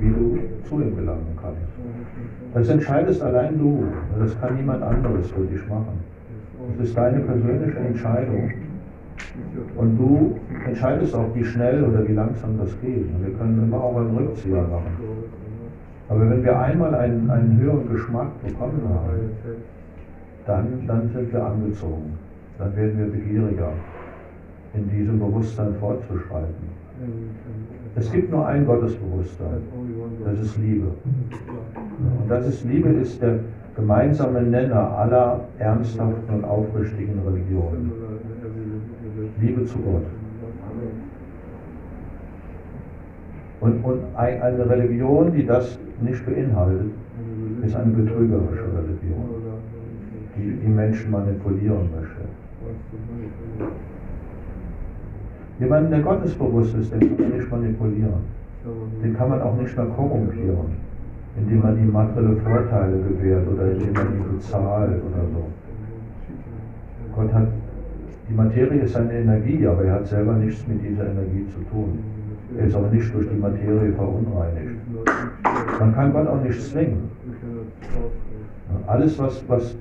wie 0.00 0.08
du 0.08 0.38
zu 0.68 0.80
ihm 0.80 0.96
gelangen 0.96 1.38
kannst. 1.40 1.60
Das 2.52 2.68
entscheidest 2.68 3.22
allein 3.22 3.58
du. 3.58 3.84
Das 4.18 4.40
kann 4.40 4.56
niemand 4.56 4.82
anderes 4.82 5.30
für 5.30 5.42
dich 5.42 5.68
machen. 5.68 6.00
Das 6.78 6.88
ist 6.88 6.96
deine 6.96 7.20
persönliche 7.20 7.78
Entscheidung. 7.78 8.50
Und 9.76 9.98
du 9.98 10.36
entscheidest 10.66 11.14
auch, 11.14 11.34
wie 11.34 11.44
schnell 11.44 11.84
oder 11.84 12.06
wie 12.06 12.12
langsam 12.12 12.58
das 12.58 12.70
geht. 12.80 13.06
Und 13.08 13.26
wir 13.26 13.34
können 13.34 13.62
immer 13.62 13.82
auch 13.82 13.96
einen 13.96 14.16
Rückzieher 14.16 14.62
machen. 14.62 14.96
Aber 16.08 16.30
wenn 16.30 16.44
wir 16.44 16.58
einmal 16.58 16.94
einen, 16.94 17.30
einen 17.30 17.58
höheren 17.58 17.90
Geschmack 17.90 18.28
bekommen 18.42 18.82
haben, 18.88 19.30
dann, 20.46 20.86
dann 20.86 21.08
sind 21.08 21.32
wir 21.32 21.44
angezogen 21.44 22.18
dann 22.58 22.76
werden 22.76 22.98
wir 22.98 23.06
begieriger, 23.06 23.72
in 24.74 24.88
diesem 24.90 25.18
Bewusstsein 25.18 25.74
fortzuschreiten. 25.74 26.84
Es 27.96 28.10
gibt 28.10 28.30
nur 28.30 28.46
ein 28.46 28.66
Gottesbewusstsein, 28.66 29.62
das 30.24 30.40
ist 30.40 30.56
Liebe. 30.58 30.86
Und 32.20 32.28
das 32.28 32.46
ist 32.46 32.64
Liebe 32.64 32.88
ist 32.90 33.20
der 33.20 33.40
gemeinsame 33.76 34.42
Nenner 34.42 34.96
aller 34.98 35.40
ernsthaften 35.58 36.34
und 36.34 36.44
aufrichtigen 36.44 37.20
Religionen. 37.26 37.92
Liebe 39.44 39.64
zu 39.64 39.78
Gott. 39.78 40.02
Und, 43.60 43.84
und 43.84 44.00
eine 44.16 44.68
Religion, 44.68 45.32
die 45.32 45.46
das 45.46 45.78
nicht 46.00 46.24
beinhaltet, 46.26 46.90
ist 47.62 47.76
eine 47.76 47.92
betrügerische 47.92 48.64
Religion, 48.76 49.24
die 50.36 50.56
die 50.62 50.68
Menschen 50.68 51.10
manipulieren 51.10 51.88
möchte. 51.94 52.24
Jemanden, 55.60 55.90
der 55.90 56.00
gottesbewusst 56.00 56.74
ist, 56.76 56.92
den 56.92 57.00
kann 57.00 57.28
man 57.28 57.38
nicht 57.38 57.50
manipulieren. 57.50 58.34
Den 59.02 59.14
kann 59.14 59.28
man 59.28 59.40
auch 59.42 59.56
nicht 59.56 59.76
mehr 59.76 59.86
korrumpieren, 59.86 60.76
indem 61.36 61.62
man 61.62 61.78
ihm 61.78 61.92
materielle 61.92 62.36
Vorteile 62.36 62.96
gewährt 62.98 63.46
oder 63.46 63.70
indem 63.70 63.92
man 63.92 64.06
ihn 64.14 64.24
bezahlt 64.32 65.02
oder 65.02 65.24
so. 65.32 65.44
Gott 67.14 67.32
hat, 67.32 67.48
die 68.28 68.34
Materie 68.34 68.80
ist 68.80 68.96
eine 68.96 69.12
Energie, 69.12 69.66
aber 69.66 69.84
er 69.84 69.94
hat 69.94 70.06
selber 70.06 70.34
nichts 70.34 70.66
mit 70.66 70.82
dieser 70.82 71.04
Energie 71.10 71.46
zu 71.48 71.60
tun. 71.70 71.98
Er 72.58 72.66
ist 72.66 72.74
auch 72.74 72.90
nicht 72.90 73.12
durch 73.12 73.28
die 73.28 73.36
Materie 73.36 73.92
verunreinigt. 73.92 74.80
Man 75.78 75.94
kann 75.94 76.12
Gott 76.12 76.28
auch 76.28 76.42
nicht 76.42 76.60
zwingen. 76.60 77.10
Alles, 78.86 79.18
was, 79.18 79.44
was, 79.48 79.76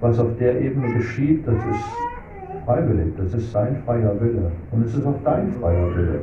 was 0.00 0.18
auf 0.18 0.36
der 0.38 0.60
Ebene 0.60 0.92
geschieht, 0.94 1.46
das 1.46 1.54
ist 1.54 2.64
freiwillig, 2.64 3.14
das 3.16 3.34
ist 3.34 3.52
sein 3.52 3.76
freier 3.84 4.20
Wille. 4.20 4.50
Und 4.70 4.84
es 4.84 4.94
ist 4.94 5.06
auch 5.06 5.18
dein 5.24 5.52
freier 5.52 5.96
Wille. 5.96 6.20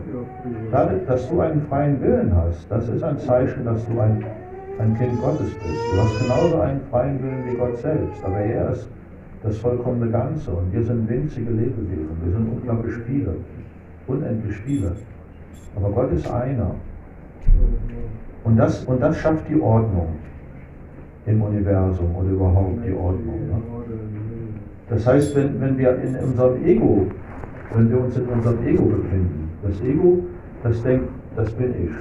Dadurch, 0.72 1.06
dass 1.08 1.30
du 1.30 1.39
einen 1.39 1.62
freien 1.64 2.02
Willen 2.02 2.32
hast, 2.36 2.70
das 2.70 2.88
ist 2.89 3.04
ein 3.04 3.18
Zeichen, 3.18 3.66
dass 3.66 3.86
du 3.88 4.00
ein, 4.00 4.24
ein 4.80 4.97
Kind 4.97 5.20
Gottes 5.22 5.50
bist. 5.50 5.93
Du 5.93 6.02
hast 6.02 6.20
genauso 6.20 6.62
einen 6.62 6.82
freien 6.91 7.22
Willen 7.24 7.43
wie 7.50 7.58
Gott 7.58 7.78
selbst, 7.78 8.24
aber 8.24 8.38
er 8.38 8.72
ist 8.72 8.89
das 9.44 9.58
vollkommene 9.58 10.12
Ganze 10.12 10.52
und 10.52 10.72
wir 10.74 10.84
sind 10.84 11.10
winzige 11.10 11.50
Lebewesen. 11.50 12.18
Wir 12.24 12.32
sind 12.34 12.50
unglaublich 12.50 12.94
viele, 13.06 13.36
unendlich 14.08 14.56
viele. 14.58 14.92
Aber 15.76 15.90
Gott 15.92 16.12
ist 16.12 16.30
einer. 16.30 16.76
Und 18.44 18.58
das, 18.58 18.84
und 18.84 19.02
das 19.02 19.18
schafft 19.18 19.48
die 19.50 19.60
Ordnung 19.60 20.10
im 21.26 21.42
Universum 21.42 22.16
oder 22.16 22.30
überhaupt 22.30 22.86
die 22.86 22.94
Ordnung. 22.94 23.48
Ne? 23.48 23.62
Das 24.90 25.06
heißt, 25.06 25.36
wenn, 25.36 25.62
wenn 25.62 25.78
wir 25.78 25.96
in 26.02 26.16
unserem 26.16 26.66
Ego, 26.66 27.08
wenn 27.74 27.90
wir 27.90 28.02
uns 28.02 28.18
in 28.18 28.26
unserem 28.26 28.66
Ego 28.66 28.86
befinden, 28.86 29.50
das 29.62 29.80
Ego, 29.82 30.24
das 30.64 30.82
denkt, 30.84 31.10
das 31.36 31.52
bin 31.52 31.74
ich. 31.86 31.92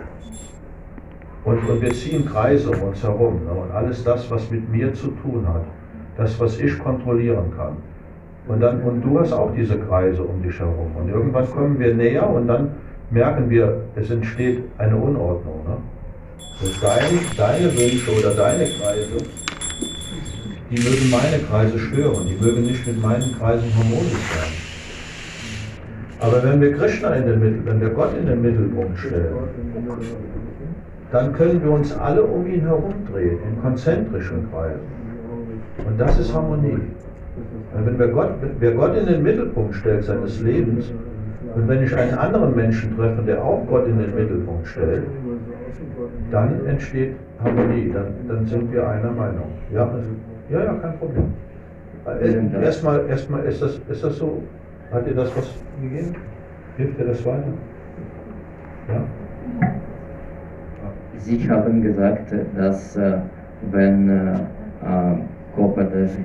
Und, 1.45 1.69
und 1.69 1.81
wir 1.81 1.93
ziehen 1.93 2.25
Kreise 2.27 2.71
um 2.71 2.83
uns 2.89 3.03
herum. 3.03 3.45
Ne? 3.45 3.53
Und 3.53 3.71
alles 3.71 4.03
das, 4.03 4.31
was 4.31 4.51
mit 4.51 4.69
mir 4.71 4.93
zu 4.95 5.09
tun 5.09 5.47
hat, 5.47 5.63
das, 6.19 6.39
was 6.39 6.59
ich 6.59 6.79
kontrollieren 6.79 7.53
kann. 7.57 7.77
Und, 8.49 8.61
dann, 8.61 8.83
und 8.83 9.03
du 9.03 9.21
hast 9.21 9.33
auch 9.33 9.53
diese 9.55 9.79
Kreise 9.79 10.23
um 10.23 10.43
dich 10.43 10.59
herum. 10.59 10.91
Und 10.99 11.09
irgendwann 11.09 11.49
kommen 11.51 11.79
wir 11.79 11.95
näher 11.95 12.29
und 12.29 12.49
dann 12.49 12.71
merken 13.11 13.49
wir, 13.49 13.83
es 13.95 14.11
entsteht 14.11 14.65
eine 14.79 14.97
Unordnung. 14.97 15.61
Ne? 15.67 15.77
Dein, 16.83 17.21
deine 17.37 17.73
Wünsche 17.73 18.11
oder 18.19 18.35
deine 18.35 18.65
Kreise, 18.65 19.17
die 20.71 20.83
mögen 20.83 21.11
meine 21.11 21.39
Kreise 21.45 21.79
stören, 21.79 22.27
die 22.27 22.45
mögen 22.45 22.63
nicht 22.63 22.87
mit 22.87 23.01
meinen 23.01 23.35
Kreisen 23.39 23.73
harmonisch 23.77 24.13
sein. 24.35 24.53
Aber 26.21 26.43
wenn 26.43 26.61
wir 26.61 26.77
Krishna 26.77 27.15
in 27.15 27.27
den 27.27 27.39
Mittelpunkt, 27.39 27.67
wenn 27.67 27.81
wir 27.81 27.91
Gott 27.91 28.11
in 28.19 28.27
den 28.27 28.43
Mittelpunkt 28.43 28.99
stellen, 28.99 29.35
dann 31.13 31.33
können 31.33 31.63
wir 31.63 31.71
uns 31.71 31.97
alle 31.97 32.23
um 32.25 32.45
ihn 32.47 32.63
herumdrehen, 32.63 33.39
in 33.49 33.63
konzentrischen 33.63 34.51
Kreisen. 34.51 34.98
Und 35.87 35.99
das 36.01 36.19
ist 36.19 36.35
Harmonie. 36.35 36.79
Wenn 37.75 37.99
wir 37.99 38.09
Gott, 38.09 38.31
wer 38.59 38.73
Gott 38.73 38.97
in 38.97 39.07
den 39.07 39.23
Mittelpunkt 39.23 39.75
stellt 39.75 40.05
seines 40.05 40.41
Lebens, 40.41 40.93
und 41.55 41.69
wenn 41.69 41.83
ich 41.83 41.97
einen 41.97 42.15
anderen 42.15 42.55
Menschen 42.55 42.97
treffe, 42.97 43.23
der 43.23 43.43
auch 43.43 43.67
Gott 43.69 43.87
in 43.87 43.99
den 43.99 44.15
Mittelpunkt 44.15 44.67
stellt, 44.67 45.05
dann 46.31 46.67
entsteht 46.67 47.15
Harmonie, 47.43 47.91
dann, 47.93 48.07
dann 48.29 48.47
sind 48.47 48.73
wir 48.73 48.89
einer 48.89 49.11
Meinung. 49.11 49.53
Ja, 49.73 49.89
ja, 50.51 50.65
ja 50.65 50.75
kein 50.75 50.99
Problem. 50.99 51.33
Äh, 52.07 52.63
erstmal, 52.65 53.07
erstmal 53.09 53.45
ist, 53.45 53.63
das, 53.63 53.81
ist 53.89 54.05
das 54.05 54.19
so, 54.19 54.43
hat 54.93 55.07
dir 55.07 55.15
das 55.15 55.37
was 55.37 55.53
gegeben? 55.81 56.15
Hilft 56.77 56.99
dir 56.99 57.07
das 57.07 57.25
weiter? 57.25 57.53
Ja? 58.89 59.05
Sie 61.19 61.51
haben 61.51 61.83
gesagt, 61.83 62.33
dass 62.57 62.97
äh, 62.97 63.19
wenn 63.71 64.09
äh, 64.09 64.35
Körper 65.59 65.85
des 65.85 66.17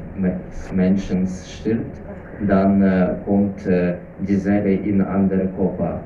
Menschen 0.72 1.28
stirbt, 1.28 2.02
dann 2.48 2.82
äh, 2.82 3.16
kommt 3.26 3.66
äh, 3.66 3.96
die 4.28 4.36
Seele 4.36 4.74
in 4.74 5.02
andere 5.02 5.48
Körper. 5.58 6.02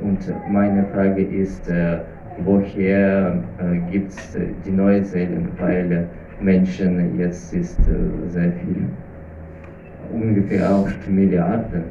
Und 0.00 0.18
meine 0.50 0.84
Frage 0.86 1.22
ist, 1.22 1.68
äh, 1.68 1.98
woher 2.44 3.36
gibt 3.90 4.10
es 4.10 4.36
die 4.64 4.70
neuen 4.70 5.04
Seelen? 5.04 5.48
Weil 5.60 6.08
Menschen 6.40 7.18
jetzt 7.18 7.54
ist 7.54 7.78
sehr 8.28 8.52
viel, 8.52 8.86
ungefähr 10.12 10.68
8 10.68 11.08
Milliarden. 11.08 11.84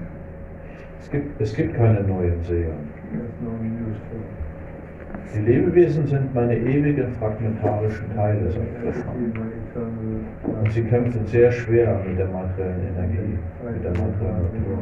Es 1.00 1.12
gibt, 1.12 1.42
es 1.42 1.54
gibt 1.54 1.76
keine 1.76 2.02
neuen 2.02 2.44
Seelen. 2.44 2.90
Die 5.34 5.40
Lebewesen 5.40 6.06
sind 6.08 6.34
meine 6.36 6.58
ewigen 6.58 7.14
fragmentarischen 7.20 8.14
Teile, 8.16 8.52
sagt 8.52 8.82
Krishna. 8.82 9.12
Und 10.62 10.72
sie 10.72 10.84
kämpfen 10.84 11.26
sehr 11.26 11.52
schwer 11.52 12.00
mit 12.08 12.20
der 12.20 12.28
materiellen 12.28 12.88
Energie, 12.96 13.38
mit 13.74 13.84
der 13.84 13.92
materiellen 13.92 14.44
Natur. 14.44 14.78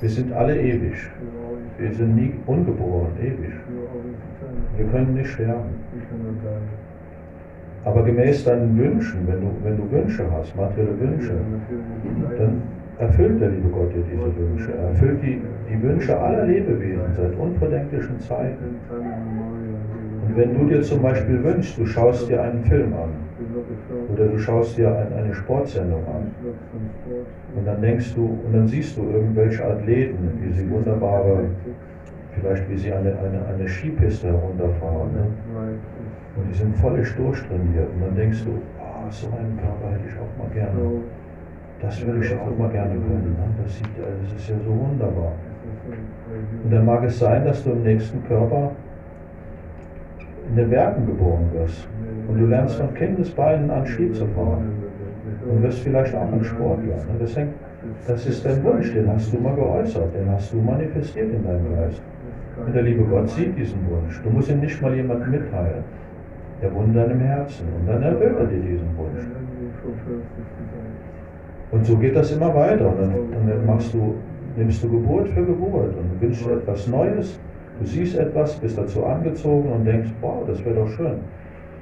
Wir 0.00 0.08
sind 0.08 0.32
alle 0.32 0.60
ewig. 0.60 0.94
Wir 1.78 1.92
sind 1.92 2.16
nie 2.16 2.32
ungeboren, 2.46 3.12
ewig. 3.20 3.52
Wir 4.76 4.86
können 4.86 5.14
nicht 5.14 5.30
sterben. 5.30 5.70
Aber 7.84 8.04
gemäß 8.04 8.44
deinen 8.44 8.78
Wünschen, 8.78 9.26
wenn 9.26 9.40
du, 9.40 9.50
wenn 9.64 9.76
du 9.76 9.90
Wünsche 9.90 10.24
hast, 10.30 10.54
materielle 10.56 10.98
Wünsche, 11.00 11.34
dann 12.38 12.62
erfüllt 12.98 13.40
der 13.40 13.48
liebe 13.50 13.68
Gott 13.68 13.92
dir 13.92 14.02
diese 14.10 14.36
Wünsche. 14.36 14.72
Er 14.72 14.88
erfüllt 14.88 15.22
die, 15.22 15.40
die 15.68 15.82
Wünsche 15.82 16.18
aller 16.18 16.46
Lebewesen 16.46 17.12
seit 17.16 17.36
unvordenklichen 17.36 18.20
Zeiten. 18.20 18.76
Und 20.22 20.36
wenn 20.36 20.54
du 20.56 20.66
dir 20.66 20.82
zum 20.82 21.02
Beispiel 21.02 21.42
wünschst, 21.42 21.78
du 21.78 21.86
schaust 21.86 22.28
dir 22.28 22.42
einen 22.42 22.64
Film 22.64 22.92
an 22.94 23.10
oder 24.12 24.26
du 24.26 24.38
schaust 24.38 24.78
dir 24.78 24.96
ein, 24.96 25.12
eine 25.12 25.34
Sportsendung 25.34 26.02
an 26.06 26.30
und 27.56 27.66
dann 27.66 27.82
denkst 27.82 28.14
du 28.14 28.38
und 28.46 28.52
dann 28.52 28.68
siehst 28.68 28.96
du 28.96 29.02
irgendwelche 29.10 29.64
Athleten, 29.64 30.30
wie 30.40 30.52
sie 30.52 30.70
wunderbare, 30.70 31.44
vielleicht 32.34 32.70
wie 32.70 32.76
sie 32.76 32.92
eine, 32.92 33.10
eine, 33.18 33.46
eine 33.52 33.68
Skipiste 33.68 34.28
herunterfahren. 34.28 35.12
Ne? 35.12 35.26
Und 36.36 36.48
die 36.50 36.56
sind 36.56 36.76
völlig 36.76 37.14
durchtrainiert 37.16 37.88
und 37.94 38.06
dann 38.06 38.14
denkst 38.14 38.44
du, 38.44 38.50
oh, 38.78 39.10
so 39.10 39.26
einen 39.26 39.58
Körper 39.58 39.92
hätte 39.92 40.08
ich 40.08 40.14
auch 40.14 40.38
mal 40.38 40.50
gerne. 40.54 41.02
Das 41.80 42.06
würde 42.06 42.24
ich 42.24 42.32
auch 42.34 42.56
mal 42.56 42.70
gerne 42.70 42.94
können. 42.94 43.36
Ne? 43.36 43.62
Das, 43.62 43.76
sieht, 43.76 43.88
das 43.98 44.40
ist 44.40 44.48
ja 44.48 44.56
so 44.64 44.70
wunderbar. 44.70 45.32
Und 46.64 46.70
dann 46.72 46.86
mag 46.86 47.02
es 47.04 47.18
sein, 47.18 47.44
dass 47.44 47.64
du 47.64 47.72
im 47.72 47.82
nächsten 47.82 48.22
Körper 48.24 48.70
in 50.52 50.56
den 50.56 50.70
Bergen 50.70 51.06
geboren 51.06 51.48
wirst. 51.54 51.88
Und 52.28 52.38
du 52.38 52.46
lernst 52.46 52.76
von 52.76 52.92
Kindesbeinen 52.94 53.70
an 53.70 53.86
Ski 53.86 54.12
zu 54.12 54.26
fahren. 54.26 54.70
Und 55.48 55.62
wirst 55.62 55.78
vielleicht 55.80 56.14
auch 56.14 56.30
ein 56.30 56.44
Sportler. 56.44 56.96
Ne? 56.96 57.18
Das, 57.18 57.36
hängt, 57.36 57.54
das 58.06 58.26
ist 58.26 58.44
dein 58.44 58.62
Wunsch, 58.62 58.92
den 58.92 59.10
hast 59.10 59.32
du 59.32 59.38
mal 59.38 59.54
geäußert, 59.54 60.14
den 60.14 60.30
hast 60.30 60.52
du 60.52 60.58
manifestiert 60.58 61.32
in 61.32 61.42
deinem 61.42 61.74
Geist. 61.74 62.02
Und 62.64 62.74
der 62.74 62.82
liebe 62.82 63.02
Gott 63.04 63.28
sieht 63.30 63.56
diesen 63.56 63.80
Wunsch. 63.90 64.20
Du 64.22 64.30
musst 64.30 64.50
ihn 64.50 64.60
nicht 64.60 64.80
mal 64.82 64.94
jemandem 64.94 65.30
mitteilen. 65.30 65.84
Er 66.60 66.72
wohnt 66.74 66.88
in 66.88 66.94
deinem 66.94 67.20
Herzen. 67.20 67.66
Und 67.80 67.88
dann 67.88 68.02
erhöht 68.02 68.36
er 68.38 68.46
dir 68.46 68.60
diesen 68.60 68.88
Wunsch. 68.96 69.24
Und 71.70 71.86
so 71.86 71.96
geht 71.96 72.14
das 72.14 72.30
immer 72.30 72.54
weiter. 72.54 72.88
Und 72.88 73.00
dann, 73.00 73.48
dann 73.48 73.66
machst 73.66 73.94
du, 73.94 74.14
nimmst 74.56 74.84
du 74.84 74.90
Geburt 74.90 75.28
für 75.30 75.44
Geburt 75.44 75.96
und 75.96 76.20
wünschst 76.20 76.44
dir 76.44 76.52
etwas 76.52 76.86
Neues. 76.86 77.40
Du 77.82 77.88
siehst 77.88 78.16
etwas, 78.16 78.54
bist 78.60 78.78
dazu 78.78 79.04
angezogen 79.04 79.72
und 79.72 79.84
denkst, 79.84 80.10
wow, 80.20 80.44
das 80.46 80.64
wäre 80.64 80.76
doch 80.76 80.88
schön, 80.90 81.16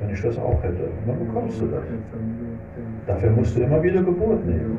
wenn 0.00 0.08
ich 0.08 0.22
das 0.22 0.38
auch 0.38 0.62
hätte. 0.62 0.84
Und 0.84 1.06
dann 1.06 1.18
bekommst 1.18 1.60
du 1.60 1.66
das. 1.66 1.82
Dafür 3.06 3.30
musst 3.32 3.54
du 3.54 3.60
immer 3.60 3.82
wieder 3.82 4.02
Geburt 4.02 4.46
nehmen. 4.46 4.78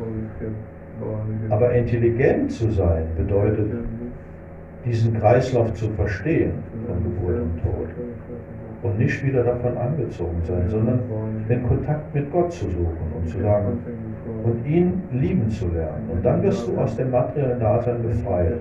Aber 1.51 1.74
intelligent 1.74 2.51
zu 2.51 2.72
sein 2.72 3.03
bedeutet, 3.15 3.72
diesen 4.84 5.13
Kreislauf 5.19 5.72
zu 5.76 5.89
verstehen 5.89 6.53
von 6.88 7.03
Geburt 7.03 7.39
und 7.39 7.61
Tod 7.61 7.89
und 8.82 8.97
nicht 8.97 9.24
wieder 9.24 9.43
davon 9.43 9.78
angezogen 9.78 10.41
sein, 10.47 10.67
sondern 10.69 11.01
den 11.47 11.67
Kontakt 11.67 12.15
mit 12.15 12.32
Gott 12.32 12.51
zu 12.51 12.65
suchen 12.65 12.97
und 13.15 13.30
zu 13.30 13.39
sagen, 13.41 13.78
und 14.43 14.65
ihn 14.65 15.03
lieben 15.11 15.51
zu 15.51 15.67
lernen. 15.67 16.09
Und 16.11 16.26
dann 16.26 16.41
wirst 16.41 16.67
du 16.67 16.76
aus 16.78 16.95
dem 16.95 17.11
materiellen 17.11 17.59
Dasein 17.59 18.01
befreit, 18.01 18.53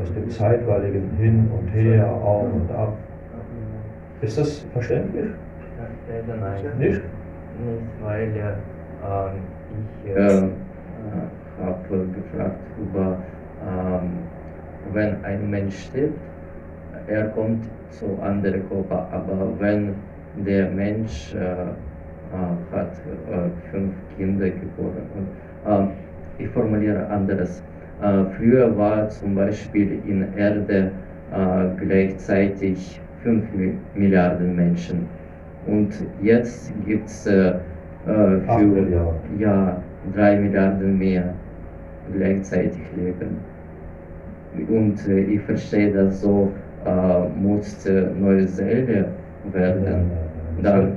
aus 0.00 0.12
dem 0.14 0.28
zeitweiligen 0.30 1.10
Hin 1.18 1.50
und 1.58 1.68
Her, 1.68 2.10
auf 2.10 2.52
und 2.52 2.70
ab. 2.72 2.96
Ist 4.20 4.38
das 4.38 4.60
verständlich? 4.72 5.30
Leider 6.08 6.36
nein. 6.40 6.78
Nicht? 6.78 6.90
Nicht, 6.90 7.02
weil 8.02 8.28
äh, 8.36 8.50
ich 10.04 10.16
äh, 10.16 10.42
habe 11.62 12.06
gefragt 12.14 12.60
über 12.78 13.18
ähm, 13.66 14.18
wenn 14.92 15.24
ein 15.24 15.50
Mensch 15.50 15.78
stirbt, 15.84 16.18
er 17.06 17.28
kommt 17.28 17.64
zu 17.90 18.18
anderen 18.22 18.68
Körper, 18.68 19.08
aber 19.12 19.52
wenn 19.58 19.94
der 20.46 20.70
Mensch 20.70 21.34
äh, 21.34 21.38
äh, 21.38 22.76
hat 22.76 22.92
äh, 22.92 23.70
fünf 23.70 23.94
Kinder 24.16 24.48
geboren. 24.48 25.02
Und, 25.16 25.28
ähm, 25.66 25.88
ich 26.38 26.48
formuliere 26.50 27.06
anderes. 27.08 27.62
Äh, 28.02 28.24
früher 28.36 28.76
war 28.78 29.08
zum 29.10 29.34
Beispiel 29.34 29.98
in 30.06 30.26
Erde 30.36 30.90
äh, 31.32 31.84
gleichzeitig 31.84 33.00
5 33.22 33.44
Milliarden 33.94 34.56
Menschen. 34.56 35.06
Und 35.66 35.90
jetzt 36.22 36.72
gibt 36.86 37.08
es 37.08 37.26
äh, 37.26 37.52
für 38.06 38.86
ja, 39.38 39.82
3 40.14 40.36
Milliarden 40.38 40.98
mehr 40.98 41.34
gleichzeitig 42.16 42.80
leben. 42.96 43.36
Und 44.68 45.06
ich 45.06 45.40
verstehe 45.42 45.92
das 45.92 46.22
so, 46.22 46.50
äh, 46.86 47.28
muss 47.38 47.86
neue 48.18 48.48
Seele 48.48 49.08
werden. 49.52 49.84
Nein, 49.84 50.10
nein, 50.62 50.80
nein. 50.80 50.92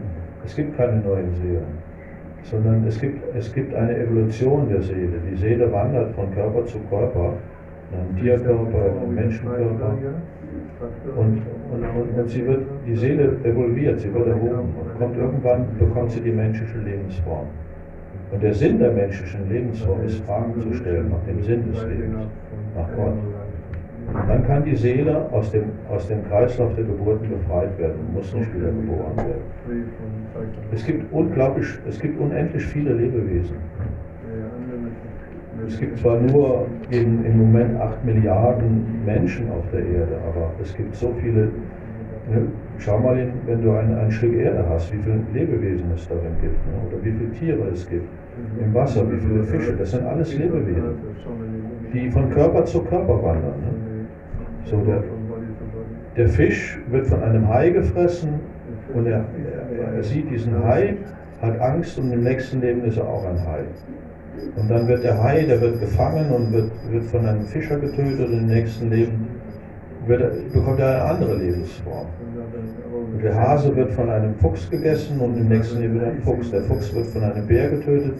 Es 0.45 0.55
gibt 0.55 0.75
keine 0.77 1.01
neuen 1.01 1.33
Seelen, 1.35 1.82
sondern 2.43 2.85
es 2.87 2.99
gibt, 2.99 3.23
es 3.35 3.53
gibt 3.53 3.73
eine 3.73 3.97
Evolution 3.97 4.69
der 4.69 4.81
Seele. 4.81 5.17
Die 5.31 5.35
Seele 5.37 5.71
wandert 5.71 6.13
von 6.15 6.33
Körper 6.33 6.65
zu 6.65 6.77
Körper, 6.89 7.33
in 7.91 7.99
einem 7.99 8.17
Tierkörper, 8.17 8.87
in 8.87 9.03
einem 9.03 9.15
Menschenkörper. 9.15 9.95
Und, 11.15 11.41
und, 11.71 11.83
und, 11.83 12.19
und, 12.19 12.29
sie 12.29 12.45
wird, 12.45 12.63
die 12.85 12.95
Seele 12.95 13.37
evolviert, 13.43 13.99
sie 13.99 14.13
wird 14.13 14.27
erhoben 14.27 14.73
und 14.79 14.99
kommt 14.99 15.17
irgendwann, 15.17 15.65
bekommt 15.79 16.11
sie 16.11 16.19
die 16.19 16.31
menschliche 16.31 16.77
Lebensform. 16.79 17.47
Und 18.31 18.43
der 18.43 18.53
Sinn 18.53 18.79
der 18.79 18.91
menschlichen 18.91 19.47
Lebensform 19.49 20.03
ist, 20.03 20.19
Fragen 20.25 20.59
zu 20.61 20.73
stellen 20.73 21.09
nach 21.09 21.23
dem 21.25 21.41
Sinn 21.43 21.71
des 21.71 21.83
Lebens, 21.85 22.27
nach 22.75 22.87
Gott. 22.95 23.13
Dann 24.27 24.45
kann 24.45 24.63
die 24.65 24.75
Seele 24.75 25.29
aus 25.31 25.51
dem, 25.51 25.63
aus 25.89 26.07
dem 26.07 26.27
Kreislauf 26.27 26.75
der 26.75 26.83
Geburten 26.83 27.29
befreit 27.29 27.77
werden, 27.79 27.99
muss 28.13 28.33
nicht 28.33 28.53
wieder 28.53 28.67
geboren 28.67 29.15
werden. 29.15 29.85
Es 30.71 30.85
gibt 30.85 31.11
unglaublich, 31.11 31.67
es 31.87 31.99
gibt 31.99 32.19
unendlich 32.19 32.65
viele 32.65 32.93
Lebewesen. 32.93 33.55
Es 35.67 35.79
gibt 35.79 35.99
zwar 35.99 36.19
nur 36.19 36.67
in, 36.89 37.23
im 37.23 37.37
Moment 37.37 37.79
8 37.79 38.03
Milliarden 38.03 39.05
Menschen 39.05 39.49
auf 39.51 39.63
der 39.71 39.81
Erde, 39.81 40.17
aber 40.27 40.51
es 40.61 40.75
gibt 40.75 40.95
so 40.95 41.13
viele. 41.21 41.49
Ne, 42.29 42.47
schau 42.77 42.99
mal, 42.99 43.19
in, 43.19 43.33
wenn 43.45 43.61
du 43.61 43.71
ein, 43.71 43.93
ein 43.93 44.11
Stück 44.11 44.33
Erde 44.33 44.65
hast, 44.69 44.91
wie 44.93 44.97
viele 44.97 45.19
Lebewesen 45.33 45.91
es 45.93 46.07
darin 46.07 46.33
gibt, 46.41 46.55
ne, 46.65 46.73
oder 46.87 47.03
wie 47.03 47.11
viele 47.11 47.31
Tiere 47.31 47.69
es 47.71 47.87
gibt. 47.87 48.07
Im 48.59 48.73
Wasser, 48.73 49.05
wie 49.11 49.17
viele 49.17 49.43
Fische, 49.43 49.73
das 49.73 49.91
sind 49.91 50.05
alles 50.05 50.35
Lebewesen, 50.37 50.95
die 51.93 52.09
von 52.09 52.29
Körper 52.31 52.65
zu 52.65 52.81
Körper 52.83 53.21
wandern. 53.21 53.59
Ne? 53.61 54.05
So, 54.65 54.77
der, 54.77 55.03
der 56.17 56.29
Fisch 56.29 56.79
wird 56.89 57.05
von 57.07 57.21
einem 57.21 57.47
Hai 57.47 57.69
gefressen 57.69 58.39
und 58.93 59.07
er, 59.07 59.25
er 59.95 60.03
sieht 60.03 60.29
diesen 60.29 60.63
Hai, 60.63 60.95
hat 61.41 61.59
Angst 61.59 61.97
und 61.97 62.11
im 62.11 62.23
nächsten 62.23 62.61
Leben 62.61 62.83
ist 62.85 62.97
er 62.97 63.07
auch 63.07 63.25
ein 63.25 63.45
Hai. 63.45 63.63
Und 64.55 64.69
dann 64.69 64.87
wird 64.87 65.03
der 65.03 65.21
Hai, 65.21 65.43
der 65.43 65.61
wird 65.61 65.79
gefangen 65.79 66.31
und 66.31 66.51
wird, 66.51 66.71
wird 66.89 67.03
von 67.05 67.25
einem 67.25 67.45
Fischer 67.45 67.77
getötet 67.77 68.27
und 68.27 68.39
im 68.39 68.47
nächsten 68.47 68.89
Leben 68.89 69.27
wird, 70.07 70.53
bekommt 70.53 70.79
er 70.79 70.89
eine 70.89 71.03
andere 71.03 71.35
Lebensform. 71.37 72.07
Und 73.13 73.23
der 73.23 73.35
Hase 73.35 73.75
wird 73.75 73.91
von 73.91 74.09
einem 74.09 74.35
Fuchs 74.35 74.69
gegessen 74.69 75.19
und 75.19 75.37
im 75.37 75.47
nächsten 75.47 75.81
Leben 75.81 75.95
wird 75.95 76.03
er 76.05 76.11
ein 76.11 76.21
Fuchs. 76.21 76.51
Der 76.51 76.61
Fuchs 76.63 76.93
wird 76.93 77.07
von 77.07 77.23
einem 77.23 77.47
Bär 77.47 77.69
getötet 77.69 78.13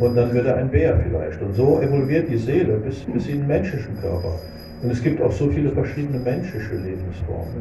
und 0.00 0.14
dann 0.16 0.32
wird 0.34 0.46
er 0.46 0.56
ein 0.56 0.70
Bär 0.70 0.96
vielleicht. 0.98 1.40
Und 1.40 1.54
so 1.54 1.80
evolviert 1.80 2.28
die 2.28 2.36
Seele 2.36 2.78
bis, 2.78 3.00
bis 3.04 3.28
in 3.28 3.38
den 3.38 3.46
menschlichen 3.46 3.98
Körper. 4.00 4.38
Und 4.82 4.90
es 4.90 5.02
gibt 5.02 5.20
auch 5.22 5.32
so 5.32 5.48
viele 5.48 5.70
verschiedene 5.70 6.18
menschliche 6.18 6.74
Lebensformen 6.74 7.54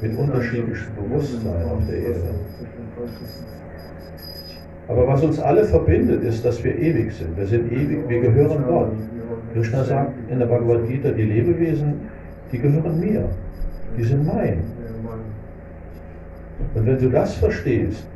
mit 0.00 0.16
unterschiedlichem 0.16 0.94
Bewusstsein 0.94 1.64
auf 1.64 1.80
der 1.88 1.98
Erde. 1.98 2.34
Aber 4.88 5.08
was 5.08 5.24
uns 5.24 5.40
alle 5.40 5.64
verbindet, 5.64 6.22
ist, 6.22 6.44
dass 6.44 6.62
wir 6.62 6.78
ewig 6.78 7.12
sind. 7.12 7.36
Wir 7.36 7.46
sind 7.46 7.72
ewig, 7.72 8.08
wir 8.08 8.20
gehören 8.20 8.64
Gott. 8.68 8.92
Krishna 9.52 9.82
sagt 9.82 10.12
in 10.30 10.38
der 10.38 10.46
Bhagavad 10.46 10.86
Gita, 10.86 11.10
die 11.10 11.24
Lebewesen, 11.24 11.94
die 12.52 12.58
gehören 12.58 13.00
mir. 13.00 13.28
Die 13.98 14.04
sind 14.04 14.24
mein. 14.24 14.58
Und 16.74 16.86
wenn 16.86 16.98
du 17.00 17.08
das 17.10 17.34
verstehst, 17.34 18.06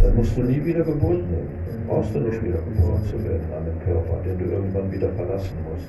dann 0.00 0.16
musst 0.16 0.36
du 0.36 0.42
nie 0.42 0.64
wieder 0.64 0.84
Geburt 0.84 1.18
nehmen. 1.18 1.48
Dann 1.66 1.86
brauchst 1.86 2.14
du 2.14 2.20
nicht 2.20 2.42
wieder 2.42 2.58
geboren 2.58 3.02
zu 3.10 3.22
werden 3.22 3.46
an 3.54 3.64
den 3.66 3.78
Körper, 3.84 4.20
den 4.24 4.38
du 4.38 4.54
irgendwann 4.54 4.90
wieder 4.90 5.10
verlassen 5.10 5.52
musst 5.70 5.88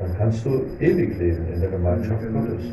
dann 0.00 0.16
kannst 0.18 0.44
du 0.44 0.62
ewig 0.80 1.18
leben 1.18 1.46
in 1.52 1.60
der 1.60 1.70
Gemeinschaft 1.70 2.22
Gottes. 2.32 2.72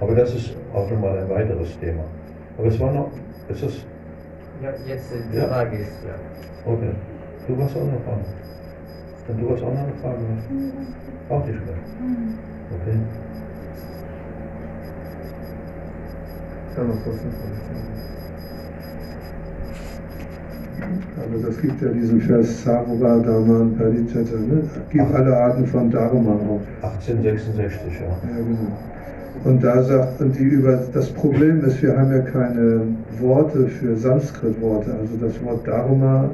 Aber 0.00 0.14
das 0.14 0.34
ist 0.34 0.56
auch 0.74 0.90
nochmal 0.90 1.18
ein 1.18 1.28
weiteres 1.28 1.78
Thema. 1.78 2.04
Aber 2.58 2.66
es 2.66 2.80
war 2.80 2.92
noch, 2.92 3.10
ist 3.48 3.62
es? 3.62 3.86
Ja, 4.62 4.70
jetzt 4.86 5.10
die 5.32 5.36
ja? 5.36 5.46
Frage 5.46 5.76
ist 5.78 6.04
ja. 6.04 6.70
Okay. 6.70 6.90
Du 7.46 7.58
warst 7.58 7.76
auch 7.76 7.84
noch 7.84 8.04
dran. 8.04 8.20
Und 9.28 9.40
du 9.40 9.50
hast 9.50 9.62
auch 9.62 9.72
noch 9.72 9.80
eine 9.80 9.94
Frage? 10.02 10.18
Auch 11.28 11.46
nicht 11.46 11.64
mehr. 11.64 11.74
Okay. 12.72 12.98
Kann 16.74 16.88
man 16.88 16.98
trotzdem 17.04 17.30
also 21.20 21.46
das 21.46 21.60
gibt 21.60 21.82
ja 21.82 21.88
diesen 21.88 22.20
Vers 22.20 22.62
Sarva 22.64 23.18
Dharman 23.18 23.76
Parichata, 23.76 24.36
ne? 24.36 24.62
Gib 24.90 25.14
alle 25.14 25.36
Arten 25.36 25.66
von 25.66 25.90
Dharma 25.90 26.32
auf. 26.32 26.60
1866, 26.82 28.00
ja. 28.00 28.06
Ja, 28.06 28.36
genau. 28.36 28.72
Und 29.44 29.64
da 29.64 29.82
sagt, 29.82 30.20
und 30.20 30.38
die 30.38 30.42
über, 30.42 30.80
das 30.92 31.10
Problem 31.10 31.64
ist, 31.64 31.82
wir 31.82 31.96
haben 31.96 32.12
ja 32.12 32.20
keine 32.20 32.82
Worte 33.18 33.68
für 33.68 33.96
Sanskrit-Worte. 33.96 34.90
Also 35.00 35.16
das 35.20 35.42
Wort 35.42 35.66
Dharma, 35.66 36.30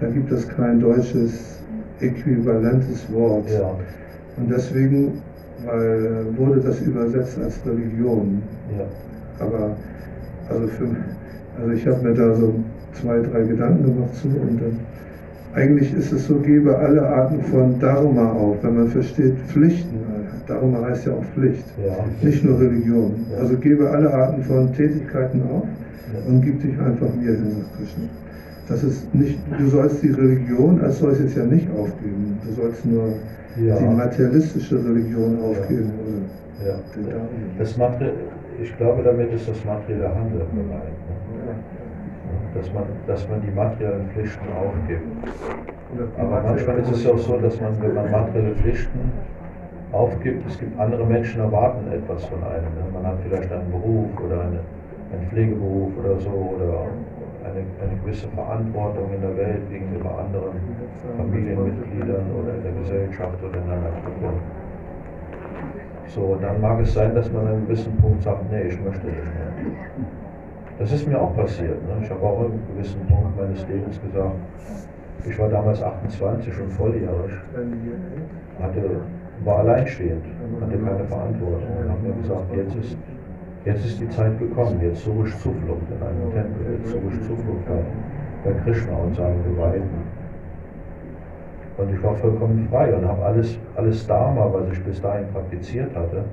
da 0.00 0.08
gibt 0.08 0.32
es 0.32 0.48
kein 0.48 0.80
deutsches 0.80 1.60
äquivalentes 2.00 3.06
Wort. 3.12 3.48
Ja. 3.50 3.70
Und 4.36 4.50
deswegen 4.50 5.20
weil, 5.64 6.26
wurde 6.36 6.60
das 6.60 6.80
übersetzt 6.80 7.38
als 7.42 7.60
Religion. 7.66 8.42
Ja. 8.76 8.84
Aber 9.44 9.76
also, 10.48 10.66
für, 10.68 10.88
also 11.60 11.72
ich 11.72 11.86
habe 11.86 12.08
mir 12.08 12.14
da 12.14 12.34
so 12.34 12.54
zwei, 12.94 13.20
drei 13.20 13.42
Gedanken 13.44 13.84
gemacht 13.84 14.14
zu 14.14 14.28
und 14.28 14.60
dann 14.60 14.78
eigentlich 15.54 15.92
ist 15.94 16.12
es 16.12 16.26
so, 16.26 16.36
gebe 16.36 16.76
alle 16.78 17.02
Arten 17.02 17.42
von 17.42 17.78
Dharma 17.80 18.32
auf, 18.32 18.62
wenn 18.62 18.76
man 18.76 18.88
versteht 18.88 19.36
Pflichten. 19.48 19.98
Dharma 20.46 20.82
heißt 20.82 21.06
ja 21.06 21.12
auch 21.12 21.24
Pflicht, 21.34 21.64
ja. 21.84 22.04
nicht 22.22 22.44
nur 22.44 22.58
Religion. 22.60 23.14
Ja. 23.32 23.38
Also 23.38 23.56
gebe 23.56 23.88
alle 23.90 24.12
Arten 24.12 24.42
von 24.42 24.72
Tätigkeiten 24.74 25.42
auf 25.42 25.64
ja. 25.64 26.28
und 26.28 26.42
gib 26.42 26.60
dich 26.62 26.78
einfach 26.78 27.08
mir 27.14 27.32
hin, 27.32 27.56
sagt 27.56 27.76
Krishna. 27.76 28.04
Das 28.68 28.84
ist 28.84 29.12
nicht, 29.14 29.38
du 29.58 29.68
sollst 29.68 30.02
die 30.02 30.10
Religion 30.10 30.80
als 30.80 30.98
solches 30.98 31.34
ja 31.34 31.44
nicht 31.44 31.68
aufgeben. 31.76 32.38
Du 32.46 32.52
sollst 32.52 32.84
nur 32.86 33.14
die 33.56 33.96
materialistische 33.96 34.84
Religion 34.84 35.38
aufgeben. 35.42 35.90
Oder 36.62 37.20
das 37.58 37.76
Materi 37.76 38.10
ich 38.62 38.76
glaube, 38.76 39.02
damit 39.02 39.32
ist 39.32 39.48
das 39.48 39.64
materielle 39.64 40.14
Handeln 40.14 40.44
gemeint 40.54 40.92
dass 42.54 42.72
man, 42.72 42.84
dass 43.06 43.28
man 43.28 43.40
die 43.42 43.50
materiellen 43.50 44.08
Pflichten 44.12 44.46
aufgibt. 44.52 45.06
Aber 46.18 46.42
manchmal 46.42 46.78
ist 46.78 46.90
es 46.90 47.06
auch 47.06 47.18
so, 47.18 47.36
dass 47.38 47.60
man, 47.60 47.80
wenn 47.80 47.94
man 47.94 48.10
materielle 48.10 48.54
Pflichten 48.54 49.12
aufgibt, 49.92 50.46
es 50.46 50.58
gibt 50.58 50.78
andere 50.78 51.04
Menschen 51.04 51.40
erwarten 51.40 51.90
etwas 51.92 52.24
von 52.26 52.42
einem. 52.44 52.70
Ne? 52.74 52.84
Man 52.92 53.06
hat 53.06 53.18
vielleicht 53.26 53.50
einen 53.52 53.70
Beruf 53.70 54.06
oder 54.24 54.42
eine, 54.42 54.60
einen 55.12 55.28
Pflegeberuf 55.28 55.90
oder 55.98 56.20
so 56.20 56.54
oder 56.56 56.86
eine, 57.44 57.64
eine 57.82 57.98
gewisse 58.04 58.28
Verantwortung 58.28 59.12
in 59.14 59.20
der 59.20 59.36
Welt 59.36 59.68
gegenüber 59.70 60.18
anderen 60.18 60.60
Familienmitgliedern 61.16 62.26
oder 62.38 62.54
in 62.54 62.62
der 62.62 62.72
Gesellschaft 62.72 63.38
oder 63.42 63.58
in 63.58 63.70
einer 63.70 63.90
Gruppe. 64.04 64.34
So, 66.06 66.36
dann 66.40 66.60
mag 66.60 66.80
es 66.80 66.92
sein, 66.94 67.14
dass 67.14 67.30
man 67.32 67.46
an 67.46 67.52
einem 67.54 67.66
gewissen 67.66 67.96
Punkt 67.98 68.22
sagt, 68.22 68.50
nee, 68.50 68.62
ich 68.62 68.80
möchte 68.80 69.06
nicht 69.06 69.24
mehr. 69.24 69.72
Das 70.80 70.90
ist 70.92 71.06
mir 71.06 71.20
auch 71.20 71.36
passiert. 71.36 71.76
Ne? 71.86 72.02
Ich 72.02 72.10
habe 72.10 72.22
auch 72.22 72.40
an 72.40 72.46
einem 72.46 72.62
gewissen 72.72 73.06
Punkt 73.06 73.36
meines 73.36 73.68
Lebens 73.68 74.00
gesagt, 74.00 74.34
ich 75.28 75.38
war 75.38 75.50
damals 75.50 75.82
28 75.82 76.58
und 76.58 76.70
volljährig, 76.70 77.32
hatte, 78.58 78.82
war 79.44 79.58
alleinstehend, 79.58 80.24
hatte 80.58 80.78
keine 80.78 81.04
Verantwortung 81.04 81.68
und 81.82 81.90
habe 81.90 82.00
mir 82.00 82.14
gesagt, 82.22 82.44
jetzt 82.56 82.74
ist, 82.76 82.96
jetzt 83.66 83.84
ist 83.84 84.00
die 84.00 84.08
Zeit 84.08 84.38
gekommen, 84.38 84.80
jetzt 84.82 85.04
suche 85.04 85.28
ich 85.28 85.36
Zuflucht 85.36 85.84
in 85.90 86.02
einem 86.02 86.32
Tempel, 86.32 86.78
jetzt 86.78 86.88
suche 86.88 87.12
ich 87.12 87.20
Zuflucht 87.28 87.66
bei, 87.68 88.50
bei 88.50 88.58
Krishna 88.60 88.96
und 88.96 89.14
seinen 89.14 89.44
Geweihten. 89.44 90.00
Und 91.76 91.92
ich 91.92 92.02
war 92.02 92.14
vollkommen 92.14 92.66
frei 92.70 92.94
und 92.94 93.06
habe 93.06 93.22
alles, 93.22 93.58
alles 93.76 94.06
Dharma, 94.06 94.50
was 94.50 94.72
ich 94.72 94.82
bis 94.82 94.98
dahin 95.02 95.26
praktiziert 95.30 95.94
hatte, 95.94 96.24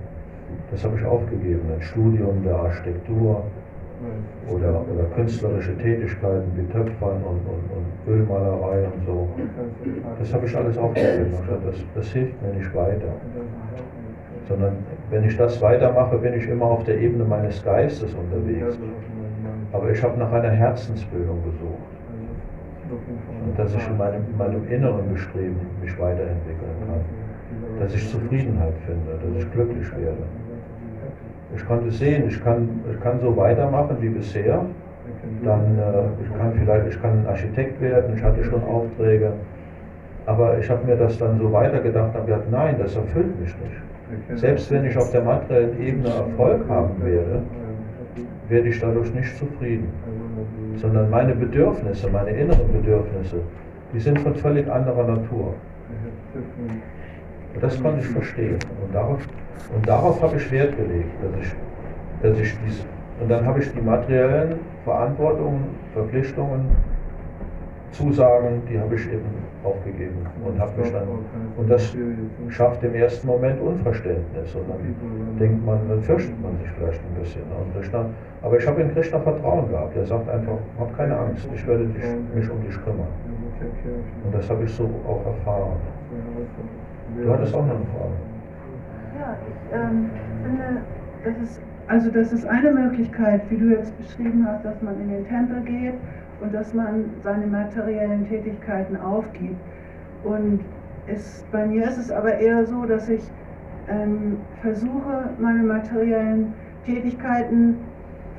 das 0.71 0.85
habe 0.85 0.97
ich 0.97 1.05
aufgegeben. 1.05 1.63
Ein 1.75 1.81
Studium 1.81 2.43
der 2.43 2.55
Architektur, 2.55 3.43
oder, 4.49 4.81
oder 4.93 5.03
künstlerische 5.15 5.75
Tätigkeiten 5.77 6.51
wie 6.55 6.65
Töpfern 6.71 7.23
und, 7.23 7.41
und, 7.47 7.65
und 7.75 8.13
Ölmalerei 8.13 8.85
und 8.85 9.05
so. 9.05 9.27
Das 10.19 10.33
habe 10.33 10.45
ich 10.45 10.55
alles 10.55 10.77
aufgegeben. 10.77 11.33
Das, 11.65 11.75
das 11.95 12.11
hilft 12.11 12.41
mir 12.41 12.53
nicht 12.53 12.73
weiter. 12.75 13.13
Sondern 14.47 14.77
wenn 15.09 15.23
ich 15.25 15.35
das 15.35 15.61
weitermache, 15.61 16.17
bin 16.17 16.33
ich 16.33 16.47
immer 16.47 16.65
auf 16.65 16.83
der 16.83 16.99
Ebene 16.99 17.25
meines 17.25 17.63
Geistes 17.63 18.13
unterwegs. 18.13 18.77
Aber 19.73 19.91
ich 19.91 20.01
habe 20.01 20.17
nach 20.17 20.31
einer 20.31 20.51
Herzensbildung 20.51 21.43
gesucht. 21.43 21.97
Und 23.45 23.59
dass 23.59 23.73
ich 23.75 23.87
in 23.87 23.97
meinem, 23.97 24.23
meinem 24.37 24.65
inneren 24.69 25.11
Bestreben 25.11 25.57
mich 25.81 25.97
weiterentwickeln 25.99 26.71
kann. 26.87 27.79
Dass 27.79 27.93
ich 27.93 28.09
Zufriedenheit 28.09 28.73
finde, 28.85 29.19
dass 29.21 29.43
ich 29.43 29.51
glücklich 29.51 29.91
werde. 29.97 30.23
Ich 31.55 31.65
konnte 31.65 31.91
sehen, 31.91 32.25
ich 32.27 32.43
kann, 32.43 32.81
ich 32.91 32.99
kann 33.01 33.19
so 33.19 33.35
weitermachen 33.35 33.97
wie 34.01 34.09
bisher. 34.09 34.65
Dann, 35.43 35.77
äh, 35.77 36.23
ich 36.23 36.37
kann 36.37 36.53
vielleicht, 36.53 36.87
ich 36.87 37.01
kann 37.01 37.25
Architekt 37.27 37.81
werden, 37.81 38.15
ich 38.15 38.23
hatte 38.23 38.43
schon 38.43 38.63
Aufträge. 38.63 39.31
Aber 40.25 40.57
ich 40.59 40.69
habe 40.69 40.85
mir 40.85 40.97
das 40.97 41.17
dann 41.17 41.39
so 41.39 41.51
weitergedacht 41.51 42.15
und 42.15 42.25
gedacht, 42.25 42.43
nein, 42.51 42.75
das 42.79 42.95
erfüllt 42.95 43.39
mich 43.39 43.55
nicht. 43.59 44.39
Selbst 44.39 44.71
wenn 44.71 44.85
ich 44.85 44.97
auf 44.97 45.11
der 45.11 45.21
materiellen 45.21 45.81
Ebene 45.81 46.09
Erfolg 46.09 46.67
haben 46.69 47.01
werde, 47.03 47.41
werde 48.49 48.67
ich 48.67 48.79
dadurch 48.79 49.13
nicht 49.13 49.37
zufrieden. 49.37 49.87
Sondern 50.75 51.09
meine 51.09 51.33
Bedürfnisse, 51.33 52.09
meine 52.09 52.31
inneren 52.31 52.71
Bedürfnisse, 52.71 53.37
die 53.93 53.99
sind 53.99 54.19
von 54.19 54.35
völlig 54.35 54.69
anderer 54.69 55.03
Natur. 55.03 55.53
Und 57.53 57.63
das 57.63 57.81
konnte 57.81 58.01
ich 58.01 58.07
verstehen. 58.07 58.59
Und 58.85 58.93
darauf, 58.93 59.25
und 59.75 59.87
darauf 59.87 60.21
habe 60.21 60.37
ich 60.37 60.51
Wert 60.51 60.75
gelegt, 60.77 61.11
dass 61.21 61.41
ich, 61.41 61.55
dass 62.21 62.39
ich 62.39 62.57
diese, 62.65 62.83
und 63.21 63.29
dann 63.29 63.45
habe 63.45 63.59
ich 63.59 63.71
die 63.73 63.81
materiellen 63.81 64.59
Verantwortungen, 64.83 65.65
Verpflichtungen, 65.93 66.65
Zusagen, 67.91 68.61
die 68.69 68.79
habe 68.79 68.95
ich 68.95 69.07
eben 69.07 69.25
aufgegeben 69.63 70.25
und 70.45 70.59
habe 70.59 70.79
mich 70.79 70.91
dann, 70.91 71.07
und 71.57 71.69
das 71.69 71.95
schafft 72.49 72.83
im 72.83 72.93
ersten 72.93 73.25
Moment 73.25 73.59
Unverständnis 73.61 74.53
und 74.53 74.69
dann 74.69 75.39
denkt 75.39 75.65
man, 75.65 75.79
dann 75.89 76.01
fürchtet 76.01 76.39
man 76.41 76.57
sich 76.59 76.69
vielleicht 76.77 76.99
ein 76.99 77.19
bisschen. 77.19 77.41
Und 77.43 77.73
Krishna, 77.73 78.05
aber 78.43 78.57
ich 78.57 78.67
habe 78.67 78.81
in 78.81 78.93
Krishna 78.93 79.19
Vertrauen 79.19 79.69
gehabt. 79.69 79.95
Er 79.95 80.05
sagt 80.05 80.29
einfach, 80.29 80.57
hab 80.79 80.95
keine 80.95 81.17
Angst, 81.17 81.47
ich 81.55 81.65
werde 81.65 81.85
dich, 81.85 82.03
mich 82.35 82.49
um 82.49 82.61
dich 82.61 82.75
kümmern. 82.83 83.07
Und 84.25 84.35
das 84.35 84.49
habe 84.49 84.63
ich 84.65 84.73
so 84.73 84.83
auch 85.07 85.25
erfahren. 85.25 85.77
Du 87.23 87.33
hattest 87.33 87.55
auch 87.55 87.65
noch 87.65 87.75
eine 87.75 87.85
Frage. 87.85 88.26
Ja, 89.19 89.35
ich 89.47 89.75
ähm, 89.75 90.11
finde, 90.43 90.81
das 91.23 91.37
ist, 91.39 91.61
also 91.87 92.11
das 92.11 92.31
ist 92.31 92.45
eine 92.45 92.71
Möglichkeit, 92.71 93.41
wie 93.49 93.57
du 93.57 93.69
jetzt 93.69 93.97
beschrieben 93.97 94.45
hast, 94.47 94.63
dass 94.63 94.79
man 94.83 94.99
in 95.01 95.09
den 95.09 95.27
Tempel 95.27 95.61
geht 95.61 95.95
und 96.41 96.53
dass 96.53 96.71
man 96.73 97.05
seine 97.23 97.47
materiellen 97.47 98.27
Tätigkeiten 98.27 98.95
aufgibt. 98.95 99.59
Und 100.23 100.59
es, 101.07 101.43
bei 101.51 101.65
mir 101.65 101.85
ist 101.85 101.97
es 101.97 102.11
aber 102.11 102.37
eher 102.37 102.65
so, 102.65 102.85
dass 102.85 103.09
ich 103.09 103.23
ähm, 103.89 104.37
versuche, 104.61 105.29
meine 105.39 105.63
materiellen 105.63 106.53
Tätigkeiten 106.85 107.77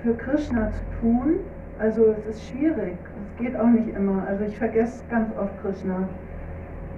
für 0.02 0.14
Krishna 0.14 0.70
zu 0.70 1.00
tun. 1.00 1.40
Also 1.80 2.14
es 2.18 2.36
ist 2.36 2.48
schwierig, 2.50 2.96
es 3.24 3.44
geht 3.44 3.56
auch 3.56 3.66
nicht 3.68 3.88
immer. 3.96 4.24
Also 4.28 4.44
ich 4.44 4.56
vergesse 4.56 5.02
ganz 5.10 5.28
oft 5.36 5.60
Krishna 5.60 6.08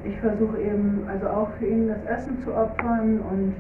ich 0.05 0.19
versuche 0.21 0.59
eben 0.61 1.05
also 1.09 1.27
auch 1.29 1.49
für 1.59 1.67
ihn 1.67 1.89
das 1.89 2.19
Essen 2.19 2.39
zu 2.43 2.55
opfern 2.55 3.21
und 3.31 3.55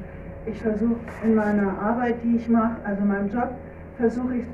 ich 0.46 0.60
versuche 0.60 0.96
in 1.24 1.34
meiner 1.34 1.78
Arbeit, 1.80 2.16
die 2.24 2.36
ich 2.36 2.48
mache, 2.48 2.76
also 2.84 3.04
meinem 3.04 3.28
Job, 3.28 3.50
versuche 3.98 4.36
ich 4.36 4.44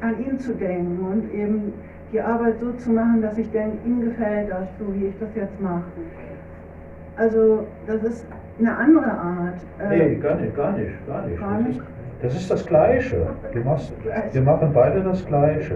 an 0.00 0.14
ihn 0.24 0.38
zu 0.38 0.54
denken 0.54 0.98
und 1.02 1.32
eben 1.32 1.72
die 2.12 2.20
Arbeit 2.20 2.60
so 2.60 2.72
zu 2.72 2.90
machen, 2.90 3.22
dass 3.22 3.38
ich 3.38 3.50
denke, 3.50 3.78
ihm 3.86 4.02
gefällt 4.02 4.50
das, 4.50 4.68
so 4.78 4.94
wie 4.94 5.06
ich 5.06 5.18
das 5.18 5.34
jetzt 5.34 5.60
mache. 5.60 5.84
Also 7.16 7.66
das 7.86 8.02
ist 8.02 8.26
eine 8.58 8.76
andere 8.76 9.10
Art. 9.10 9.56
Äh, 9.78 9.96
nee, 9.96 10.14
gar 10.16 10.36
nicht, 10.36 10.54
gar 10.54 10.72
nicht, 10.72 11.06
gar 11.06 11.26
nicht. 11.26 11.40
Gar 11.40 11.60
nicht? 11.60 11.80
Das 12.22 12.34
ist 12.34 12.50
das 12.50 12.66
Gleiche. 12.66 13.26
Wir 14.32 14.42
machen 14.42 14.70
beide 14.72 15.02
das 15.02 15.24
Gleiche. 15.26 15.74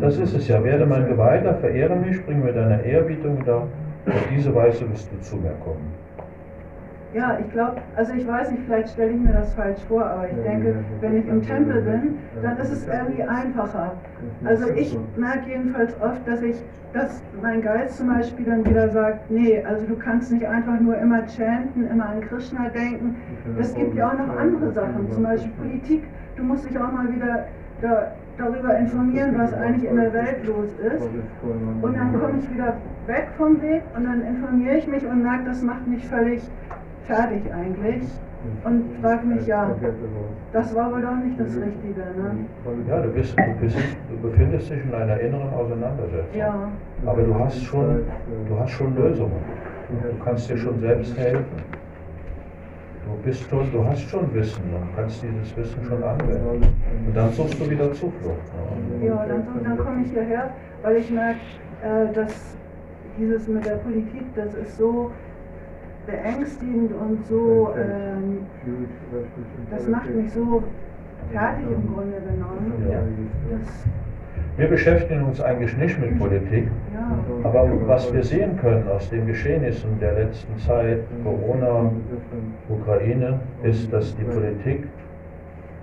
Das 0.00 0.18
ist 0.18 0.34
es 0.34 0.48
ja. 0.48 0.62
Werde 0.64 0.86
mein 0.86 1.06
Geweihter, 1.06 1.54
verehre 1.54 1.96
mich, 1.96 2.24
bring 2.24 2.44
mir 2.44 2.52
deine 2.52 2.82
Ehrbietung 2.82 3.44
dar 3.44 3.66
auf 4.06 4.28
diese 4.34 4.54
Weise 4.54 4.90
wirst 4.90 5.10
du 5.12 5.20
zu 5.20 5.36
mir 5.36 5.54
kommen. 5.64 5.92
Ja, 7.14 7.38
ich 7.38 7.50
glaube, 7.50 7.76
also 7.94 8.12
ich 8.12 8.26
weiß 8.26 8.50
nicht, 8.50 8.64
vielleicht 8.66 8.90
stelle 8.90 9.12
ich 9.12 9.20
mir 9.20 9.32
das 9.32 9.54
falsch 9.54 9.80
vor, 9.88 10.04
aber 10.04 10.28
ich 10.28 10.36
denke, 10.42 10.74
wenn 11.00 11.16
ich 11.16 11.26
im 11.26 11.40
Tempel 11.40 11.80
bin, 11.80 12.18
dann 12.42 12.58
ist 12.58 12.70
es 12.70 12.86
irgendwie 12.86 13.22
einfacher. 13.22 13.92
Also 14.44 14.68
ich 14.74 14.98
merke 15.16 15.48
jedenfalls 15.48 15.98
oft, 16.02 16.26
dass 16.28 16.42
ich, 16.42 16.56
dass 16.92 17.22
mein 17.40 17.62
Geist 17.62 17.96
zum 17.96 18.08
Beispiel 18.08 18.44
dann 18.44 18.66
wieder 18.66 18.90
sagt, 18.90 19.30
nee, 19.30 19.64
also 19.64 19.86
du 19.86 19.96
kannst 19.96 20.30
nicht 20.30 20.46
einfach 20.46 20.78
nur 20.78 20.98
immer 20.98 21.26
chanten, 21.26 21.86
immer 21.86 22.06
an 22.06 22.20
Krishna 22.20 22.68
denken. 22.68 23.16
Es 23.58 23.74
gibt 23.74 23.94
ja 23.94 24.10
auch 24.10 24.18
noch 24.18 24.36
andere 24.36 24.72
Sachen, 24.72 25.10
zum 25.10 25.22
Beispiel 25.22 25.52
Politik. 25.52 26.02
Du 26.36 26.42
musst 26.42 26.68
dich 26.68 26.76
auch 26.78 26.92
mal 26.92 27.08
wieder 27.14 27.46
da, 27.80 28.12
darüber 28.38 28.76
informieren, 28.78 29.34
was 29.38 29.52
eigentlich 29.54 29.90
in 29.90 29.96
der 29.96 30.12
Welt 30.12 30.46
los 30.46 30.68
ist. 30.78 31.08
Und 31.82 31.96
dann 31.96 32.20
komme 32.20 32.38
ich 32.38 32.50
wieder 32.52 32.74
weg 33.06 33.28
vom 33.36 33.60
Weg 33.62 33.82
und 33.96 34.04
dann 34.04 34.22
informiere 34.22 34.76
ich 34.76 34.86
mich 34.86 35.06
und 35.06 35.22
merke, 35.22 35.44
das 35.46 35.62
macht 35.62 35.86
mich 35.86 36.06
völlig 36.06 36.42
fertig 37.06 37.42
eigentlich. 37.52 38.02
Und 38.64 38.84
frage 39.00 39.26
mich, 39.26 39.46
ja, 39.46 39.74
das 40.52 40.74
war 40.74 40.92
wohl 40.92 41.02
doch 41.02 41.16
nicht 41.16 41.38
das 41.40 41.56
Richtige. 41.56 42.00
Ne? 42.00 42.46
Ja, 42.88 43.00
du, 43.00 43.08
bist, 43.08 43.36
du, 43.36 43.60
bist, 43.60 43.76
du 43.76 44.28
befindest 44.28 44.70
dich 44.70 44.84
in 44.84 44.94
einer 44.94 45.18
inneren 45.18 45.52
Auseinandersetzung. 45.52 46.38
Ja. 46.38 46.68
Aber 47.04 47.22
du 47.22 47.34
hast 47.34 47.62
schon, 47.64 48.02
du 48.48 48.58
hast 48.58 48.70
schon 48.70 48.94
Lösungen. 48.94 49.32
Du 49.88 50.24
kannst 50.24 50.48
dir 50.48 50.56
schon 50.56 50.78
selbst 50.80 51.18
helfen. 51.18 51.44
Du 53.06 53.12
bist 53.24 53.48
schon, 53.48 53.70
du 53.72 53.84
hast 53.84 54.02
schon 54.02 54.34
Wissen 54.34 54.62
und 54.74 54.96
kannst 54.96 55.22
dieses 55.22 55.56
Wissen 55.56 55.84
schon 55.84 56.02
anwenden. 56.02 56.66
Und 57.06 57.16
dann 57.16 57.30
suchst 57.30 57.60
du 57.60 57.70
wieder 57.70 57.92
Zuflucht. 57.92 58.36
Ja, 59.00 59.24
dann, 59.26 59.46
dann 59.62 59.78
komme 59.78 60.02
ich 60.04 60.10
hierher, 60.10 60.50
weil 60.82 60.96
ich 60.96 61.10
merke, 61.10 61.38
äh, 61.82 62.12
dass 62.12 62.56
dieses 63.16 63.46
mit 63.46 63.64
der 63.64 63.76
Politik, 63.76 64.24
das 64.34 64.54
ist 64.54 64.76
so 64.76 65.12
beängstigend 66.06 66.92
und 66.92 67.24
so, 67.26 67.74
ähm, 67.76 68.38
das 69.70 69.86
macht 69.88 70.14
mich 70.14 70.32
so 70.32 70.62
fertig 71.32 71.64
im 71.64 71.94
Grunde 71.94 72.18
genommen. 72.20 72.72
Ja. 72.90 73.00
Wir 74.56 74.68
beschäftigen 74.68 75.22
uns 75.24 75.40
eigentlich 75.40 75.76
nicht 75.76 76.00
mit 76.00 76.18
Politik, 76.18 76.68
aber 77.42 77.68
was 77.86 78.12
wir 78.12 78.22
sehen 78.22 78.56
können 78.58 78.88
aus 78.88 79.10
den 79.10 79.26
Geschehnissen 79.26 79.98
der 80.00 80.14
letzten 80.14 80.56
Zeit, 80.58 81.00
Corona, 81.22 81.90
Ukraine, 82.68 83.40
ist, 83.62 83.92
dass 83.92 84.16
die 84.16 84.24
Politik, 84.24 84.84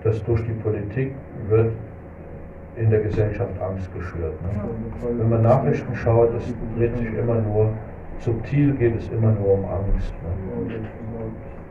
dass 0.02 0.22
durch 0.24 0.42
die 0.44 0.52
Politik 0.52 1.12
wird 1.48 1.72
in 2.76 2.90
der 2.90 3.00
Gesellschaft 3.00 3.52
Angst 3.60 3.92
geschürt. 3.94 4.34
Ne? 4.42 5.18
Wenn 5.18 5.28
man 5.28 5.42
Nachrichten 5.42 5.94
schaut, 5.94 6.30
es 6.34 6.52
dreht 6.76 6.96
sich 6.98 7.14
immer 7.14 7.36
nur, 7.36 7.70
subtil 8.18 8.74
geht 8.74 8.96
es 8.96 9.08
immer 9.08 9.32
nur 9.32 9.54
um 9.54 9.64
Angst. 9.64 10.12
Ne? 10.22 10.74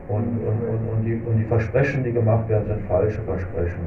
Und, 0.09 0.18
und, 0.18 0.28
und, 0.28 0.89
und, 0.93 1.05
die, 1.05 1.22
und 1.26 1.38
die 1.38 1.45
Versprechen, 1.45 2.03
die 2.03 2.11
gemacht 2.11 2.47
werden, 2.49 2.68
sind 2.68 2.86
falsche 2.88 3.22
Versprechen. 3.22 3.80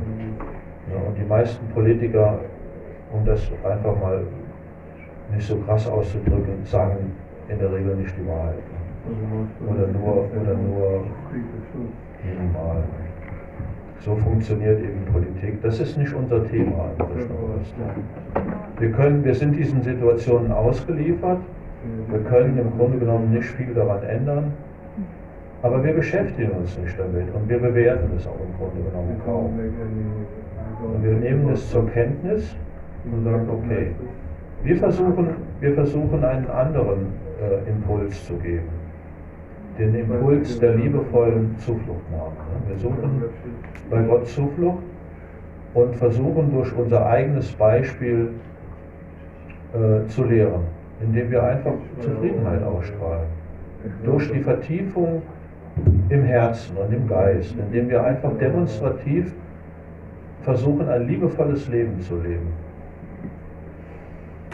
Ne? 0.88 0.96
Und 1.06 1.18
die 1.18 1.24
meisten 1.24 1.66
Politiker 1.68 2.38
um 3.12 3.24
das 3.24 3.40
einfach 3.64 3.98
mal 4.00 4.22
nicht 5.32 5.46
so 5.46 5.56
krass 5.58 5.86
auszudrücken, 5.86 6.64
sagen 6.64 7.12
in 7.48 7.58
der 7.58 7.72
Regel 7.72 7.96
nicht 7.96 8.14
die 8.16 8.26
Wahrheit. 8.26 8.54
Oder 9.66 9.86
nur, 9.88 10.28
oder 10.40 10.54
nur 10.56 11.04
minimal. 12.24 12.82
So 14.00 14.14
funktioniert 14.16 14.80
eben 14.80 15.04
Politik. 15.12 15.60
Das 15.62 15.80
ist 15.80 15.96
nicht 15.96 16.14
unser 16.14 16.46
Thema. 16.48 16.90
Wir, 18.78 18.92
können, 18.92 19.24
wir 19.24 19.34
sind 19.34 19.56
diesen 19.56 19.82
Situationen 19.82 20.52
ausgeliefert. 20.52 21.38
Wir 22.08 22.20
können 22.20 22.58
im 22.58 22.76
Grunde 22.76 22.98
genommen 22.98 23.32
nicht 23.32 23.48
viel 23.48 23.74
daran 23.74 24.02
ändern. 24.04 24.52
Aber 25.62 25.82
wir 25.82 25.94
beschäftigen 25.94 26.50
uns 26.50 26.78
nicht 26.78 26.98
damit 26.98 27.34
und 27.34 27.48
wir 27.48 27.58
bewerten 27.58 28.10
es 28.16 28.26
auch 28.26 28.38
im 28.38 28.56
Grunde 28.58 28.88
genommen 28.88 29.20
kaum. 29.24 29.58
Und 30.94 31.02
wir 31.02 31.14
nehmen 31.14 31.50
es 31.52 31.68
zur 31.70 31.88
Kenntnis 31.90 32.54
und 33.10 33.24
sagt, 33.24 33.48
okay, 33.48 33.92
wir 34.62 34.76
versuchen, 34.76 35.28
wir 35.60 35.74
versuchen 35.74 36.24
einen 36.24 36.48
anderen 36.50 37.06
äh, 37.40 37.68
Impuls 37.70 38.26
zu 38.26 38.34
geben. 38.34 38.68
Den 39.78 39.94
Impuls 39.94 40.58
der 40.58 40.74
liebevollen 40.74 41.54
Zufluchtnahme. 41.58 42.30
Ne? 42.30 42.70
Wir 42.70 42.78
suchen 42.78 43.24
bei 43.90 44.02
Gott 44.02 44.26
Zuflucht 44.26 44.82
und 45.74 45.94
versuchen 45.96 46.50
durch 46.52 46.74
unser 46.76 47.04
eigenes 47.06 47.52
Beispiel 47.52 48.30
äh, 49.74 50.06
zu 50.08 50.24
lehren, 50.24 50.62
indem 51.02 51.30
wir 51.30 51.42
einfach 51.42 51.74
Zufriedenheit 52.00 52.62
ausstrahlen. 52.62 53.26
Durch 54.04 54.32
die 54.32 54.40
Vertiefung 54.40 55.22
im 56.08 56.22
Herzen 56.22 56.76
und 56.76 56.92
im 56.92 57.06
Geist, 57.06 57.54
indem 57.58 57.90
wir 57.90 58.02
einfach 58.02 58.32
demonstrativ 58.38 59.34
versuchen, 60.42 60.88
ein 60.88 61.06
liebevolles 61.06 61.68
Leben 61.68 62.00
zu 62.00 62.16
leben. 62.16 62.48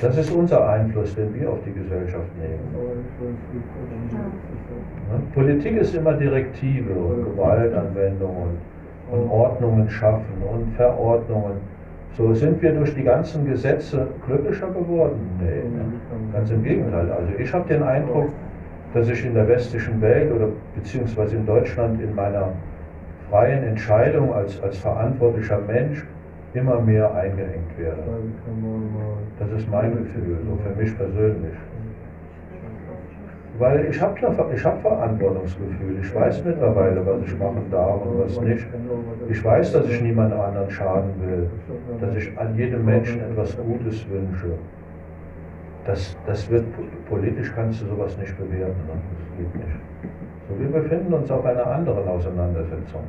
Das 0.03 0.18
ist 0.18 0.32
unser 0.32 0.68
Einfluss, 0.68 1.14
den 1.14 1.32
wir 1.32 1.48
auf 1.48 1.61
die 1.64 1.72
Gesellschaft 1.72 2.26
nehmen. 2.36 2.59
Ne? 5.09 5.22
Politik 5.32 5.76
ist 5.76 5.94
immer 5.94 6.14
Direktive 6.14 6.92
und 6.92 7.24
Gewaltanwendung 7.24 8.36
und, 8.36 9.16
und 9.16 9.30
Ordnungen 9.30 9.88
schaffen 9.88 10.42
und 10.53 10.74
Verordnungen. 10.74 11.53
So 12.16 12.34
sind 12.34 12.61
wir 12.61 12.72
durch 12.72 12.92
die 12.96 13.05
ganzen 13.05 13.46
Gesetze 13.48 14.09
glücklicher 14.26 14.70
geworden? 14.70 15.20
Nee, 15.38 15.62
ne? 15.70 15.92
ganz 16.32 16.50
im 16.50 16.64
Gegenteil. 16.64 17.09
Also 17.12 17.32
ich 17.38 17.55
habe 17.55 17.68
den 17.68 17.84
Eindruck, 17.84 18.30
dass 18.94 19.09
ich 19.09 19.24
in 19.24 19.34
der 19.34 19.46
westlichen 19.46 20.00
Welt 20.00 20.32
oder 20.32 20.48
beziehungsweise 20.74 21.36
in 21.36 21.46
Deutschland 21.46 22.03
in 22.03 22.12
meiner 22.12 22.48
freien 23.30 23.62
Entscheidung 23.62 24.34
als, 24.34 24.61
als 24.62 24.78
verantwortlicher 24.78 25.61
Mensch 25.64 26.05
immer 26.55 26.80
mehr 26.80 27.14
eingeengt 27.14 27.78
werde. 27.78 28.03
Das 29.38 29.50
ist 29.53 29.70
mein 29.70 29.96
Gefühl, 29.96 30.38
so 30.46 30.57
für 30.62 30.80
mich 30.80 30.96
persönlich. 30.96 31.55
Weil 33.59 33.84
ich 33.84 34.00
habe 34.00 34.18
ich 34.55 34.64
hab 34.64 34.80
Verantwortungsgefühl. 34.80 35.98
Ich 36.00 36.14
weiß 36.14 36.44
mittlerweile, 36.44 37.05
was 37.07 37.22
ich 37.26 37.38
machen 37.38 37.64
darf 37.70 38.00
und 38.07 38.18
was 38.24 38.40
nicht. 38.40 38.66
Ich 39.28 39.44
weiß, 39.44 39.72
dass 39.72 39.88
ich 39.88 40.00
niemand 40.00 40.32
anderen 40.32 40.70
schaden 40.70 41.11
will. 41.20 41.50
Dass 42.00 42.16
ich 42.16 42.36
an 42.38 42.57
jedem 42.57 42.84
Menschen 42.84 43.20
etwas 43.20 43.57
Gutes 43.57 44.09
wünsche. 44.09 44.59
Das, 45.84 46.16
das 46.26 46.48
wird, 46.50 46.64
politisch 47.09 47.53
kannst 47.55 47.82
du 47.82 47.86
sowas 47.86 48.16
nicht 48.16 48.36
bewerten. 48.38 48.80
Ne? 48.86 48.94
Das 49.18 49.38
geht 49.38 49.55
nicht. 49.55 49.76
So, 50.48 50.59
wir 50.59 50.80
befinden 50.80 51.12
uns 51.12 51.30
auf 51.30 51.44
einer 51.44 51.66
anderen 51.66 52.09
Auseinandersetzung. 52.09 53.03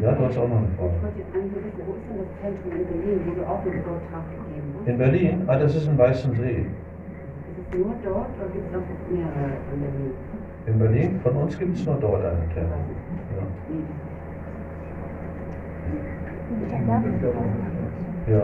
Ja, 0.00 0.12
du 0.12 0.24
hast 0.24 0.38
auch 0.38 0.48
noch 0.48 0.58
eine 0.58 0.68
Frage. 0.78 0.94
Ich 0.94 1.02
wollte 1.02 1.18
jetzt 1.18 1.34
eigentlich 1.34 1.64
wissen, 1.64 1.82
wo 1.82 1.92
ist 1.98 2.06
denn 2.06 2.18
das 2.22 2.30
Zentrum 2.38 2.70
in 2.70 2.86
Berlin, 2.86 3.18
wo 3.26 3.34
du 3.34 3.42
auch 3.42 3.62
einen 3.66 3.82
Vortrag 3.82 4.24
gegeben 4.30 4.70
hast? 4.78 4.86
In 4.86 4.98
Berlin? 4.98 5.42
Ah, 5.48 5.58
das 5.58 5.74
ist 5.74 5.88
in 5.88 5.98
Weißensee. 5.98 6.60
Ist 6.62 7.58
es 7.58 7.78
nur 7.78 7.94
dort 8.04 8.30
oder 8.38 8.48
gibt 8.54 8.66
es 8.66 8.72
noch 8.72 8.86
mehrere 9.10 9.58
in 9.74 9.80
Berlin? 9.82 10.12
In 10.66 10.78
Berlin? 10.78 11.20
Von 11.24 11.36
uns 11.36 11.58
gibt 11.58 11.74
es 11.74 11.84
nur 11.84 11.96
dort 11.96 12.24
einen 12.24 12.48
Tempel. 12.54 12.78
Ja. 18.30 18.38
ja. 18.38 18.42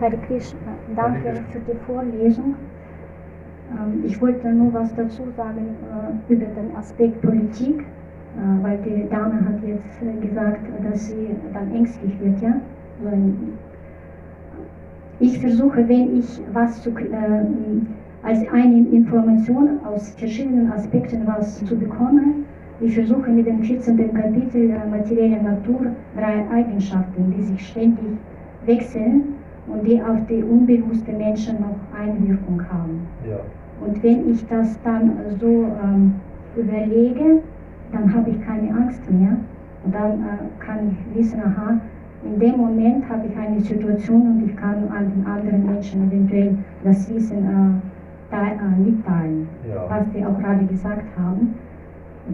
Hare 0.00 0.16
Krishna, 0.26 0.58
danke 0.96 1.44
für 1.52 1.58
die 1.60 1.76
Vorlesung. 1.84 2.54
Ähm, 3.70 4.04
ich 4.04 4.20
wollte 4.20 4.48
nur 4.52 4.72
was 4.72 4.94
dazu 4.94 5.22
sagen 5.36 5.76
äh, 6.28 6.32
über 6.32 6.46
den 6.46 6.74
Aspekt 6.76 7.20
Politik, 7.22 7.80
äh, 7.80 8.62
weil 8.62 8.78
die 8.78 9.08
Dame 9.08 9.44
hat 9.44 9.62
jetzt 9.66 10.02
äh, 10.02 10.26
gesagt, 10.26 10.62
dass 10.84 11.08
sie 11.08 11.30
dann 11.52 11.74
ängstlich 11.74 12.18
wird, 12.20 12.40
ja. 12.40 12.54
Ich 15.20 15.38
versuche, 15.38 15.88
wenn 15.88 16.18
ich 16.18 16.40
was 16.52 16.82
zu, 16.82 16.92
als 18.22 18.38
eine 18.52 18.88
Information 18.88 19.78
aus 19.84 20.10
verschiedenen 20.10 20.72
Aspekten 20.72 21.26
was 21.26 21.64
zu 21.64 21.76
bekommen, 21.76 22.44
ich 22.80 22.94
versuche 22.94 23.30
mit 23.30 23.46
dem 23.46 23.62
14. 23.62 23.96
Kapitel 24.14 24.76
materielle 24.90 25.42
Natur 25.42 25.86
drei 26.16 26.44
Eigenschaften, 26.50 27.34
die 27.36 27.42
sich 27.44 27.68
ständig 27.68 28.16
wechseln 28.64 29.34
und 29.68 29.86
die 29.86 30.02
auf 30.02 30.18
die 30.28 30.42
unbewussten 30.42 31.18
Menschen 31.18 31.56
noch 31.60 31.76
Einwirkung 31.98 32.62
haben. 32.70 33.06
Ja. 33.28 33.40
Und 33.84 34.02
wenn 34.02 34.30
ich 34.30 34.46
das 34.48 34.78
dann 34.82 35.12
so 35.40 35.46
ähm, 35.82 36.14
überlege, 36.56 37.42
dann 37.92 38.12
habe 38.12 38.30
ich 38.30 38.40
keine 38.44 38.70
Angst 38.70 39.00
mehr. 39.10 39.36
Und 39.84 39.94
dann 39.94 40.20
äh, 40.20 40.64
kann 40.64 40.90
ich 40.90 41.18
wissen, 41.18 41.40
aha, 41.40 41.80
in 42.24 42.38
dem 42.40 42.56
Moment 42.56 43.08
habe 43.08 43.26
ich 43.28 43.36
eine 43.36 43.60
Situation 43.60 44.22
und 44.22 44.50
ich 44.50 44.56
kann 44.56 44.88
an 44.88 45.12
den 45.14 45.26
anderen 45.26 45.66
Menschen 45.66 46.08
eventuell 46.08 46.58
das 46.82 47.08
Wissen 47.14 47.38
äh, 47.44 48.30
da, 48.30 48.46
äh, 48.48 48.78
mitteilen, 48.78 49.48
ja. 49.68 49.84
was 49.88 50.04
Sie 50.12 50.24
auch 50.24 50.38
gerade 50.38 50.64
gesagt 50.66 51.06
haben. 51.16 51.54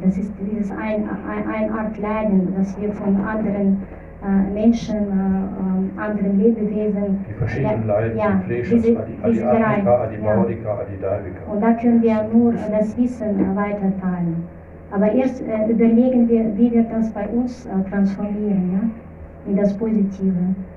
Das 0.03 0.17
ist 0.19 0.33
dieses 0.41 0.71
ein, 0.73 1.05
ein, 1.29 1.49
eine 1.49 1.73
Art 1.73 1.97
Leiden, 1.99 2.53
das 2.57 2.81
wir 2.81 2.93
von 2.93 3.17
anderen 3.17 3.75
äh, 3.75 4.04
Menschen, 4.53 4.97
äh, 4.97 5.01
ähm, 5.01 5.91
anderen 5.97 6.41
Lebewesen. 6.41 7.25
Die 7.29 7.35
verschiedenen 7.35 7.87
Leiden, 7.87 8.19
ja, 8.19 8.41
diese, 8.49 8.77
diese 8.77 8.99
Adiatica, 9.23 10.03
Adibaudika, 10.03 10.79
Adidalvika. 10.79 11.53
Und 11.53 11.61
da 11.61 11.73
können 11.75 12.03
wir 12.03 12.23
nur 12.33 12.55
das 12.55 12.97
Wissen 12.97 13.57
weiterteilen. 13.57 14.45
Aber 14.91 15.13
erst 15.13 15.43
äh, 15.43 15.71
überlegen 15.71 16.29
wir, 16.29 16.57
wie 16.57 16.73
wir 16.73 16.85
das 16.85 17.11
bei 17.11 17.27
uns 17.29 17.67
äh, 17.67 17.91
transformieren, 17.91 18.71
ja? 18.73 19.51
in 19.51 19.57
das 19.57 19.77
Positive. 19.77 20.33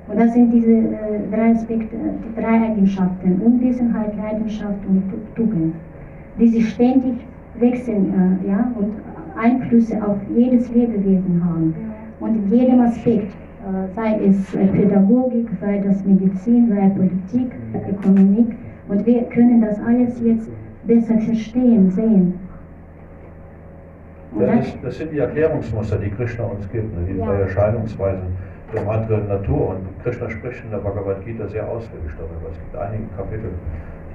Und 0.07 0.19
das 0.19 0.33
sind 0.33 0.51
diese 0.51 0.71
äh, 0.71 1.19
drei 1.31 1.51
Aspekte, 1.51 1.95
die 1.95 2.41
drei 2.41 2.69
Eigenschaften, 2.69 3.41
Unwissenheit, 3.41 4.15
Leidenschaft 4.17 4.79
und 4.89 5.03
Tugend, 5.35 5.75
die 6.39 6.47
sich 6.47 6.69
ständig 6.69 7.15
wechseln 7.59 8.41
äh, 8.43 8.49
ja? 8.49 8.71
und 8.75 8.93
Einflüsse 9.37 9.95
auf 10.05 10.17
jedes 10.35 10.73
Lebewesen 10.73 11.41
haben 11.45 11.75
und 12.19 12.35
in 12.35 12.51
jedem 12.51 12.81
Aspekt, 12.81 13.31
äh, 13.31 13.93
sei 13.95 14.19
es 14.25 14.55
äh, 14.55 14.65
Pädagogik, 14.67 15.49
sei 15.59 15.79
das 15.79 16.03
Medizin, 16.03 16.69
sei 16.69 16.89
Politik, 16.89 17.51
Ökonomik. 17.89 18.55
Und 18.87 19.05
wir 19.05 19.23
können 19.23 19.61
das 19.61 19.79
alles 19.81 20.19
jetzt 20.21 20.49
besser 20.85 21.17
verstehen, 21.19 21.91
sehen. 21.91 22.39
Das, 24.39 24.67
ist, 24.67 24.77
das, 24.83 24.97
sind 24.97 25.11
die 25.11 25.19
Erklärungsmuster, 25.19 25.97
die 25.97 26.09
Krishna 26.09 26.45
uns 26.45 26.69
gibt, 26.71 26.95
ne? 26.95 27.05
die 27.09 27.17
ja. 27.17 27.25
drei 27.25 27.41
Erscheinungsweisen 27.41 28.27
der 28.73 28.83
materiellen 28.83 29.27
Natur. 29.27 29.69
Und 29.69 30.03
Krishna 30.03 30.29
spricht 30.29 30.63
in 30.63 30.71
der 30.71 30.77
Bhagavad 30.77 31.25
Gita 31.25 31.47
sehr 31.47 31.67
ausführlich 31.67 32.11
darüber. 32.17 32.51
Es 32.51 32.59
gibt 32.59 32.75
einige 32.75 33.03
Kapitel, 33.15 33.51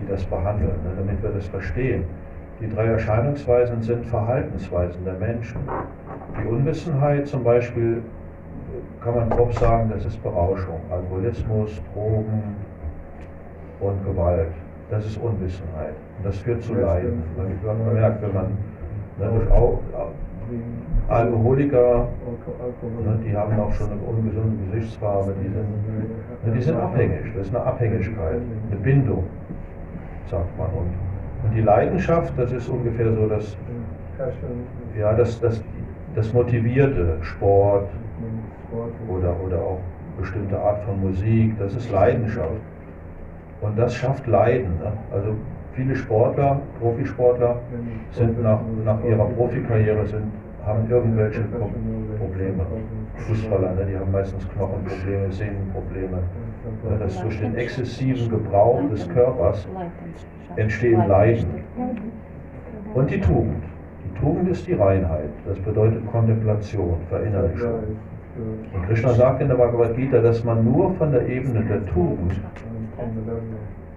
die 0.01 0.11
das 0.11 0.25
behandeln, 0.25 0.71
ne? 0.85 0.93
damit 0.97 1.23
wir 1.23 1.31
das 1.31 1.47
verstehen. 1.49 2.05
Die 2.63 2.69
drei 2.73 2.87
Erscheinungsweisen 2.87 3.83
sind 3.83 4.07
Verhaltensweisen 4.07 5.05
der 5.05 5.15
Menschen. 5.15 5.59
Die 6.41 6.47
Unwissenheit 6.47 7.27
zum 7.27 7.43
Beispiel, 7.43 8.03
kann 9.03 9.17
man 9.17 9.31
grob 9.31 9.53
sagen, 9.55 9.91
das 9.93 10.05
ist 10.05 10.23
Berauschung. 10.23 10.79
Alkoholismus, 10.89 11.83
Drogen 11.93 12.55
und 13.81 14.05
Gewalt. 14.05 14.53
Das 14.91 15.05
ist 15.05 15.17
Unwissenheit. 15.17 15.95
Und 16.19 16.27
das 16.27 16.39
führt 16.39 16.63
zu 16.63 16.75
Leiden. 16.75 17.25
Man 17.67 17.95
merkt, 17.95 18.23
wenn 18.23 18.33
man 18.33 18.47
ne, 19.19 19.31
durch 19.39 19.51
Au 19.51 19.81
Alkoholiker, 21.09 22.07
ne, 23.05 23.19
die 23.25 23.37
haben 23.37 23.59
auch 23.59 23.73
schon 23.73 23.91
eine 23.91 24.01
ungesunde 24.03 24.57
Gesichtsfarbe, 24.71 25.35
die 25.43 25.49
sind, 25.49 26.47
ne, 26.47 26.53
die 26.55 26.63
sind 26.63 26.77
abhängig. 26.77 27.33
Das 27.37 27.49
ist 27.49 27.57
eine 27.57 27.65
Abhängigkeit, 27.65 28.41
eine 28.71 28.81
Bindung, 28.81 29.25
sagt 30.31 30.57
man. 30.57 30.69
Und 30.69 31.12
und 31.45 31.55
die 31.55 31.61
Leidenschaft, 31.61 32.33
das 32.37 32.53
ist 32.53 32.69
ungefähr 32.69 33.13
so 33.13 33.27
das, 33.27 33.57
ja, 34.99 35.13
das, 35.15 35.41
das, 35.41 35.63
das 36.15 36.33
motivierte 36.33 37.17
Sport 37.23 37.89
oder, 39.09 39.35
oder 39.45 39.59
auch 39.59 39.81
bestimmte 40.19 40.59
Art 40.59 40.83
von 40.85 41.01
Musik, 41.01 41.59
das 41.59 41.75
ist 41.75 41.91
Leidenschaft. 41.91 42.61
Und 43.61 43.79
das 43.79 43.95
schafft 43.95 44.27
Leiden. 44.27 44.79
Ne? 44.79 44.93
Also 45.13 45.35
viele 45.75 45.97
Sportler, 45.97 46.61
Profisportler, 46.81 47.61
sind 48.11 48.43
nach, 48.43 48.61
nach 48.85 49.03
ihrer 49.05 49.25
Profikarriere 49.27 50.07
sind, 50.07 50.25
haben 50.67 50.89
irgendwelche 50.91 51.43
Probleme. 52.19 52.67
Fußballer, 53.17 53.75
ne? 53.75 53.87
die 53.87 53.97
haben 53.97 54.11
meistens 54.11 54.49
Knochenprobleme, 54.51 55.33
Sehnenprobleme. 55.33 56.19
Das 56.99 57.15
ist 57.15 57.23
durch 57.25 57.41
den 57.41 57.57
exzessiven 57.57 58.29
Gebrauch 58.31 58.81
des 58.91 59.09
Körpers 59.09 59.67
entstehen 60.57 61.07
Leiden. 61.09 61.65
Und 62.95 63.11
die 63.11 63.21
Tugend. 63.21 63.63
Die 64.05 64.21
Tugend 64.21 64.49
ist 64.51 64.67
die 64.67 64.75
Reinheit. 64.75 65.31
Das 65.47 65.59
bedeutet 65.61 66.07
Kontemplation, 66.11 66.97
Verinnerlichung. 67.09 67.97
Und 68.75 68.87
Krishna 68.87 69.11
sagt 69.11 69.43
in 69.43 69.49
der 69.49 69.57
Bhagavad 69.57 69.97
Gita, 69.97 70.19
dass 70.21 70.43
man 70.45 70.65
nur 70.65 70.93
von 70.95 71.13
der 71.13 71.27
Ebene 71.29 71.65
der 71.65 71.85
Tugend 71.87 72.41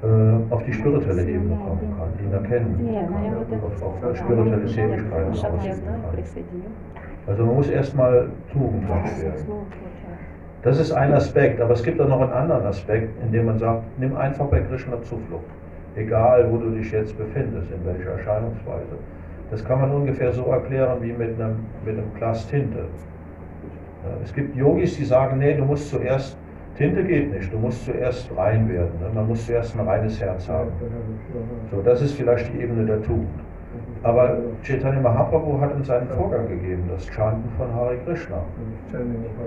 äh, 0.04 0.54
auf 0.54 0.64
die 0.64 0.74
spirituelle 0.74 1.24
Ebene 1.24 1.56
kommen 1.56 1.96
kann, 1.98 2.26
ihn 2.26 2.34
erkennen 2.34 2.90
kann, 3.50 3.64
auf, 3.64 4.04
auf 4.04 4.18
spirituelle 4.18 4.66
Tätigkeiten 4.66 5.32
ausüben 5.32 5.54
kann. 5.54 6.16
Also 7.28 7.46
man 7.46 7.56
muss 7.56 7.70
erstmal 7.70 8.30
tugendhaft 8.52 9.22
werden. 9.22 9.46
Das 10.66 10.80
ist 10.80 10.92
ein 10.92 11.14
Aspekt, 11.14 11.62
aber 11.62 11.74
es 11.74 11.84
gibt 11.84 12.02
auch 12.02 12.10
noch 12.10 12.20
einen 12.20 12.34
anderen 12.34 12.66
Aspekt, 12.66 13.10
in 13.24 13.32
dem 13.32 13.46
man 13.46 13.58
sagt, 13.58 13.84
nimm 13.98 14.18
einfach 14.18 14.48
bei 14.48 14.60
Krishna 14.60 15.02
Zuflucht 15.04 15.46
egal 15.96 16.52
wo 16.52 16.58
du 16.58 16.70
dich 16.72 16.92
jetzt 16.92 17.18
befindest, 17.18 17.72
in 17.72 17.86
welcher 17.86 18.12
Erscheinungsweise. 18.12 18.98
Das 19.52 19.64
kann 19.64 19.82
man 19.82 19.92
ungefähr 19.92 20.32
so 20.32 20.46
erklären 20.46 20.98
wie 21.02 21.14
mit 21.14 21.40
einem, 21.40 21.58
mit 21.86 21.98
einem 21.98 22.14
Glas 22.16 22.48
Tinte. 22.48 22.86
Es 24.24 24.34
gibt 24.34 24.56
Yogis, 24.56 24.98
die 24.98 25.06
sagen, 25.06 25.40
nee, 25.40 25.56
du 25.56 25.66
musst 25.66 25.90
zuerst, 25.90 26.38
Tinte 26.78 27.04
geht 27.04 27.34
nicht, 27.34 27.52
du 27.52 27.58
musst 27.58 27.86
zuerst 27.86 28.30
rein 28.36 28.70
werden. 28.70 28.92
Ne? 29.02 29.10
Man 29.14 29.28
muss 29.28 29.46
zuerst 29.46 29.78
ein 29.78 29.88
reines 29.88 30.20
Herz 30.20 30.48
haben. 30.50 30.72
So, 31.72 31.82
das 31.82 32.02
ist 32.02 32.14
vielleicht 32.14 32.54
die 32.54 32.62
Ebene 32.62 32.86
der 32.86 33.02
Tugend. 33.02 33.44
Aber 34.06 34.38
Chaitanya 34.61 34.99
Mahaprabhu 34.99 35.60
hat 35.60 35.73
uns 35.73 35.90
einen 35.90 36.07
Vorgang 36.10 36.48
gegeben, 36.48 36.84
das 36.94 37.07
Chanten 37.07 37.49
von 37.57 37.73
Hare 37.73 37.98
Krishna. 38.06 38.38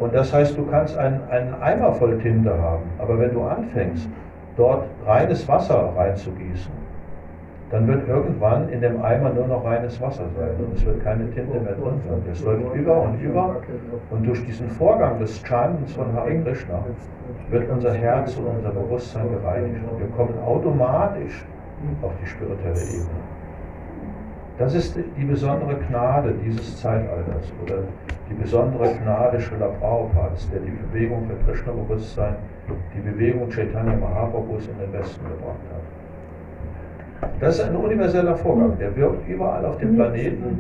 Und 0.01 0.12
das 0.12 0.35
heißt, 0.35 0.59
du 0.59 0.66
kannst 0.66 0.98
einen, 0.98 1.20
einen 1.30 1.55
Eimer 1.62 1.93
voll 1.93 2.18
Tinte 2.18 2.60
haben, 2.60 2.82
aber 2.98 3.20
wenn 3.20 3.32
du 3.32 3.43
anfängst, 3.43 4.09
dort 4.56 4.82
reines 5.06 5.47
Wasser 5.47 5.93
reinzugießen, 5.97 6.72
dann 7.70 7.86
wird 7.86 8.09
irgendwann 8.09 8.68
in 8.70 8.80
dem 8.80 9.01
Eimer 9.01 9.30
nur 9.30 9.47
noch 9.47 9.64
reines 9.64 10.01
Wasser 10.01 10.24
sein 10.36 10.56
und 10.59 10.74
es 10.74 10.85
wird 10.85 11.05
keine 11.05 11.30
Tinte 11.30 11.60
mehr 11.60 11.74
drin 11.74 12.01
sein. 12.09 12.20
Es 12.32 12.43
läuft 12.43 12.74
über 12.74 13.02
und 13.02 13.20
über 13.20 13.56
und 14.10 14.26
durch 14.26 14.44
diesen 14.44 14.68
Vorgang 14.70 15.20
des 15.20 15.40
Chantens 15.47 15.93
von 15.93 16.12
Hare 16.14 16.36
Krishna 16.43 16.82
wird 17.51 17.70
unser 17.70 17.93
Herz 17.93 18.36
und 18.36 18.47
unser 18.47 18.70
Bewusstsein 18.70 19.30
gereinigt 19.30 19.82
und 19.89 20.01
wir 20.01 20.09
kommen 20.16 20.35
automatisch 20.44 21.44
auf 22.02 22.10
die 22.20 22.26
spirituelle 22.26 22.80
Ebene. 22.80 23.38
Das 24.59 24.74
ist 24.74 24.97
die 24.97 25.24
besondere 25.24 25.76
Gnade 25.89 26.35
dieses 26.44 26.80
Zeitalters 26.80 27.52
oder 27.62 27.76
die 28.28 28.35
besondere 28.35 28.93
Gnade 29.02 29.40
Srila 29.40 29.68
Prabhupads, 29.80 30.51
der 30.51 30.59
die 30.60 30.72
Bewegung 30.72 31.28
für 31.28 31.36
Krishna-Bewusstsein, 31.47 32.35
die 32.94 33.01
Bewegung 33.09 33.48
Chaitanya 33.51 33.97
Mahaprabhus 33.97 34.66
in 34.66 34.78
den 34.80 34.93
Westen 34.93 35.24
gebracht 35.24 35.62
hat. 35.72 37.30
Das 37.40 37.59
ist 37.59 37.64
ein 37.64 37.76
universeller 37.76 38.35
Vorgang, 38.35 38.76
der 38.78 38.94
wirkt 38.97 39.28
überall 39.28 39.64
auf 39.64 39.78
dem 39.78 39.94
Planeten, 39.94 40.59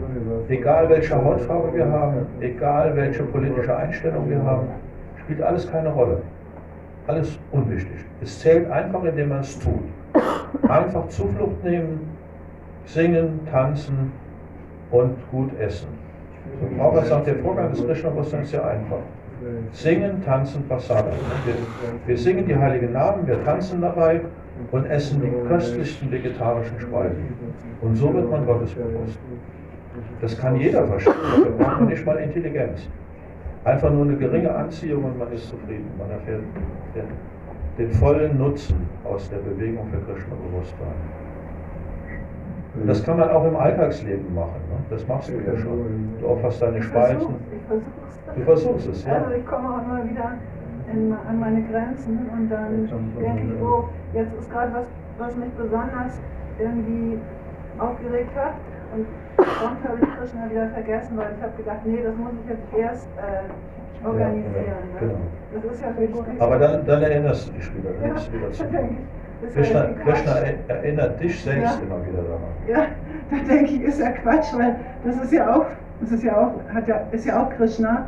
egal 0.48 0.88
welche 0.88 1.16
Hautfarbe 1.16 1.74
wir 1.74 1.90
haben, 1.90 2.26
egal 2.40 2.94
welche 2.94 3.24
politische 3.24 3.76
Einstellung 3.76 4.30
wir 4.30 4.42
haben, 4.42 4.68
spielt 5.24 5.42
alles 5.42 5.68
keine 5.70 5.88
Rolle. 5.88 6.22
Alles 7.08 7.36
unwichtig. 7.50 8.04
Es 8.20 8.38
zählt 8.38 8.70
einfach, 8.70 9.02
indem 9.02 9.30
man 9.30 9.40
es 9.40 9.58
tut. 9.58 9.82
Einfach 10.68 11.08
Zuflucht 11.08 11.64
nehmen, 11.64 12.17
singen, 12.88 13.40
tanzen 13.50 14.12
und 14.90 15.14
gut 15.30 15.50
essen. 15.60 15.88
So, 16.60 16.66
Prabhupada 16.76 17.06
sagt, 17.06 17.26
der 17.26 17.36
Vorgang 17.36 17.70
des 17.70 17.84
Krishna-Bewusstseins 17.84 18.44
ist 18.44 18.50
sehr 18.52 18.66
einfach. 18.66 19.02
Singen, 19.72 20.22
tanzen, 20.24 20.66
Prasada. 20.66 21.12
Wir, 21.44 21.54
wir 22.06 22.18
singen 22.18 22.46
die 22.46 22.56
heiligen 22.56 22.92
Namen, 22.92 23.26
wir 23.26 23.44
tanzen 23.44 23.80
dabei 23.80 24.20
und 24.72 24.86
essen 24.86 25.20
die 25.20 25.30
köstlichsten 25.48 26.10
vegetarischen 26.10 26.80
Speisen. 26.80 27.28
Und 27.82 27.94
so 27.94 28.12
wird 28.12 28.28
man 28.30 28.46
Gottesbewusst. 28.46 29.18
Das 30.20 30.36
kann 30.38 30.56
jeder 30.56 30.86
verstehen, 30.86 31.14
dafür 31.22 31.52
braucht 31.52 31.80
man 31.80 31.88
nicht 31.88 32.04
mal 32.04 32.16
Intelligenz. 32.16 32.88
Einfach 33.64 33.92
nur 33.92 34.04
eine 34.06 34.16
geringe 34.16 34.52
Anziehung 34.52 35.04
und 35.04 35.18
man 35.18 35.30
ist 35.32 35.48
zufrieden. 35.48 35.90
Man 35.98 36.10
erfährt 36.10 36.42
den, 36.94 37.04
den 37.78 37.92
vollen 37.92 38.38
Nutzen 38.38 38.88
aus 39.04 39.28
der 39.30 39.38
Bewegung 39.38 39.86
für 39.90 40.12
Krishna-Bewusstsein. 40.12 41.27
Das 42.86 43.02
kann 43.02 43.18
man 43.18 43.30
auch 43.30 43.44
im 43.44 43.56
Alltagsleben 43.56 44.34
machen. 44.34 44.60
Ne? 44.70 44.76
Das 44.90 45.06
machst 45.08 45.28
du 45.28 45.32
ja 45.34 45.56
schon. 45.56 46.14
Du 46.20 46.28
opferst 46.28 46.62
deine 46.62 46.82
Speisen. 46.82 47.34
Du 48.34 48.42
versuchst 48.42 48.88
es, 48.88 49.04
ja. 49.04 49.14
Also 49.14 49.30
ich 49.32 49.46
komme 49.46 49.68
auch 49.68 49.82
immer 49.82 50.04
wieder 50.04 50.32
in, 50.92 51.12
an 51.12 51.40
meine 51.40 51.62
Grenzen 51.62 52.28
und 52.32 52.48
dann 52.50 52.88
denke 53.20 53.54
ich, 53.54 53.62
oh, 53.62 53.88
jetzt 54.14 54.32
ist 54.38 54.50
gerade 54.50 54.72
was, 54.74 54.86
was 55.18 55.36
mich 55.36 55.50
besonders 55.52 56.20
irgendwie 56.58 57.18
aufgeregt 57.78 58.34
hat 58.36 58.54
und 58.94 59.06
prompt 59.36 59.84
habe 59.86 59.98
ich 60.02 60.18
Krishna 60.18 60.50
wieder 60.50 60.68
vergessen, 60.68 61.16
weil 61.16 61.34
ich 61.36 61.42
habe 61.42 61.56
gedacht, 61.56 61.80
nee, 61.84 62.02
das 62.02 62.16
muss 62.16 62.32
ich 62.42 62.50
jetzt 62.50 62.66
erst 62.76 63.08
äh, 63.18 64.06
organisieren. 64.06 64.64
Ja, 64.66 65.00
ne? 65.00 65.00
genau. 65.00 65.18
Das 65.54 65.64
ist 65.72 65.82
ja. 65.82 66.44
Aber 66.44 66.58
dann, 66.58 66.86
dann 66.86 67.02
erinnerst 67.02 67.48
du 67.48 67.52
dich 67.52 67.74
wieder, 67.76 67.90
dann 68.00 68.16
ja, 68.16 68.32
wieder 68.32 68.52
zu. 68.52 68.64
Krishna, 69.54 69.88
Krishna 70.04 70.32
er- 70.40 70.76
erinnert 70.76 71.20
dich 71.20 71.40
selbst 71.42 71.78
Ja. 71.78 71.82
immer 71.86 72.04
wieder 72.06 72.22
daran. 72.22 72.40
Ja, 72.68 72.86
da 73.30 73.36
denke 73.48 73.72
ich, 73.72 73.82
ist 73.82 74.00
ja 74.00 74.10
Quatsch, 74.10 74.52
weil 74.56 74.76
das 75.04 75.16
ist 75.22 75.32
ja 75.32 75.54
auch, 75.56 75.66
das 76.00 76.10
ist 76.12 76.24
ja 76.24 76.36
auch, 76.36 76.52
hat 76.74 76.88
ja, 76.88 77.02
ist 77.12 77.24
ja 77.26 77.42
auch 77.42 77.50
Krishna. 77.50 78.06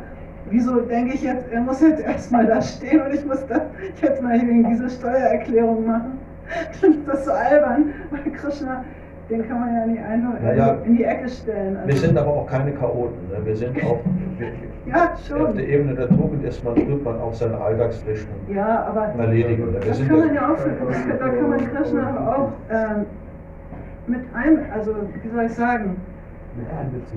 Wieso 0.49 0.81
denke 0.81 1.13
ich 1.13 1.21
jetzt, 1.23 1.45
er 1.51 1.61
muss 1.61 1.81
jetzt 1.81 2.03
erstmal 2.03 2.45
da 2.47 2.61
stehen 2.61 3.01
und 3.01 3.13
ich 3.13 3.25
muss 3.25 3.45
das 3.47 3.61
jetzt 4.01 4.21
mal 4.21 4.33
wegen 4.41 4.67
dieser 4.69 4.89
Steuererklärung 4.89 5.85
machen? 5.85 6.19
Das 7.05 7.19
ist 7.19 7.25
so 7.25 7.31
albern, 7.31 7.93
weil 8.09 8.31
Krishna, 8.33 8.83
den 9.31 9.47
kann 9.47 9.59
man 9.61 9.73
ja 9.73 9.85
nicht 9.85 10.03
einfach 10.03 10.43
Ja, 10.43 10.53
ja. 10.53 10.77
in 10.85 10.97
die 10.97 11.03
Ecke 11.05 11.29
stellen. 11.29 11.77
Wir 11.85 11.93
Also, 11.93 12.05
sind 12.05 12.17
aber 12.17 12.31
auch 12.31 12.45
keine 12.47 12.71
Chaoten. 12.73 13.17
Ne? 13.31 13.37
Wir 13.45 13.55
sind 13.55 13.77
auch, 13.83 13.99
wir, 14.37 14.47
ja, 14.93 15.13
auf 15.13 15.25
schon. 15.25 15.55
der 15.55 15.67
Ebene 15.67 15.95
der 15.95 16.09
Tugend 16.09 16.43
ist 16.43 16.63
man, 16.63 16.75
tut 16.75 17.03
man 17.03 17.19
auch 17.19 17.33
seine 17.33 17.57
Alltagspflichten 17.57 18.33
Ja, 18.53 18.85
aber 18.89 19.13
erledigen. 19.21 19.67
Ne? 19.71 19.73
Wir 19.73 19.79
das 19.87 19.97
sind 19.97 20.09
kann 20.09 20.19
man 20.19 20.33
ja 20.35 20.49
auch, 20.51 20.57
da 21.19 21.27
kann 21.29 21.49
man 21.49 21.59
Krishna 21.73 22.35
auch 22.35 22.51
ähm, 22.69 23.05
mit 24.07 24.21
ein, 24.33 24.59
also 24.73 24.95
wie 25.23 25.29
soll 25.29 25.45
ich 25.45 25.53
sagen? 25.53 25.95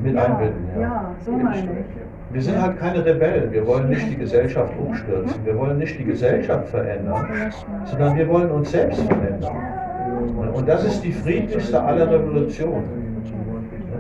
mit 0.01 0.15
ja, 0.15 0.25
einbinden. 0.25 0.69
Ja. 0.77 0.81
ja, 0.81 1.11
so 1.25 1.33
meine 1.33 1.57
ich. 1.59 2.35
Wir 2.35 2.41
sind 2.43 2.61
halt 2.63 2.79
keine 2.79 3.05
Rebellen. 3.05 3.51
Wir 3.53 3.67
wollen 3.67 3.89
nicht 3.89 4.09
die 4.09 4.17
Gesellschaft 4.17 4.73
umstürzen. 4.79 5.45
Wir 5.45 5.59
wollen 5.59 5.79
nicht 5.79 5.99
die 5.99 6.05
Gesellschaft 6.05 6.69
verändern, 6.69 7.27
sondern 7.85 8.17
wir 8.17 8.29
wollen 8.29 8.51
uns 8.53 8.71
selbst 8.71 9.01
verändern. 9.03 9.57
Und 10.55 10.69
das 10.69 10.85
ist 10.85 11.03
die 11.03 11.13
friedlichste 11.13 11.83
aller 11.83 12.11
Revolutionen. 12.11 13.05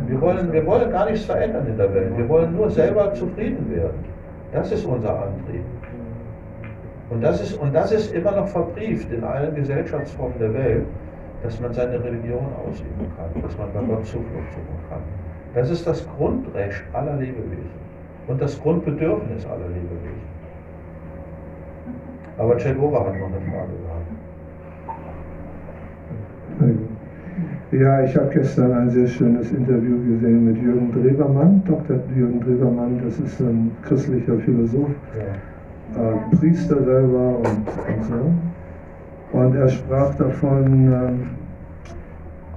Wir 0.06 0.20
wollen, 0.20 0.52
wir 0.52 0.66
wollen 0.66 0.90
gar 0.90 1.10
nichts 1.10 1.24
verändern 1.24 1.66
in 1.66 1.76
der 1.76 1.92
Welt. 1.94 2.16
Wir 2.16 2.28
wollen 2.28 2.54
nur 2.54 2.70
selber 2.70 3.12
zufrieden 3.14 3.70
werden. 3.74 4.04
Das 4.52 4.70
ist 4.70 4.84
unser 4.84 5.10
Antrieb. 5.10 5.64
Und 7.10 7.22
das 7.22 7.40
ist, 7.40 7.54
und 7.58 7.74
das 7.74 7.92
ist 7.92 8.12
immer 8.12 8.32
noch 8.32 8.48
verbrieft 8.48 9.10
in 9.12 9.24
allen 9.24 9.54
Gesellschaftsformen 9.54 10.38
der 10.38 10.54
Welt, 10.54 10.86
dass 11.42 11.60
man 11.60 11.72
seine 11.72 12.02
Religion 12.02 12.46
ausüben 12.66 13.06
kann, 13.16 13.42
dass 13.42 13.56
man 13.58 13.72
bei 13.72 13.80
Gott 13.80 14.06
Zuflucht 14.06 14.52
suchen 14.52 14.78
kann. 14.88 15.00
Das 15.54 15.70
ist 15.70 15.86
das 15.86 16.06
Grundrecht 16.16 16.82
aller 16.92 17.16
Lebewesen 17.16 17.70
und 18.26 18.40
das 18.40 18.60
Grundbedürfnis 18.60 19.46
aller 19.46 19.68
Lebewesen. 19.68 20.34
Aber 22.38 22.56
Chelgora 22.56 23.00
hat 23.06 23.14
noch 23.14 23.26
eine 23.26 23.40
Frage 23.40 23.72
gehabt. 23.84 23.93
Ja, 27.72 28.04
ich 28.04 28.16
habe 28.16 28.30
gestern 28.32 28.72
ein 28.72 28.90
sehr 28.90 29.08
schönes 29.08 29.50
Interview 29.50 29.96
gesehen 30.06 30.44
mit 30.44 30.58
Jürgen 30.62 30.92
Drewermann, 30.92 31.62
Dr. 31.66 31.96
Jürgen 32.16 32.40
Drewermann, 32.40 33.00
das 33.04 33.18
ist 33.18 33.40
ein 33.40 33.72
christlicher 33.82 34.36
Philosoph, 34.38 34.90
Ja. 35.18 36.02
äh, 36.02 36.36
Priester 36.36 36.82
selber 36.84 37.38
und, 37.38 37.46
und 37.46 38.04
so. 38.04 39.38
Und 39.38 39.56
er 39.56 39.68
sprach 39.68 40.14
davon, 40.14 40.66
ähm, 40.66 41.20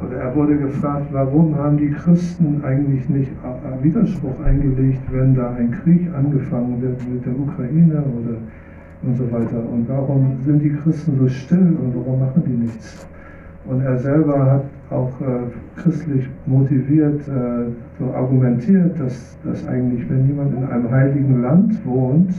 oder 0.05 0.17
er 0.17 0.35
wurde 0.35 0.55
gefragt, 0.57 1.07
warum 1.11 1.55
haben 1.55 1.77
die 1.77 1.89
Christen 1.89 2.61
eigentlich 2.63 3.09
nicht 3.09 3.31
äh, 3.31 3.83
Widerspruch 3.83 4.39
eingelegt, 4.45 5.01
wenn 5.11 5.33
da 5.33 5.55
ein 5.57 5.71
Krieg 5.71 6.07
angefangen 6.15 6.79
wird 6.81 6.99
mit 7.11 7.25
der 7.25 7.33
Ukraine 7.33 8.03
oder 8.03 8.37
und 9.03 9.15
so 9.15 9.31
weiter. 9.31 9.57
Und 9.57 9.87
warum 9.89 10.37
sind 10.45 10.59
die 10.61 10.71
Christen 10.73 11.17
so 11.19 11.27
still 11.27 11.75
und 11.81 11.93
warum 11.95 12.19
machen 12.19 12.43
die 12.45 12.65
nichts? 12.65 13.07
Und 13.67 13.81
er 13.81 13.97
selber 13.97 14.51
hat 14.51 14.63
auch 14.89 15.11
äh, 15.19 15.81
christlich 15.81 16.27
motiviert 16.45 17.27
äh, 17.27 17.71
so 17.99 18.13
argumentiert, 18.13 18.97
dass, 18.99 19.37
dass 19.43 19.67
eigentlich, 19.67 20.09
wenn 20.09 20.27
jemand 20.27 20.55
in 20.55 20.63
einem 20.63 20.89
heiligen 20.89 21.41
Land 21.41 21.85
wohnt, 21.85 22.33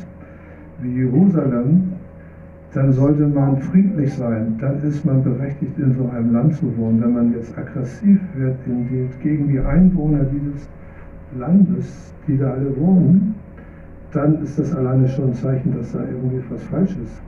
wie 0.80 1.00
Jerusalem, 1.00 1.92
dann 2.72 2.92
sollte 2.92 3.26
man 3.26 3.58
friedlich 3.58 4.14
sein. 4.14 4.56
Dann 4.60 4.82
ist 4.82 5.04
man 5.04 5.22
berechtigt, 5.22 5.78
in 5.78 5.94
so 5.94 6.08
einem 6.08 6.32
Land 6.32 6.54
zu 6.54 6.76
wohnen. 6.76 7.02
Wenn 7.02 7.12
man 7.12 7.32
jetzt 7.32 7.56
aggressiv 7.58 8.20
wird 8.34 8.56
die, 8.66 9.08
gegen 9.22 9.48
die 9.48 9.60
Einwohner 9.60 10.24
dieses 10.24 10.68
Landes, 11.38 12.12
die 12.26 12.38
da 12.38 12.52
alle 12.52 12.76
wohnen, 12.76 13.34
dann 14.12 14.42
ist 14.42 14.58
das 14.58 14.74
alleine 14.74 15.08
schon 15.08 15.28
ein 15.28 15.34
Zeichen, 15.34 15.74
dass 15.76 15.92
da 15.92 16.00
irgendwie 16.00 16.42
was 16.50 16.62
falsch 16.64 16.96
ist. 17.02 17.20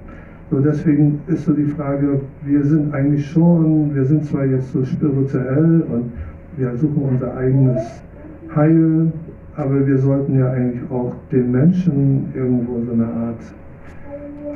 So 0.51 0.59
deswegen 0.59 1.21
ist 1.29 1.45
so 1.45 1.53
die 1.53 1.65
Frage, 1.65 2.21
wir 2.45 2.65
sind 2.65 2.93
eigentlich 2.93 3.25
schon, 3.31 3.95
wir 3.95 4.05
sind 4.05 4.25
zwar 4.25 4.45
jetzt 4.45 4.73
so 4.73 4.85
spirituell 4.85 5.85
und 5.89 6.11
wir 6.57 6.77
suchen 6.77 7.03
unser 7.09 7.37
eigenes 7.37 8.03
Heil, 8.57 9.13
aber 9.57 9.87
wir 9.87 9.99
sollten 9.99 10.37
ja 10.37 10.51
eigentlich 10.51 10.83
auch 10.91 11.15
den 11.31 11.53
Menschen 11.53 12.33
irgendwo 12.35 12.81
so 12.85 12.93
eine 12.93 13.07
Art 13.07 13.41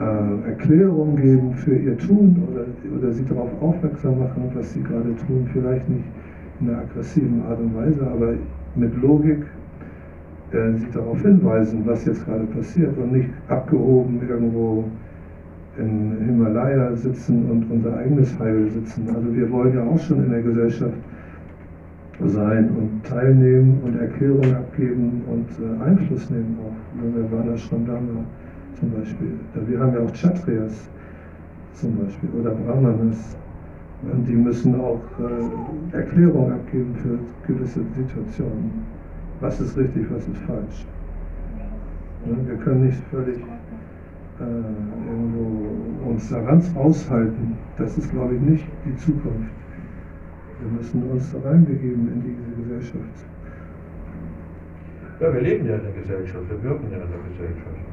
äh, 0.01 0.49
Erklärung 0.49 1.15
geben 1.15 1.55
für 1.55 1.77
ihr 1.77 1.97
Tun 1.97 2.43
oder, 2.51 2.65
oder 2.99 3.13
sie 3.13 3.25
darauf 3.27 3.51
aufmerksam 3.63 4.19
machen, 4.19 4.51
was 4.55 4.73
sie 4.73 4.83
gerade 4.83 5.15
tun. 5.29 5.49
Vielleicht 5.53 5.89
nicht 5.89 6.05
in 6.61 6.71
einer 6.71 6.79
aggressiven 6.79 7.41
Art 7.49 7.61
und 7.61 7.77
Weise, 7.77 8.05
aber 8.05 8.35
mit 8.75 9.01
Logik 9.01 9.45
äh, 10.51 10.73
sie 10.77 10.91
darauf 10.93 11.23
hinweisen, 11.23 11.83
was 11.85 12.05
jetzt 12.05 12.25
gerade 12.27 12.47
passiert 12.47 12.99
und 12.99 13.13
nicht 13.13 13.29
abgehoben 13.47 14.21
irgendwo 14.29 14.85
im 15.79 16.17
Himalaya 16.25 16.95
sitzen 16.95 17.51
und 17.51 17.71
unser 17.71 17.97
eigenes 17.97 18.39
Heil 18.39 18.71
sitzen. 18.71 19.09
Also 19.15 19.35
wir 19.35 19.51
wollen 19.51 19.75
ja 19.75 19.85
auch 19.85 19.99
schon 19.99 20.25
in 20.25 20.31
der 20.31 20.43
Gesellschaft 20.43 20.95
sein 22.27 22.71
und 22.71 23.05
teilnehmen 23.05 23.81
und 23.85 23.99
Erklärungen 23.99 24.55
abgeben 24.55 25.23
und 25.27 25.49
äh, 25.59 25.85
Einfluss 25.85 26.31
nehmen 26.31 26.57
auf. 26.65 26.75
Wenn 27.01 27.15
wir 27.15 28.25
zum 28.79 28.91
Beispiel. 28.93 29.33
Wir 29.67 29.81
haben 29.81 29.95
ja 29.95 30.01
auch 30.01 30.13
Kshatriyas 30.13 30.89
zum 31.75 31.97
Beispiel 31.99 32.29
oder 32.41 32.51
Brahmanas 32.51 33.37
Und 34.03 34.27
die 34.29 34.35
müssen 34.35 34.81
auch 34.81 35.01
äh, 35.19 35.97
Erklärungen 35.97 36.53
abgeben 36.53 36.95
für 37.03 37.19
gewisse 37.53 37.81
Situationen. 37.97 38.85
Was 39.41 39.61
ist 39.61 39.77
richtig, 39.77 40.07
was 40.11 40.27
ist 40.29 40.39
falsch. 40.47 40.87
Ne? 42.27 42.37
Wir 42.47 42.57
können 42.57 42.87
nicht 42.87 42.99
völlig 43.11 43.39
irgendwo 44.41 46.11
uns 46.11 46.29
da 46.31 46.41
ganz 46.41 46.75
aushalten. 46.77 47.57
Das 47.79 47.97
ist, 47.97 48.11
glaube 48.11 48.35
ich, 48.35 48.41
nicht 48.41 48.67
die 48.85 48.97
Zukunft. 48.97 49.51
Wir 50.61 50.71
müssen 50.79 51.03
uns 51.11 51.33
da 51.33 51.49
reingegeben 51.49 52.09
in 52.09 52.23
diese 52.23 52.63
Gesellschaft. 52.63 53.27
Ja, 55.21 55.33
wir 55.33 55.41
leben 55.41 55.69
ja 55.69 55.77
in 55.77 55.83
der 55.83 55.93
Gesellschaft, 55.93 56.45
wir 56.49 56.63
wirken 56.63 56.91
ja 56.91 56.99
in 56.99 57.11
der 57.11 57.21
Gesellschaft. 57.31 57.85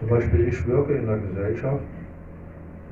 Zum 0.00 0.08
Beispiel, 0.08 0.48
ich 0.48 0.66
wirke 0.66 0.94
in 0.94 1.06
der 1.06 1.18
Gesellschaft 1.18 1.82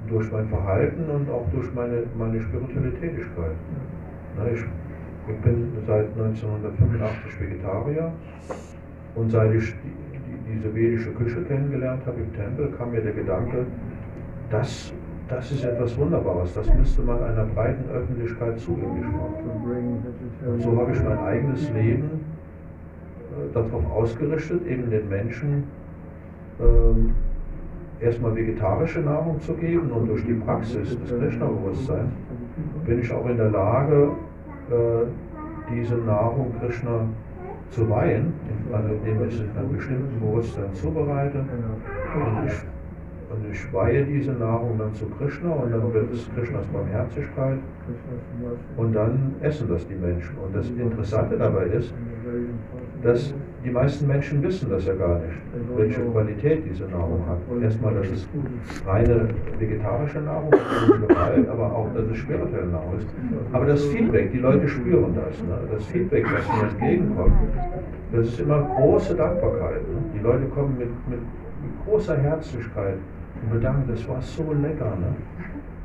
durch 0.08 0.30
mein 0.32 0.48
Verhalten 0.48 1.08
und 1.10 1.30
auch 1.30 1.46
durch 1.52 1.72
meine, 1.74 2.02
meine 2.18 2.40
spirituelle 2.40 2.92
Tätigkeit. 2.94 3.56
Ich, 4.52 4.60
ich 5.28 5.40
bin 5.42 5.72
seit 5.86 6.06
1985 6.16 7.40
Vegetarier 7.40 8.12
und 9.14 9.30
seit 9.30 9.54
ich 9.54 9.74
diese 10.48 10.74
vedische 10.74 11.10
Küche 11.12 11.42
kennengelernt 11.42 12.02
habe 12.06 12.20
im 12.20 12.32
Tempel, 12.34 12.70
kam 12.78 12.92
mir 12.92 13.00
der 13.00 13.12
Gedanke, 13.12 13.66
das, 14.50 14.92
das 15.28 15.50
ist 15.50 15.64
etwas 15.64 15.96
Wunderbares, 15.98 16.54
das 16.54 16.72
müsste 16.74 17.02
man 17.02 17.22
einer 17.22 17.44
breiten 17.44 17.88
Öffentlichkeit 17.90 18.58
zugänglich 18.60 19.04
machen. 19.04 20.04
Und 20.46 20.62
so 20.62 20.76
habe 20.80 20.92
ich 20.92 21.02
mein 21.02 21.18
eigenes 21.18 21.70
Leben 21.72 22.24
äh, 23.32 23.52
darauf 23.52 23.90
ausgerichtet, 23.90 24.66
eben 24.66 24.88
den 24.90 25.08
Menschen 25.08 25.64
ähm, 26.60 27.12
erstmal 28.00 28.34
vegetarische 28.36 29.00
Nahrung 29.00 29.40
zu 29.40 29.54
geben 29.54 29.90
und 29.90 30.08
durch 30.08 30.24
die 30.24 30.34
Praxis 30.34 30.98
des 30.98 31.18
Krishna-Bewusstseins 31.18 32.12
bin 32.86 33.00
ich 33.00 33.12
auch 33.12 33.26
in 33.26 33.36
der 33.36 33.50
Lage, 33.50 34.10
äh, 34.70 35.72
diese 35.74 35.96
Nahrung 35.96 36.54
Krishna 36.60 37.06
zu 37.70 37.88
weihen, 37.88 38.32
also 38.72 38.88
indem 38.88 39.28
ich 39.28 39.36
sie 39.36 39.44
in 39.44 39.58
einem 39.58 39.72
bestimmten 39.72 40.20
Bewusstsein 40.20 40.72
zubereite. 40.74 41.38
Und 41.38 42.46
ich, 42.46 42.54
und 43.28 43.52
ich 43.52 43.72
weihe 43.72 44.04
diese 44.04 44.32
Nahrung 44.32 44.78
dann 44.78 44.94
zu 44.94 45.06
Krishna 45.06 45.50
und 45.50 45.72
dann 45.72 45.92
wird 45.92 46.12
es 46.12 46.28
Krishnas 46.34 46.66
Barmherzigkeit. 46.66 47.58
Und 48.76 48.92
dann 48.94 49.34
essen 49.40 49.68
das 49.68 49.86
die 49.86 49.94
Menschen. 49.94 50.36
Und 50.44 50.54
das 50.54 50.68
Interessante 50.70 51.36
dabei 51.36 51.66
ist, 51.66 51.92
dass 53.02 53.34
die 53.66 53.72
meisten 53.72 54.06
Menschen 54.06 54.40
wissen 54.44 54.70
das 54.70 54.86
ja 54.86 54.94
gar 54.94 55.18
nicht, 55.18 55.34
welche 55.76 56.00
Qualität 56.00 56.62
diese 56.70 56.84
Nahrung 56.84 57.24
hat. 57.28 57.38
Erstmal, 57.60 57.94
dass 57.94 58.06
es 58.10 58.28
reine 58.86 59.28
vegetarische 59.58 60.20
Nahrung 60.20 60.52
ist, 60.52 61.48
aber 61.48 61.74
auch, 61.74 61.88
dass 61.92 62.06
es 62.06 62.16
spirituelle 62.16 62.68
Nahrung 62.68 62.98
ist. 62.98 63.08
Aber 63.52 63.66
das 63.66 63.84
Feedback, 63.86 64.30
die 64.30 64.38
Leute 64.38 64.68
spüren 64.68 65.16
das. 65.16 65.42
Ne? 65.42 65.58
Das 65.72 65.84
Feedback, 65.86 66.24
was 66.32 66.46
mir 66.56 66.68
entgegenkommt, 66.68 67.32
das 68.12 68.28
ist 68.28 68.38
immer 68.38 68.62
große 68.76 69.16
Dankbarkeit. 69.16 69.82
Ne? 69.82 69.98
Die 70.14 70.20
Leute 70.20 70.44
kommen 70.54 70.78
mit, 70.78 70.88
mit, 71.08 71.18
mit 71.18 71.84
großer 71.84 72.16
Herzlichkeit 72.16 72.98
und 73.42 73.52
bedanken, 73.52 73.90
das 73.90 74.08
war 74.08 74.22
so 74.22 74.44
lecker. 74.62 74.96
Ne? 75.00 75.16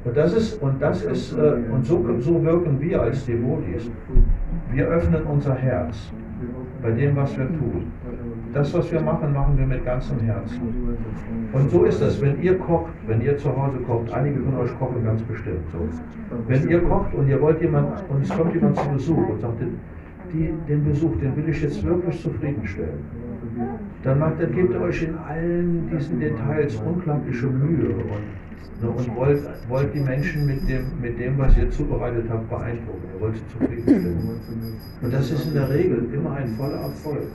Und 0.03 0.15
das 0.15 0.33
ist, 0.33 0.61
und 0.61 0.79
das 0.79 1.03
ist, 1.03 1.33
äh, 1.33 1.53
und 1.71 1.83
so, 1.83 2.05
so 2.19 2.43
wirken 2.43 2.79
wir 2.79 3.01
als 3.01 3.25
Devotis. 3.25 3.89
Wir 4.71 4.87
öffnen 4.87 5.23
unser 5.23 5.55
Herz 5.55 6.11
bei 6.81 6.91
dem, 6.91 7.15
was 7.15 7.37
wir 7.37 7.47
tun. 7.47 7.91
Das, 8.53 8.73
was 8.73 8.91
wir 8.91 9.01
machen, 9.01 9.33
machen 9.33 9.57
wir 9.57 9.65
mit 9.65 9.85
ganzem 9.85 10.19
Herzen. 10.19 10.59
Und 11.53 11.71
so 11.71 11.83
ist 11.83 12.01
es, 12.01 12.21
wenn 12.21 12.41
ihr 12.41 12.57
kocht, 12.57 12.91
wenn 13.07 13.21
ihr 13.21 13.37
zu 13.37 13.49
Hause 13.49 13.77
kocht, 13.85 14.11
einige 14.13 14.39
von 14.41 14.57
euch 14.57 14.77
kochen 14.79 15.03
ganz 15.03 15.21
bestimmt 15.23 15.63
so. 15.71 15.79
Wenn 16.47 16.69
ihr 16.69 16.81
kocht 16.81 17.13
und 17.13 17.27
ihr 17.27 17.41
wollt 17.41 17.61
jemand, 17.61 18.03
und 18.09 18.23
es 18.23 18.29
kommt 18.29 18.53
jemand 18.53 18.77
zu 18.77 18.89
Besuch 18.89 19.29
und 19.29 19.41
sagt, 19.41 19.61
die, 20.33 20.53
den 20.67 20.83
Besuch, 20.85 21.15
den 21.21 21.35
will 21.35 21.49
ich 21.49 21.61
jetzt 21.61 21.83
wirklich 21.83 22.21
zufriedenstellen, 22.21 22.99
dann, 24.03 24.19
macht, 24.19 24.41
dann 24.41 24.51
gebt 24.53 24.75
euch 24.75 25.03
in 25.03 25.15
allen 25.17 25.89
diesen 25.91 26.19
Details 26.19 26.75
unglaubliche 26.77 27.47
Mühe 27.47 27.89
und 27.89 28.23
Ne, 28.81 28.89
und 28.89 29.15
wollt, 29.15 29.41
wollt 29.69 29.93
die 29.93 29.99
Menschen 29.99 30.47
mit 30.47 30.67
dem, 30.67 30.85
mit 30.99 31.19
dem, 31.19 31.37
was 31.37 31.55
ihr 31.55 31.69
zubereitet 31.69 32.25
habt, 32.29 32.49
beeindrucken. 32.49 33.03
Ihr 33.13 33.21
wollt 33.21 33.35
sie 33.35 33.43
zufriedenstellen. 33.53 34.17
Und 35.01 35.13
das 35.13 35.29
ist 35.29 35.45
in 35.45 35.53
der 35.53 35.69
Regel 35.69 36.09
immer 36.11 36.33
ein 36.33 36.55
voller 36.55 36.81
Erfolg. 36.81 37.27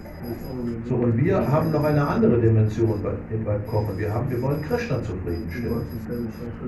So, 0.89 0.97
und 0.97 1.17
wir 1.17 1.37
haben 1.47 1.71
noch 1.71 1.85
eine 1.85 2.07
andere 2.07 2.41
Dimension 2.41 3.01
beim, 3.01 3.45
beim 3.45 3.67
Kochen. 3.67 3.97
Wir, 3.97 4.13
haben, 4.13 4.29
wir 4.29 4.43
wollen 4.43 4.61
Krishna 4.63 5.01
zufriedenstellen. 5.03 5.83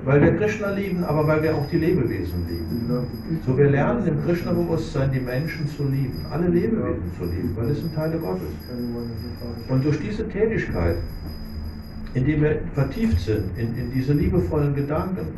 Weil 0.05 0.23
wir 0.23 0.37
Krishna 0.37 0.71
lieben, 0.71 1.03
aber 1.03 1.27
weil 1.27 1.43
wir 1.43 1.57
auch 1.57 1.67
die 1.67 1.79
Lebewesen 1.79 2.47
lieben. 2.49 2.89
So, 3.45 3.59
wir 3.59 3.71
lernen 3.71 4.07
im 4.07 4.25
Krishna-Bewusstsein 4.25 5.11
die 5.13 5.21
Menschen 5.21 5.67
zu 5.67 5.85
lieben, 5.85 6.25
alle 6.31 6.47
Lebewesen 6.47 7.11
zu 7.19 7.25
lieben, 7.25 7.53
weil 7.57 7.71
es 7.71 7.81
sind 7.81 7.95
Teile 7.97 8.17
Gottes. 8.19 8.49
Und 9.69 9.85
durch 9.85 9.99
diese 10.01 10.29
Tätigkeit 10.29 10.97
indem 12.19 12.43
wir 12.43 12.59
vertieft 12.75 13.21
sind 13.21 13.57
in, 13.57 13.77
in 13.77 13.91
diese 13.93 14.13
liebevollen 14.13 14.75
Gedanken, 14.75 15.29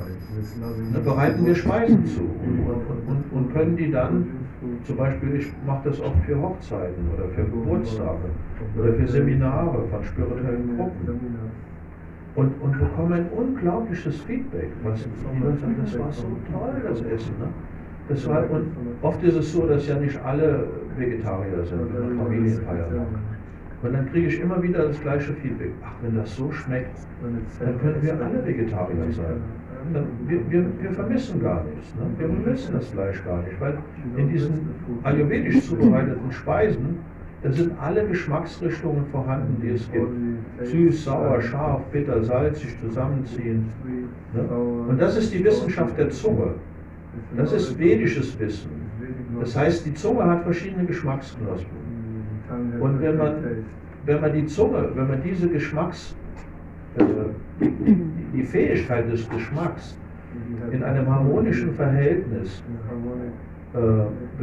ne, 0.93 0.99
bereiten 1.01 1.45
wir 1.45 1.55
Speisen 1.55 2.07
zu 2.07 2.23
und, 2.23 3.09
und, 3.09 3.25
und, 3.33 3.53
können 3.53 3.77
die 3.77 3.91
dann, 3.91 4.27
zum 4.85 4.97
Beispiel, 4.97 5.37
ich 5.37 5.47
mache 5.67 5.91
das 5.91 6.01
auch 6.01 6.15
für 6.27 6.41
Hochzeiten 6.41 7.05
oder 7.15 7.29
für 7.35 7.45
Geburtstage 7.45 8.29
oder 8.79 8.93
für 8.95 9.09
Seminare 9.09 9.85
von 9.91 10.05
spirituellen 10.05 10.77
Gruppen 10.77 11.21
und, 12.37 12.53
und 12.63 12.79
bekomme 12.79 13.17
ein 13.17 13.29
unglaubliches 13.37 14.21
Feedback. 14.23 14.71
Was, 14.83 15.01
die 15.03 15.43
Leute 15.43 15.59
sagen, 15.59 15.77
das 15.83 15.99
war 15.99 16.13
so 16.13 16.27
toll, 16.53 16.83
das 16.89 17.01
Essen. 17.03 17.35
Ne? 17.41 17.49
Das 18.09 18.27
war, 18.29 18.51
und 18.51 18.67
oft 19.03 19.23
ist 19.23 19.37
es 19.37 19.53
so, 19.53 19.67
dass 19.67 19.87
ja 19.87 19.97
nicht 19.97 20.19
alle 20.25 20.67
Vegetarier 20.97 21.65
sind, 21.65 22.19
Familienfeier. 22.19 22.87
Und 23.83 23.95
dann 23.95 24.11
kriege 24.11 24.29
ich 24.29 24.41
immer 24.41 24.63
wieder 24.63 24.87
das 24.89 25.01
gleiche 25.01 25.33
Feedback. 25.35 25.71
Ach, 25.83 25.93
wenn 26.03 26.15
das 26.15 26.37
so 26.37 26.53
schmeckt, 26.53 26.99
dann 27.61 27.81
können 27.81 28.03
wir 28.03 28.13
alle 28.13 28.47
Vegetarier 28.47 29.11
sein. 29.13 29.41
Wir, 30.27 30.41
wir, 30.51 30.67
wir 30.83 30.93
vermissen 30.93 31.41
gar 31.41 31.65
nichts. 31.65 31.95
Ne? 31.95 32.03
Wir 32.19 32.29
vermissen 32.29 32.75
das 32.75 32.89
Fleisch 32.89 33.25
gar 33.25 33.43
nicht, 33.43 33.59
weil 33.59 33.79
in 34.17 34.29
diesen 34.29 34.69
ayurvedisch 35.03 35.67
zubereiteten 35.67 36.31
Speisen, 36.31 36.99
da 37.43 37.51
sind 37.51 37.73
alle 37.81 38.07
Geschmacksrichtungen 38.07 39.07
vorhanden, 39.07 39.57
die 39.63 39.71
es 39.71 39.91
gibt. 39.91 40.13
Süß, 40.63 41.05
sauer, 41.05 41.41
scharf, 41.41 41.83
bitter, 41.91 42.23
salzig 42.23 42.79
zusammenziehen. 42.81 43.71
Ne? 44.35 44.43
Und 44.43 45.01
das 45.01 45.17
ist 45.17 45.33
die 45.33 45.43
Wissenschaft 45.43 45.97
der 45.97 46.11
Zunge. 46.11 46.55
Das 47.35 47.53
ist 47.55 47.79
vedisches 47.79 48.39
Wissen. 48.39 48.71
Das 49.41 49.57
heißt, 49.57 49.87
die 49.87 49.95
Zunge 49.95 50.25
hat 50.25 50.43
verschiedene 50.43 50.85
Geschmacksknospen. 50.85 51.80
Und 52.81 53.01
wenn 53.01 53.17
man, 53.17 53.35
wenn 54.07 54.21
man 54.21 54.33
die 54.33 54.47
Zunge, 54.47 54.89
wenn 54.95 55.09
man 55.09 55.23
diese 55.23 55.49
Geschmacks, 55.49 56.17
äh, 56.97 57.05
die 58.35 58.43
Fähigkeit 58.43 59.11
des 59.11 59.29
Geschmacks 59.29 59.97
in 60.71 60.83
einem 60.83 61.09
harmonischen 61.09 61.73
Verhältnis 61.75 62.63
äh, 63.75 63.79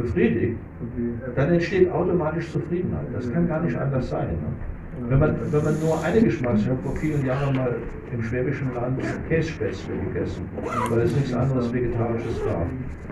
befriedigt, 0.00 0.56
dann 1.34 1.52
entsteht 1.52 1.90
automatisch 1.90 2.50
Zufriedenheit. 2.50 3.06
Das 3.12 3.30
kann 3.32 3.48
gar 3.48 3.60
nicht 3.62 3.76
anders 3.76 4.08
sein. 4.08 4.28
Ne? 4.28 4.77
Wenn 5.06 5.18
man, 5.18 5.36
wenn 5.50 5.64
man 5.64 5.80
nur 5.80 6.02
eine 6.02 6.20
Geschmacks, 6.20 6.62
ich 6.62 6.68
habe 6.68 6.82
vor 6.82 6.96
vielen 6.96 7.24
Jahren 7.24 7.54
mal 7.54 7.74
im 8.12 8.22
schwäbischen 8.22 8.74
Land 8.74 9.00
Kässpätzle 9.28 9.94
gegessen, 10.12 10.48
weil 10.90 11.00
es 11.00 11.14
nichts 11.14 11.32
anderes 11.32 11.72
Vegetarisches 11.72 12.40
gab. 12.44 12.66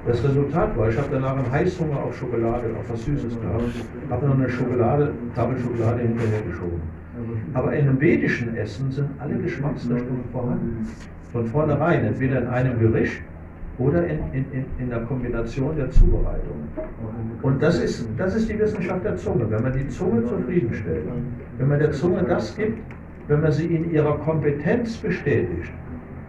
Das 0.06 0.22
Resultat 0.22 0.76
war, 0.76 0.88
ich 0.88 0.96
habe 0.96 1.08
danach 1.10 1.36
einen 1.36 1.50
Heißhunger 1.50 1.96
auf 1.96 2.16
Schokolade, 2.16 2.64
auf 2.78 2.90
was 2.90 3.04
Süßes 3.04 3.40
gehabt, 3.40 3.64
habe 4.10 4.26
noch 4.26 4.34
eine 4.34 4.48
Schokolade, 4.48 5.12
Tafel 5.34 5.58
Schokolade 5.58 6.02
hinterhergeschoben. 6.02 6.80
Aber 7.54 7.72
in 7.72 7.88
einem 7.88 8.00
vedischen 8.00 8.56
Essen 8.56 8.90
sind 8.90 9.08
alle 9.18 9.34
Geschmacksrichtungen 9.36 10.24
vorhanden. 10.32 10.86
Von 11.32 11.46
vornherein, 11.46 12.04
entweder 12.04 12.42
in 12.42 12.46
einem 12.48 12.78
Gericht 12.78 13.22
oder 13.78 14.06
in, 14.06 14.18
in, 14.32 14.64
in, 14.78 14.90
der 14.90 15.00
Kombination 15.00 15.76
der 15.76 15.90
Zubereitung. 15.90 16.68
Und 17.42 17.62
das 17.62 17.78
ist, 17.78 18.08
das 18.16 18.34
ist 18.34 18.48
die 18.48 18.58
Wissenschaft 18.58 19.04
der 19.04 19.16
Zunge. 19.16 19.50
Wenn 19.50 19.62
man 19.62 19.72
die 19.72 19.86
Zunge 19.88 20.24
zufriedenstellt, 20.24 21.04
wenn 21.58 21.68
man 21.68 21.78
der 21.78 21.92
Zunge 21.92 22.22
das 22.22 22.56
gibt, 22.56 22.78
wenn 23.28 23.42
man 23.42 23.52
sie 23.52 23.66
in 23.66 23.90
ihrer 23.90 24.16
Kompetenz 24.18 24.96
bestätigt. 24.96 25.70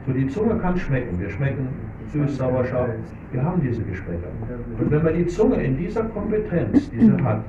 So, 0.05 0.13
die 0.13 0.27
Zunge 0.27 0.57
kann 0.57 0.77
schmecken. 0.77 1.19
Wir 1.19 1.29
schmecken 1.29 1.69
süß, 2.11 2.37
sauer, 2.37 2.65
scharf. 2.65 2.89
Wir 3.31 3.43
haben 3.43 3.61
diese 3.61 3.81
Geschmäcker. 3.83 4.29
Und 4.79 4.91
wenn 4.91 5.03
man 5.03 5.13
die 5.13 5.27
Zunge 5.27 5.61
in 5.61 5.77
dieser 5.77 6.03
Kompetenz, 6.05 6.89
die 6.89 6.99
sie 6.99 7.23
hat, 7.23 7.43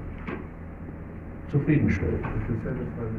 zufriedenstellt, 1.51 2.21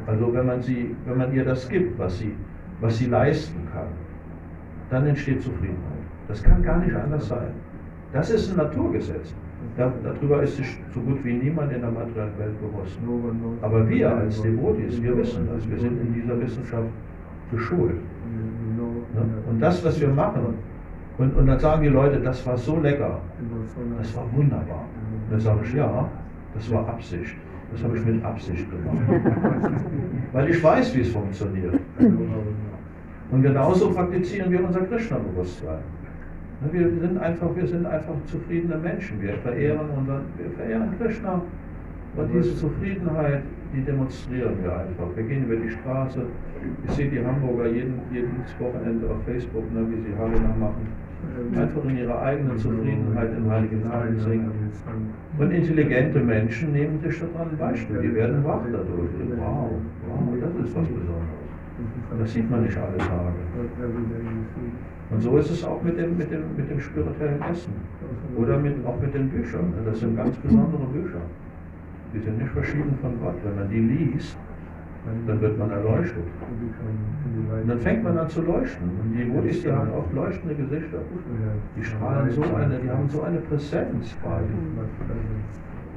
also 0.06 0.32
wenn 0.32 0.46
man, 0.46 0.62
sie, 0.62 0.94
wenn 1.06 1.18
man 1.18 1.34
ihr 1.34 1.44
das 1.44 1.68
gibt, 1.68 1.98
was 1.98 2.18
sie, 2.18 2.34
was 2.80 2.98
sie 2.98 3.06
leisten 3.06 3.66
kann, 3.72 3.88
dann 4.90 5.06
entsteht 5.06 5.42
Zufriedenheit. 5.42 5.99
Das 6.30 6.42
kann 6.44 6.62
gar 6.62 6.78
nicht 6.78 6.94
anders 6.94 7.26
sein. 7.26 7.50
Das 8.12 8.30
ist 8.30 8.50
ein 8.50 8.56
Naturgesetz. 8.56 9.34
Da, 9.76 9.92
darüber 10.04 10.42
ist 10.42 10.56
sich 10.56 10.78
so 10.94 11.00
gut 11.00 11.24
wie 11.24 11.32
niemand 11.32 11.72
in 11.72 11.80
der 11.80 11.90
materiellen 11.90 12.38
Welt 12.38 12.60
bewusst. 12.60 12.98
Aber 13.62 13.88
wir 13.88 14.16
als 14.16 14.40
Devotis, 14.40 15.02
wir 15.02 15.16
wissen 15.16 15.48
das. 15.52 15.68
Wir 15.68 15.78
sind 15.78 16.00
in 16.00 16.14
dieser 16.14 16.40
Wissenschaft 16.40 16.88
geschult. 17.50 17.96
Und 19.48 19.60
das, 19.60 19.84
was 19.84 20.00
wir 20.00 20.08
machen, 20.08 20.54
Und, 21.18 21.36
und 21.36 21.46
dann 21.46 21.58
sagen 21.58 21.82
die 21.82 21.88
Leute, 21.88 22.20
das 22.20 22.46
war 22.46 22.56
so 22.56 22.78
lecker, 22.80 23.20
das 23.98 24.16
war 24.16 24.24
wunderbar. 24.32 24.84
Und 25.24 25.32
dann 25.32 25.40
sage 25.40 25.60
ich, 25.64 25.74
ja, 25.74 26.08
das 26.54 26.72
war 26.72 26.88
Absicht. 26.88 27.36
Das 27.72 27.84
habe 27.84 27.98
ich 27.98 28.04
mit 28.06 28.24
Absicht 28.24 28.66
gemacht. 28.70 29.22
Weil 30.32 30.48
ich 30.48 30.62
weiß, 30.62 30.94
wie 30.96 31.00
es 31.00 31.10
funktioniert. 31.10 31.74
Und 33.30 33.42
genauso 33.42 33.90
praktizieren 33.90 34.50
wir 34.50 34.64
unser 34.64 34.80
Krishna-Bewusstsein. 34.80 35.82
Wir 36.72 36.90
sind 36.90 37.16
einfach, 37.18 37.56
wir 37.56 37.66
sind 37.66 37.86
einfach 37.86 38.14
zufriedene 38.26 38.76
Menschen. 38.76 39.20
Wir 39.22 39.34
verehren 39.38 39.88
unseren, 39.96 40.24
wir 40.36 40.50
verehren 40.50 40.90
Krishna. 40.98 41.40
Und 42.16 42.34
diese 42.34 42.54
Zufriedenheit, 42.56 43.42
die 43.72 43.80
demonstrieren 43.80 44.54
wir 44.62 44.72
einfach. 44.72 45.06
Wir 45.14 45.22
gehen 45.22 45.44
über 45.44 45.56
die 45.56 45.70
Straße. 45.70 46.20
Ich 46.86 46.92
sehe 46.92 47.08
die 47.08 47.24
Hamburger 47.24 47.66
jeden, 47.68 47.94
jedes 48.12 48.30
Wochenende 48.58 49.08
auf 49.08 49.24
Facebook, 49.24 49.72
ne, 49.72 49.86
wie 49.88 50.02
sie 50.02 50.14
Harina 50.18 50.54
machen. 50.58 50.86
Einfach 51.56 51.84
in 51.84 51.96
ihrer 51.96 52.20
eigenen 52.22 52.58
Zufriedenheit 52.58 53.30
den 53.34 53.50
Heiligen 53.50 53.88
Namen 53.88 54.18
singen. 54.18 54.50
Und 55.38 55.50
intelligente 55.50 56.20
Menschen 56.20 56.72
nehmen 56.72 57.00
sich 57.00 57.20
daran 57.20 57.50
ein 57.50 57.56
Beispiel. 57.56 58.00
Die 58.02 58.14
werden 58.14 58.44
wach 58.44 58.60
dadurch. 58.64 59.10
Wow, 59.36 59.70
wow, 60.08 60.34
das 60.40 60.66
ist 60.66 60.76
was 60.76 60.88
Besonderes. 60.88 61.40
Das 62.18 62.32
sieht 62.32 62.50
man 62.50 62.62
nicht 62.62 62.76
alle 62.76 62.98
Tage. 62.98 63.40
Und 65.10 65.20
so 65.20 65.36
ist 65.38 65.50
es 65.50 65.64
auch 65.64 65.82
mit 65.82 65.98
dem, 65.98 66.16
mit 66.16 66.30
dem, 66.30 66.42
mit 66.56 66.70
dem 66.70 66.80
spirituellen 66.80 67.42
Essen. 67.42 67.72
Oder 68.36 68.58
mit, 68.58 68.74
auch 68.86 69.00
mit 69.00 69.12
den 69.12 69.28
Büchern. 69.28 69.72
Das 69.84 70.00
sind 70.00 70.16
ganz 70.16 70.36
besondere 70.36 70.86
Bücher. 70.92 71.20
Die 72.14 72.20
sind 72.20 72.38
nicht 72.38 72.50
verschieden 72.50 72.96
von 73.00 73.20
Gott. 73.20 73.34
Wenn 73.44 73.56
man 73.56 73.68
die 73.68 73.80
liest, 73.80 74.36
dann 75.26 75.40
wird 75.40 75.58
man 75.58 75.70
erleuchtet. 75.70 76.24
Und 77.62 77.68
dann 77.68 77.80
fängt 77.80 78.04
man 78.04 78.18
an 78.18 78.28
zu 78.28 78.42
leuchten. 78.42 78.88
Und 79.02 79.18
die 79.18 79.24
Buddhisten 79.24 79.70
die 79.70 79.72
haben 79.72 79.90
oft 79.92 80.12
leuchtende 80.12 80.54
Gesichter. 80.54 80.98
Die 81.76 81.84
strahlen 81.84 82.30
so 82.30 82.42
eine, 82.42 82.78
die 82.78 82.90
haben 82.90 83.08
so 83.08 83.22
eine 83.22 83.38
Präsenz 83.38 84.16
bei. 84.22 84.40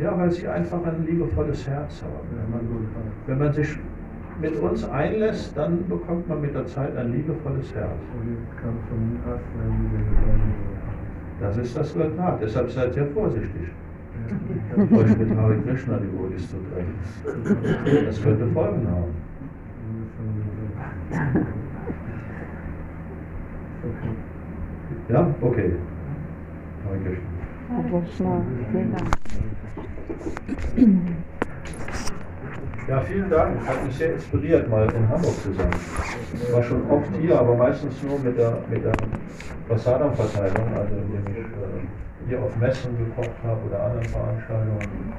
Ja, 0.04 0.18
weil 0.18 0.32
sie 0.32 0.48
einfach 0.48 0.84
ein 0.86 1.06
liebevolles 1.06 1.68
Herz 1.68 2.02
haben. 2.02 2.28
Wenn 2.32 2.50
man, 2.52 2.88
wenn 3.28 3.38
man 3.38 3.54
sich 3.54 3.78
mit 4.44 4.56
uns 4.60 4.88
einlässt, 4.90 5.58
dann 5.58 5.88
bekommt 5.88 6.28
man 6.28 6.42
mit 6.42 6.54
der 6.54 6.66
Zeit 6.66 6.96
ein 6.98 7.14
liebevolles 7.14 7.74
Herz. 7.74 7.90
Das 11.40 11.58
ist 11.58 11.78
das 11.78 11.96
Resultat. 11.96 12.42
Deshalb 12.42 12.70
seid 12.70 12.94
sehr 12.94 13.08
vorsichtig, 13.08 13.70
euch 14.92 15.18
mit 15.18 15.36
Hare 15.38 15.56
Krishna 15.66 15.98
Devotis 15.98 16.50
zu 16.50 16.58
treffen. 16.74 18.06
Das 18.06 18.22
könnte 18.22 18.48
Folgen 18.48 18.86
haben. 18.88 19.14
Ja, 25.10 25.28
okay. 25.42 25.72
Hare 26.86 26.98
Krishna. 26.98 27.30
Hare 27.70 28.04
Krishna. 30.76 31.24
Ja, 32.88 33.00
vielen 33.00 33.30
Dank. 33.30 33.66
Hat 33.66 33.86
mich 33.86 33.96
sehr 33.96 34.14
inspiriert, 34.14 34.70
mal 34.70 34.86
in 34.94 35.08
Hamburg 35.08 35.36
zu 35.42 35.54
sein. 35.54 35.70
Ich 36.34 36.54
war 36.54 36.62
schon 36.62 36.90
oft 36.90 37.10
hier, 37.22 37.40
aber 37.40 37.56
meistens 37.56 38.04
nur 38.04 38.20
mit 38.20 38.38
der, 38.38 38.58
mit 38.70 38.84
der 38.84 38.92
Prasadam-Verteilung, 39.70 40.68
also 40.76 40.96
indem 40.96 41.26
ich 41.32 41.40
äh, 41.40 42.28
hier 42.28 42.42
auf 42.42 42.56
Messen 42.58 42.98
gekocht 42.98 43.38
habe 43.44 43.60
oder 43.68 43.84
anderen 43.84 44.06
Veranstaltungen. 44.06 45.14